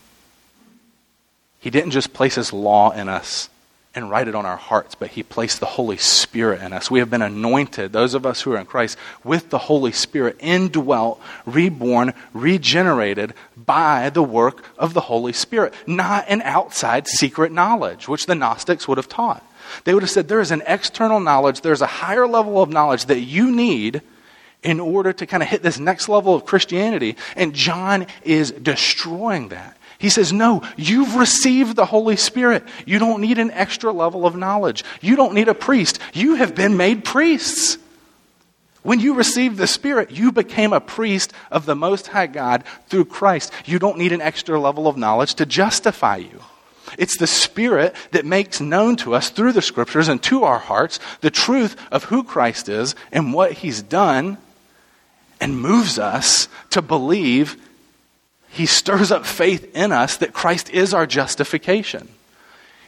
He 1.58 1.70
didn't 1.70 1.90
just 1.90 2.12
place 2.12 2.36
his 2.36 2.52
law 2.52 2.90
in 2.90 3.08
us 3.08 3.50
and 3.94 4.08
write 4.08 4.28
it 4.28 4.34
on 4.36 4.46
our 4.46 4.56
hearts, 4.56 4.94
but 4.94 5.10
He 5.10 5.22
placed 5.22 5.58
the 5.58 5.66
Holy 5.66 5.96
Spirit 5.96 6.62
in 6.62 6.72
us. 6.72 6.90
We 6.90 7.00
have 7.00 7.10
been 7.10 7.22
anointed, 7.22 7.92
those 7.92 8.14
of 8.14 8.24
us 8.24 8.42
who 8.42 8.52
are 8.52 8.58
in 8.58 8.66
Christ, 8.66 8.96
with 9.24 9.50
the 9.50 9.58
Holy 9.58 9.90
Spirit, 9.90 10.36
indwelt, 10.38 11.20
reborn, 11.44 12.14
regenerated 12.32 13.34
by 13.56 14.10
the 14.10 14.22
work 14.22 14.64
of 14.78 14.94
the 14.94 15.00
Holy 15.00 15.32
Spirit, 15.32 15.74
not 15.86 16.24
an 16.28 16.42
outside 16.42 17.08
secret 17.08 17.50
knowledge, 17.50 18.06
which 18.06 18.26
the 18.26 18.34
Gnostics 18.34 18.86
would 18.86 18.98
have 18.98 19.08
taught. 19.08 19.44
They 19.84 19.94
would 19.94 20.02
have 20.02 20.10
said 20.10 20.28
there 20.28 20.40
is 20.40 20.52
an 20.52 20.62
external 20.66 21.20
knowledge, 21.20 21.60
there's 21.60 21.82
a 21.82 21.86
higher 21.86 22.26
level 22.26 22.62
of 22.62 22.70
knowledge 22.70 23.06
that 23.06 23.20
you 23.20 23.50
need 23.50 24.02
in 24.62 24.78
order 24.78 25.12
to 25.12 25.26
kind 25.26 25.42
of 25.42 25.48
hit 25.48 25.62
this 25.62 25.78
next 25.78 26.08
level 26.08 26.34
of 26.34 26.44
Christianity. 26.44 27.16
And 27.34 27.54
John 27.54 28.06
is 28.22 28.50
destroying 28.52 29.48
that. 29.48 29.76
He 30.00 30.08
says, 30.08 30.32
No, 30.32 30.62
you've 30.78 31.14
received 31.14 31.76
the 31.76 31.84
Holy 31.84 32.16
Spirit. 32.16 32.64
You 32.86 32.98
don't 32.98 33.20
need 33.20 33.38
an 33.38 33.50
extra 33.50 33.92
level 33.92 34.26
of 34.26 34.34
knowledge. 34.34 34.82
You 35.02 35.14
don't 35.14 35.34
need 35.34 35.48
a 35.48 35.54
priest. 35.54 35.98
You 36.14 36.36
have 36.36 36.54
been 36.54 36.78
made 36.78 37.04
priests. 37.04 37.76
When 38.82 38.98
you 38.98 39.12
received 39.12 39.58
the 39.58 39.66
Spirit, 39.66 40.10
you 40.10 40.32
became 40.32 40.72
a 40.72 40.80
priest 40.80 41.34
of 41.50 41.66
the 41.66 41.76
Most 41.76 42.06
High 42.06 42.28
God 42.28 42.64
through 42.88 43.04
Christ. 43.04 43.52
You 43.66 43.78
don't 43.78 43.98
need 43.98 44.12
an 44.12 44.22
extra 44.22 44.58
level 44.58 44.88
of 44.88 44.96
knowledge 44.96 45.34
to 45.34 45.44
justify 45.44 46.16
you. 46.16 46.40
It's 46.96 47.18
the 47.18 47.26
Spirit 47.26 47.94
that 48.12 48.24
makes 48.24 48.58
known 48.58 48.96
to 48.96 49.14
us 49.14 49.28
through 49.28 49.52
the 49.52 49.60
Scriptures 49.60 50.08
and 50.08 50.22
to 50.24 50.44
our 50.44 50.58
hearts 50.58 50.98
the 51.20 51.30
truth 51.30 51.76
of 51.92 52.04
who 52.04 52.24
Christ 52.24 52.70
is 52.70 52.94
and 53.12 53.34
what 53.34 53.52
He's 53.52 53.82
done 53.82 54.38
and 55.42 55.60
moves 55.60 55.98
us 55.98 56.48
to 56.70 56.80
believe 56.80 57.58
he 58.50 58.66
stirs 58.66 59.10
up 59.12 59.24
faith 59.24 59.74
in 59.76 59.92
us 59.92 60.16
that 60.18 60.32
Christ 60.32 60.70
is 60.70 60.92
our 60.92 61.06
justification. 61.06 62.08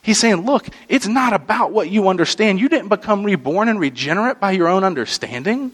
He's 0.02 0.18
saying, 0.18 0.44
look, 0.44 0.66
it's 0.88 1.06
not 1.06 1.32
about 1.32 1.70
what 1.70 1.88
you 1.88 2.08
understand. 2.08 2.60
You 2.60 2.68
didn't 2.68 2.88
become 2.88 3.22
reborn 3.22 3.68
and 3.68 3.78
regenerate 3.78 4.40
by 4.40 4.50
your 4.50 4.66
own 4.66 4.82
understanding. 4.82 5.72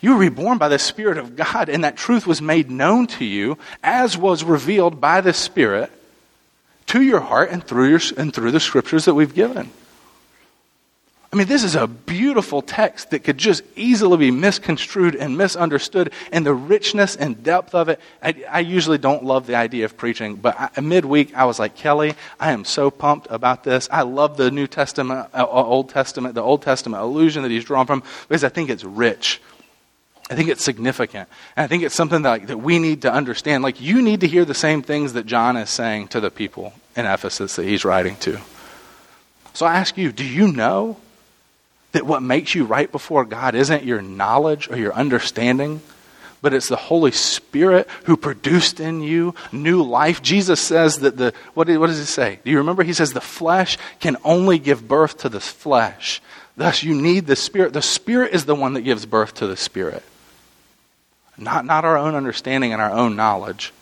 You 0.00 0.14
were 0.14 0.18
reborn 0.18 0.58
by 0.58 0.68
the 0.68 0.80
Spirit 0.80 1.16
of 1.16 1.36
God, 1.36 1.68
and 1.68 1.84
that 1.84 1.96
truth 1.96 2.26
was 2.26 2.42
made 2.42 2.68
known 2.68 3.06
to 3.06 3.24
you 3.24 3.56
as 3.84 4.18
was 4.18 4.42
revealed 4.42 5.00
by 5.00 5.20
the 5.20 5.32
Spirit 5.32 5.92
to 6.86 7.00
your 7.00 7.20
heart 7.20 7.50
and 7.50 7.62
through, 7.62 7.90
your, 7.90 8.00
and 8.16 8.34
through 8.34 8.50
the 8.50 8.58
scriptures 8.58 9.04
that 9.04 9.14
we've 9.14 9.34
given. 9.34 9.70
I 11.32 11.38
mean, 11.38 11.46
this 11.46 11.64
is 11.64 11.76
a 11.76 11.86
beautiful 11.86 12.60
text 12.60 13.10
that 13.10 13.20
could 13.20 13.38
just 13.38 13.62
easily 13.74 14.18
be 14.18 14.30
misconstrued 14.30 15.14
and 15.14 15.38
misunderstood, 15.38 16.12
and 16.30 16.44
the 16.44 16.52
richness 16.52 17.16
and 17.16 17.42
depth 17.42 17.74
of 17.74 17.88
it. 17.88 18.00
I, 18.22 18.44
I 18.50 18.60
usually 18.60 18.98
don't 18.98 19.24
love 19.24 19.46
the 19.46 19.54
idea 19.54 19.86
of 19.86 19.96
preaching, 19.96 20.36
but 20.36 20.72
I, 20.76 20.80
midweek 20.82 21.34
I 21.34 21.46
was 21.46 21.58
like, 21.58 21.74
Kelly, 21.74 22.16
I 22.38 22.52
am 22.52 22.66
so 22.66 22.90
pumped 22.90 23.28
about 23.30 23.64
this. 23.64 23.88
I 23.90 24.02
love 24.02 24.36
the 24.36 24.50
New 24.50 24.66
Testament, 24.66 25.30
uh, 25.32 25.44
uh, 25.44 25.46
Old 25.46 25.88
Testament, 25.88 26.34
the 26.34 26.42
Old 26.42 26.60
Testament 26.60 27.02
allusion 27.02 27.42
that 27.44 27.50
he's 27.50 27.64
drawn 27.64 27.86
from, 27.86 28.02
because 28.28 28.44
I 28.44 28.50
think 28.50 28.68
it's 28.68 28.84
rich. 28.84 29.40
I 30.28 30.34
think 30.34 30.50
it's 30.50 30.62
significant. 30.62 31.30
And 31.56 31.64
I 31.64 31.66
think 31.66 31.82
it's 31.82 31.94
something 31.94 32.22
that, 32.22 32.48
that 32.48 32.58
we 32.58 32.78
need 32.78 33.02
to 33.02 33.12
understand. 33.12 33.62
Like, 33.62 33.80
you 33.80 34.02
need 34.02 34.20
to 34.20 34.28
hear 34.28 34.44
the 34.44 34.54
same 34.54 34.82
things 34.82 35.14
that 35.14 35.24
John 35.24 35.56
is 35.56 35.70
saying 35.70 36.08
to 36.08 36.20
the 36.20 36.30
people 36.30 36.74
in 36.94 37.06
Ephesus 37.06 37.56
that 37.56 37.64
he's 37.64 37.86
writing 37.86 38.16
to. 38.16 38.38
So 39.54 39.64
I 39.64 39.76
ask 39.76 39.96
you, 39.96 40.12
do 40.12 40.26
you 40.26 40.52
know 40.52 40.98
that 41.92 42.06
what 42.06 42.22
makes 42.22 42.54
you 42.54 42.64
right 42.64 42.90
before 42.90 43.24
God 43.24 43.54
isn't 43.54 43.84
your 43.84 44.02
knowledge 44.02 44.68
or 44.70 44.76
your 44.76 44.94
understanding, 44.94 45.80
but 46.40 46.52
it's 46.52 46.68
the 46.68 46.76
Holy 46.76 47.12
Spirit 47.12 47.88
who 48.04 48.16
produced 48.16 48.80
in 48.80 49.00
you 49.00 49.34
new 49.52 49.82
life. 49.82 50.20
Jesus 50.22 50.60
says 50.60 50.98
that 50.98 51.16
the, 51.16 51.32
what, 51.54 51.68
what 51.68 51.86
does 51.86 51.98
he 51.98 52.04
say? 52.04 52.40
Do 52.44 52.50
you 52.50 52.58
remember? 52.58 52.82
He 52.82 52.92
says 52.92 53.12
the 53.12 53.20
flesh 53.20 53.78
can 54.00 54.16
only 54.24 54.58
give 54.58 54.88
birth 54.88 55.18
to 55.18 55.28
the 55.28 55.40
flesh. 55.40 56.20
Thus, 56.56 56.82
you 56.82 56.94
need 56.94 57.26
the 57.26 57.36
Spirit. 57.36 57.72
The 57.72 57.80
Spirit 57.80 58.34
is 58.34 58.44
the 58.44 58.54
one 58.54 58.74
that 58.74 58.82
gives 58.82 59.06
birth 59.06 59.34
to 59.34 59.46
the 59.46 59.56
Spirit, 59.56 60.02
not, 61.38 61.64
not 61.64 61.84
our 61.84 61.96
own 61.96 62.14
understanding 62.14 62.72
and 62.72 62.82
our 62.82 62.90
own 62.90 63.16
knowledge. 63.16 63.72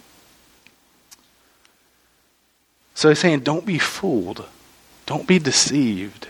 So 2.95 3.09
he's 3.09 3.19
saying, 3.19 3.41
don't 3.41 3.65
be 3.65 3.79
fooled, 3.79 4.45
don't 5.07 5.27
be 5.27 5.39
deceived. 5.39 6.29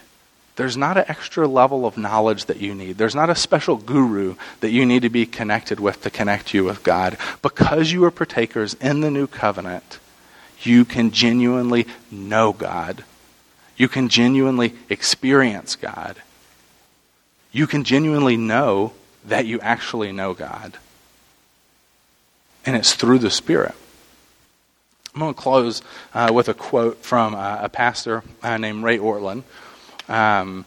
There's 0.60 0.76
not 0.76 0.98
an 0.98 1.06
extra 1.08 1.48
level 1.48 1.86
of 1.86 1.96
knowledge 1.96 2.44
that 2.44 2.58
you 2.58 2.74
need. 2.74 2.98
There's 2.98 3.14
not 3.14 3.30
a 3.30 3.34
special 3.34 3.76
guru 3.76 4.34
that 4.60 4.70
you 4.70 4.84
need 4.84 5.00
to 5.00 5.08
be 5.08 5.24
connected 5.24 5.80
with 5.80 6.02
to 6.02 6.10
connect 6.10 6.52
you 6.52 6.64
with 6.64 6.82
God. 6.82 7.16
Because 7.40 7.92
you 7.92 8.04
are 8.04 8.10
partakers 8.10 8.74
in 8.74 9.00
the 9.00 9.10
new 9.10 9.26
covenant, 9.26 9.98
you 10.60 10.84
can 10.84 11.12
genuinely 11.12 11.86
know 12.10 12.52
God. 12.52 13.04
You 13.78 13.88
can 13.88 14.10
genuinely 14.10 14.74
experience 14.90 15.76
God. 15.76 16.16
You 17.52 17.66
can 17.66 17.82
genuinely 17.82 18.36
know 18.36 18.92
that 19.24 19.46
you 19.46 19.60
actually 19.60 20.12
know 20.12 20.34
God. 20.34 20.76
And 22.66 22.76
it's 22.76 22.94
through 22.94 23.20
the 23.20 23.30
Spirit. 23.30 23.74
I'm 25.14 25.22
going 25.22 25.32
to 25.32 25.40
close 25.40 25.80
uh, 26.12 26.30
with 26.34 26.50
a 26.50 26.54
quote 26.54 26.98
from 26.98 27.34
uh, 27.34 27.60
a 27.62 27.70
pastor 27.70 28.22
uh, 28.42 28.58
named 28.58 28.84
Ray 28.84 28.98
Ortlund. 28.98 29.44
Um, 30.10 30.64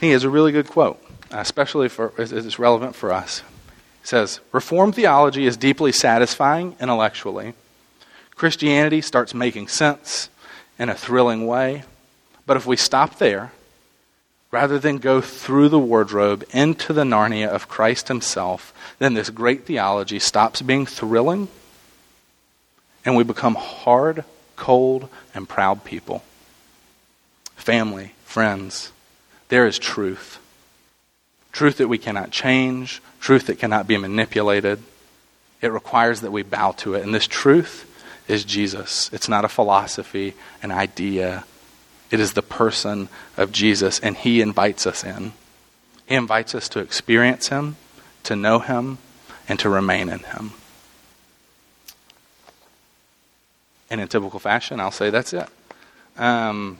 he 0.00 0.10
has 0.10 0.24
a 0.24 0.30
really 0.30 0.52
good 0.52 0.66
quote, 0.66 1.02
especially 1.30 1.88
for 1.88 2.12
it's 2.18 2.58
relevant 2.58 2.96
for 2.96 3.12
us. 3.12 3.42
He 4.00 4.06
says, 4.06 4.40
"Reformed 4.50 4.94
theology 4.94 5.46
is 5.46 5.56
deeply 5.56 5.92
satisfying 5.92 6.74
intellectually. 6.80 7.54
Christianity 8.34 9.00
starts 9.00 9.34
making 9.34 9.68
sense 9.68 10.28
in 10.78 10.88
a 10.88 10.94
thrilling 10.94 11.46
way, 11.46 11.84
but 12.46 12.56
if 12.56 12.66
we 12.66 12.76
stop 12.76 13.18
there, 13.18 13.52
rather 14.50 14.78
than 14.78 14.98
go 14.98 15.20
through 15.20 15.68
the 15.68 15.78
wardrobe 15.78 16.44
into 16.50 16.92
the 16.92 17.04
Narnia 17.04 17.48
of 17.48 17.68
Christ 17.68 18.08
Himself, 18.08 18.74
then 18.98 19.14
this 19.14 19.30
great 19.30 19.66
theology 19.66 20.18
stops 20.18 20.62
being 20.62 20.86
thrilling." 20.86 21.48
and 23.04 23.16
we 23.16 23.24
become 23.24 23.54
hard, 23.54 24.24
cold, 24.56 25.08
and 25.34 25.48
proud 25.48 25.84
people. 25.84 26.22
Family, 27.56 28.14
friends, 28.32 28.92
there 29.48 29.66
is 29.66 29.78
truth. 29.78 30.38
Truth 31.52 31.76
that 31.76 31.88
we 31.88 31.98
cannot 31.98 32.30
change, 32.30 33.02
truth 33.20 33.46
that 33.46 33.58
cannot 33.58 33.86
be 33.86 33.98
manipulated. 33.98 34.82
It 35.60 35.70
requires 35.70 36.22
that 36.22 36.32
we 36.32 36.42
bow 36.42 36.72
to 36.78 36.94
it. 36.94 37.02
And 37.02 37.14
this 37.14 37.26
truth 37.26 37.86
is 38.26 38.44
Jesus. 38.44 39.10
It's 39.12 39.28
not 39.28 39.44
a 39.44 39.48
philosophy, 39.48 40.32
an 40.62 40.70
idea. 40.70 41.44
It 42.10 42.20
is 42.20 42.32
the 42.32 42.42
person 42.42 43.10
of 43.36 43.52
Jesus, 43.52 44.00
and 44.00 44.16
He 44.16 44.40
invites 44.40 44.86
us 44.86 45.04
in. 45.04 45.34
He 46.06 46.14
invites 46.14 46.54
us 46.54 46.70
to 46.70 46.80
experience 46.80 47.48
Him, 47.48 47.76
to 48.22 48.34
know 48.34 48.60
Him, 48.60 48.96
and 49.46 49.58
to 49.58 49.68
remain 49.68 50.08
in 50.08 50.20
Him. 50.20 50.52
And 53.90 54.00
in 54.00 54.08
typical 54.08 54.40
fashion, 54.40 54.80
I'll 54.80 54.90
say 54.90 55.10
that's 55.10 55.34
it. 55.34 55.48
Um, 56.16 56.78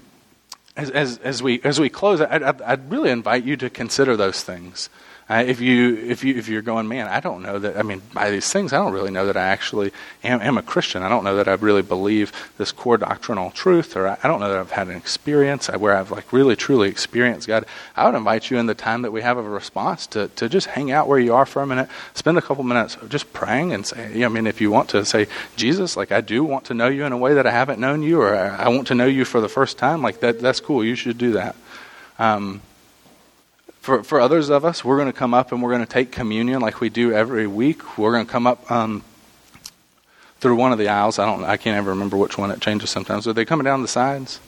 as, 0.76 0.90
as, 0.90 1.18
as, 1.18 1.42
we, 1.42 1.60
as 1.62 1.78
we 1.78 1.88
close, 1.88 2.20
I'd, 2.20 2.42
I'd, 2.42 2.90
really 2.90 3.10
invite 3.10 3.44
you 3.44 3.56
to 3.58 3.68
consider 3.68 4.16
those 4.16 4.42
things. 4.42 4.88
Uh, 5.30 5.44
if 5.46 5.60
you 5.60 5.96
if 5.96 6.24
you 6.24 6.36
if 6.36 6.48
you're 6.48 6.62
going, 6.62 6.88
man, 6.88 7.06
I 7.06 7.20
don't 7.20 7.42
know 7.42 7.58
that. 7.58 7.78
I 7.78 7.82
mean, 7.82 8.02
by 8.12 8.30
these 8.30 8.52
things, 8.52 8.72
I 8.72 8.76
don't 8.76 8.92
really 8.92 9.10
know 9.10 9.26
that 9.26 9.36
I 9.36 9.48
actually 9.48 9.92
am, 10.24 10.42
am 10.42 10.58
a 10.58 10.62
Christian. 10.62 11.02
I 11.02 11.08
don't 11.08 11.22
know 11.22 11.36
that 11.36 11.48
I 11.48 11.52
really 11.54 11.80
believe 11.82 12.32
this 12.58 12.72
core 12.72 12.98
doctrinal 12.98 13.50
truth, 13.52 13.96
or 13.96 14.08
I, 14.08 14.18
I 14.22 14.28
don't 14.28 14.40
know 14.40 14.50
that 14.50 14.58
I've 14.58 14.72
had 14.72 14.88
an 14.88 14.96
experience 14.96 15.68
where 15.68 15.96
I've 15.96 16.10
like 16.10 16.32
really 16.32 16.56
truly 16.56 16.88
experienced 16.88 17.46
God. 17.46 17.64
I 17.96 18.04
would 18.04 18.16
invite 18.16 18.50
you 18.50 18.58
in 18.58 18.66
the 18.66 18.74
time 18.74 19.02
that 19.02 19.12
we 19.12 19.22
have 19.22 19.38
of 19.38 19.46
a 19.46 19.48
response 19.48 20.06
to 20.08 20.28
to 20.28 20.48
just 20.48 20.66
hang 20.66 20.90
out 20.90 21.06
where 21.06 21.20
you 21.20 21.34
are 21.34 21.46
for 21.46 21.62
a 21.62 21.66
minute, 21.66 21.88
spend 22.14 22.36
a 22.36 22.42
couple 22.42 22.64
minutes 22.64 22.98
just 23.08 23.32
praying 23.32 23.72
and 23.72 23.86
say, 23.86 24.12
yeah, 24.14 24.26
I 24.26 24.28
mean, 24.28 24.46
if 24.46 24.60
you 24.60 24.70
want 24.70 24.88
to 24.90 25.04
say, 25.04 25.28
Jesus, 25.56 25.96
like 25.96 26.10
I 26.10 26.20
do 26.20 26.42
want 26.42 26.64
to 26.66 26.74
know 26.74 26.88
you 26.88 27.04
in 27.04 27.12
a 27.12 27.18
way 27.18 27.34
that 27.34 27.46
I 27.46 27.52
haven't 27.52 27.78
known 27.78 28.02
you, 28.02 28.20
or 28.20 28.34
I, 28.34 28.64
I 28.64 28.68
want 28.68 28.88
to 28.88 28.94
know 28.94 29.06
you 29.06 29.24
for 29.24 29.40
the 29.40 29.48
first 29.48 29.78
time, 29.78 30.02
like 30.02 30.20
that. 30.20 30.40
That's 30.40 30.60
cool. 30.60 30.84
You 30.84 30.96
should 30.96 31.16
do 31.16 31.32
that. 31.32 31.54
Um, 32.18 32.60
for, 33.82 34.04
for 34.04 34.20
others 34.20 34.48
of 34.48 34.64
us, 34.64 34.84
we're 34.84 34.96
going 34.96 35.08
to 35.08 35.12
come 35.12 35.34
up 35.34 35.50
and 35.50 35.60
we're 35.60 35.70
going 35.70 35.84
to 35.84 35.92
take 35.92 36.12
communion 36.12 36.62
like 36.62 36.80
we 36.80 36.88
do 36.88 37.12
every 37.12 37.48
week. 37.48 37.98
We're 37.98 38.12
going 38.12 38.24
to 38.24 38.30
come 38.30 38.46
up 38.46 38.70
um, 38.70 39.02
through 40.38 40.54
one 40.54 40.70
of 40.70 40.78
the 40.78 40.86
aisles. 40.86 41.18
I 41.18 41.26
don't. 41.26 41.42
I 41.42 41.56
can't 41.56 41.76
ever 41.76 41.90
remember 41.90 42.16
which 42.16 42.38
one. 42.38 42.52
It 42.52 42.60
changes 42.60 42.90
sometimes. 42.90 43.26
Are 43.26 43.32
they 43.32 43.44
coming 43.44 43.64
down 43.64 43.82
the 43.82 43.88
sides? 43.88 44.38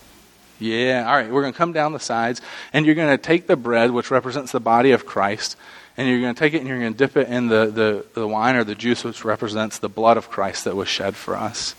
Yeah. 0.60 1.04
All 1.08 1.16
right. 1.16 1.28
We're 1.28 1.40
going 1.40 1.52
to 1.52 1.58
come 1.58 1.72
down 1.72 1.92
the 1.92 1.98
sides, 1.98 2.40
and 2.72 2.86
you're 2.86 2.94
going 2.94 3.10
to 3.10 3.20
take 3.20 3.48
the 3.48 3.56
bread, 3.56 3.90
which 3.90 4.12
represents 4.12 4.52
the 4.52 4.60
body 4.60 4.92
of 4.92 5.04
Christ, 5.04 5.56
and 5.96 6.08
you're 6.08 6.20
going 6.20 6.34
to 6.34 6.38
take 6.38 6.54
it 6.54 6.58
and 6.58 6.68
you're 6.68 6.78
going 6.78 6.92
to 6.92 6.98
dip 6.98 7.16
it 7.16 7.26
in 7.26 7.48
the, 7.48 7.66
the, 7.66 8.06
the 8.14 8.28
wine 8.28 8.54
or 8.54 8.62
the 8.62 8.76
juice, 8.76 9.02
which 9.02 9.24
represents 9.24 9.78
the 9.78 9.88
blood 9.88 10.16
of 10.16 10.30
Christ 10.30 10.62
that 10.62 10.76
was 10.76 10.86
shed 10.86 11.16
for 11.16 11.34
us. 11.34 11.74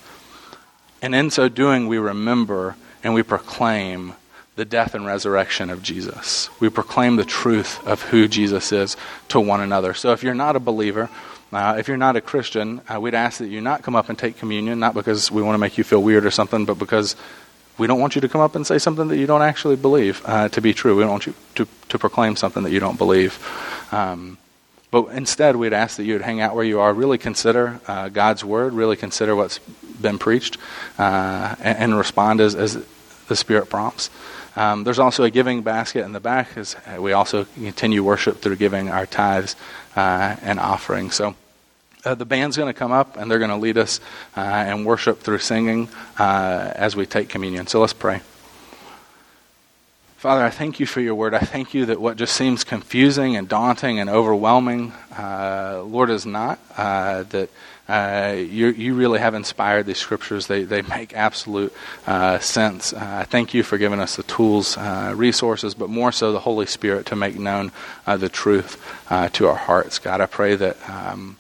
And 1.02 1.16
in 1.16 1.30
so 1.30 1.48
doing, 1.48 1.88
we 1.88 2.00
remember 2.00 2.76
and 3.02 3.14
we 3.14 3.24
proclaim 3.24 4.14
the 4.56 4.66
death 4.66 4.96
and 4.96 5.06
resurrection 5.06 5.70
of 5.70 5.84
Jesus. 5.84 6.50
We 6.60 6.70
proclaim 6.70 7.18
the 7.18 7.26
truth 7.26 7.86
of 7.86 8.02
who 8.04 8.28
Jesus 8.28 8.72
is 8.72 8.96
to 9.30 9.40
one 9.40 9.62
another. 9.62 9.94
So 9.94 10.12
if 10.14 10.24
you're 10.24 10.34
not 10.34 10.56
a 10.56 10.60
believer, 10.60 11.10
uh, 11.52 11.76
if 11.78 11.88
you're 11.88 11.98
not 11.98 12.16
a 12.16 12.22
Christian, 12.22 12.82
uh, 12.90 13.00
we'd 13.00 13.14
ask 13.14 13.40
that 13.40 13.48
you 13.48 13.62
not 13.62 13.84
come 13.84 13.96
up 13.96 14.10
and 14.10 14.18
take 14.18 14.38
communion, 14.38 14.80
not 14.80 14.94
because 14.94 15.30
we 15.30 15.42
want 15.42 15.56
to 15.56 15.60
make 15.60 15.78
you 15.78 15.84
feel 15.84 16.02
weird 16.02 16.26
or 16.26 16.32
something, 16.32 16.66
but 16.66 16.80
because 16.80 17.16
we 17.78 17.88
don't 17.88 18.00
want 18.00 18.16
you 18.16 18.22
to 18.22 18.30
come 18.30 18.42
up 18.42 18.56
and 18.56 18.66
say 18.66 18.78
something 18.78 19.10
that 19.10 19.18
you 19.18 19.28
don't 19.28 19.42
actually 19.42 19.76
believe 19.76 20.22
uh, 20.26 20.50
to 20.50 20.62
be 20.62 20.74
true. 20.74 20.96
We 20.96 21.04
don't 21.04 21.12
want 21.12 21.28
you 21.28 21.34
to, 21.56 21.68
to 21.90 22.00
proclaim 22.00 22.36
something 22.36 22.64
that 22.64 22.72
you 22.72 22.80
don't 22.80 22.98
believe. 22.98 23.38
Um, 23.92 24.38
but 24.92 25.08
instead, 25.08 25.58
we'd 25.58 25.74
ask 25.74 25.98
that 25.98 26.06
you 26.06 26.14
would 26.14 26.22
hang 26.22 26.40
out 26.40 26.56
where 26.56 26.64
you 26.64 26.80
are, 26.80 26.94
really 26.94 27.18
consider 27.18 27.82
uh, 27.88 28.08
God's 28.08 28.46
word, 28.46 28.72
really 28.72 28.96
consider 28.96 29.36
what's 29.36 29.60
been 29.60 30.18
preached, 30.18 30.58
uh, 30.98 31.56
and, 31.60 31.78
and, 31.78 31.98
respond 31.98 32.40
as, 32.40 32.56
as 32.56 32.82
the 33.28 33.36
Spirit 33.36 33.70
prompts. 33.70 34.10
Um, 34.56 34.84
there's 34.84 35.00
also 35.00 35.24
a 35.24 35.30
giving 35.30 35.64
basket 35.64 36.06
in 36.06 36.14
the 36.14 36.20
back 36.20 36.56
as 36.56 36.76
we 36.98 37.12
also 37.12 37.46
continue 37.56 38.04
worship 38.04 38.42
through 38.42 38.56
giving 38.56 38.90
our 38.90 39.06
tithes 39.06 39.56
uh, 39.96 40.36
and 40.42 40.60
offerings. 40.60 41.16
So 41.16 41.36
uh, 42.06 42.16
the 42.16 42.26
band's 42.26 42.56
going 42.56 42.72
to 42.72 42.78
come 42.78 42.92
up 42.92 43.18
and 43.18 43.30
they're 43.30 43.40
going 43.40 43.50
to 43.50 43.58
lead 43.58 43.78
us 43.78 44.00
uh, 44.38 44.42
and 44.42 44.86
worship 44.86 45.20
through 45.22 45.40
singing 45.40 45.90
uh, 46.20 46.72
as 46.76 46.96
we 46.96 47.06
take 47.06 47.30
communion. 47.30 47.68
So 47.68 47.82
let's 47.82 47.94
pray. 47.94 48.22
Father, 50.18 50.44
I 50.44 50.50
thank 50.50 50.80
you 50.80 50.86
for 50.86 51.02
your 51.02 51.14
word. 51.14 51.34
I 51.34 51.40
thank 51.40 51.74
you 51.74 51.86
that 51.88 52.00
what 52.00 52.18
just 52.18 52.36
seems 52.36 52.64
confusing 52.64 53.36
and 53.36 53.48
daunting 53.48 54.00
and 54.00 54.10
overwhelming, 54.10 54.92
uh, 55.16 55.84
Lord, 55.86 56.10
is 56.10 56.26
not. 56.26 56.60
Uh, 56.76 57.24
that 57.24 57.50
uh, 57.88 58.34
you, 58.36 58.68
you, 58.70 58.96
really 58.96 59.20
have 59.20 59.36
inspired 59.36 59.86
these 59.86 60.00
scriptures. 60.00 60.48
They, 60.48 60.64
they 60.64 60.82
make 60.82 61.14
absolute 61.14 61.72
uh, 62.08 62.40
sense. 62.40 62.94
Uh, 62.94 63.26
thank 63.30 63.54
you 63.54 63.62
for 63.62 63.78
giving 63.78 64.00
us 64.00 64.16
the 64.16 64.24
tools, 64.24 64.76
uh, 64.76 65.14
resources, 65.16 65.76
but 65.76 65.90
more 65.90 66.12
so 66.12 66.32
the 66.32 66.40
Holy 66.40 66.66
Spirit 66.66 67.06
to 67.08 67.16
make 67.16 67.38
known 67.38 67.72
uh, 68.08 68.18
the 68.18 68.30
truth 68.30 68.82
uh, 69.12 69.30
to 69.30 69.48
our 69.48 69.56
hearts. 69.56 70.00
God, 70.00 70.22
I 70.22 70.26
pray 70.26 70.56
that. 70.56 70.90
Um, 70.90 71.38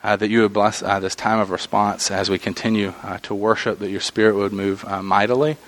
that 0.00 0.30
you 0.30 0.40
would 0.40 0.54
bless 0.54 0.80
this 0.80 1.14
time 1.14 1.38
of 1.38 1.50
response 1.50 2.10
as 2.10 2.30
we 2.30 2.38
continue 2.38 2.94
to 3.22 3.34
worship, 3.34 3.78
that 3.80 3.90
your 3.90 4.00
Spirit 4.00 4.36
would 4.36 4.54
move 4.54 4.82
mightily 5.02 5.58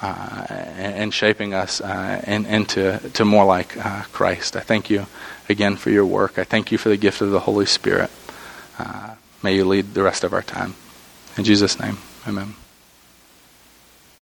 and, 0.00 1.14
shaping 1.14 1.54
us 1.54 1.80
in, 1.80 2.44
into 2.46 2.98
to 3.10 3.24
more 3.24 3.44
like 3.44 3.68
Christ. 4.10 4.56
I 4.56 4.60
thank 4.60 4.90
you 4.90 5.06
again 5.48 5.76
for 5.76 5.90
your 5.90 6.06
work. 6.06 6.40
I 6.40 6.44
thank 6.44 6.72
you 6.72 6.78
for 6.78 6.88
the 6.88 6.96
gift 6.96 7.20
of 7.20 7.30
the 7.30 7.40
Holy 7.40 7.66
Spirit. 7.66 8.10
Uh, 8.78 9.14
may 9.42 9.56
you 9.56 9.64
lead 9.64 9.94
the 9.94 10.02
rest 10.02 10.24
of 10.24 10.32
our 10.32 10.42
time. 10.42 10.74
In 11.36 11.44
Jesus' 11.44 11.78
name, 11.78 11.98
amen. 12.26 12.54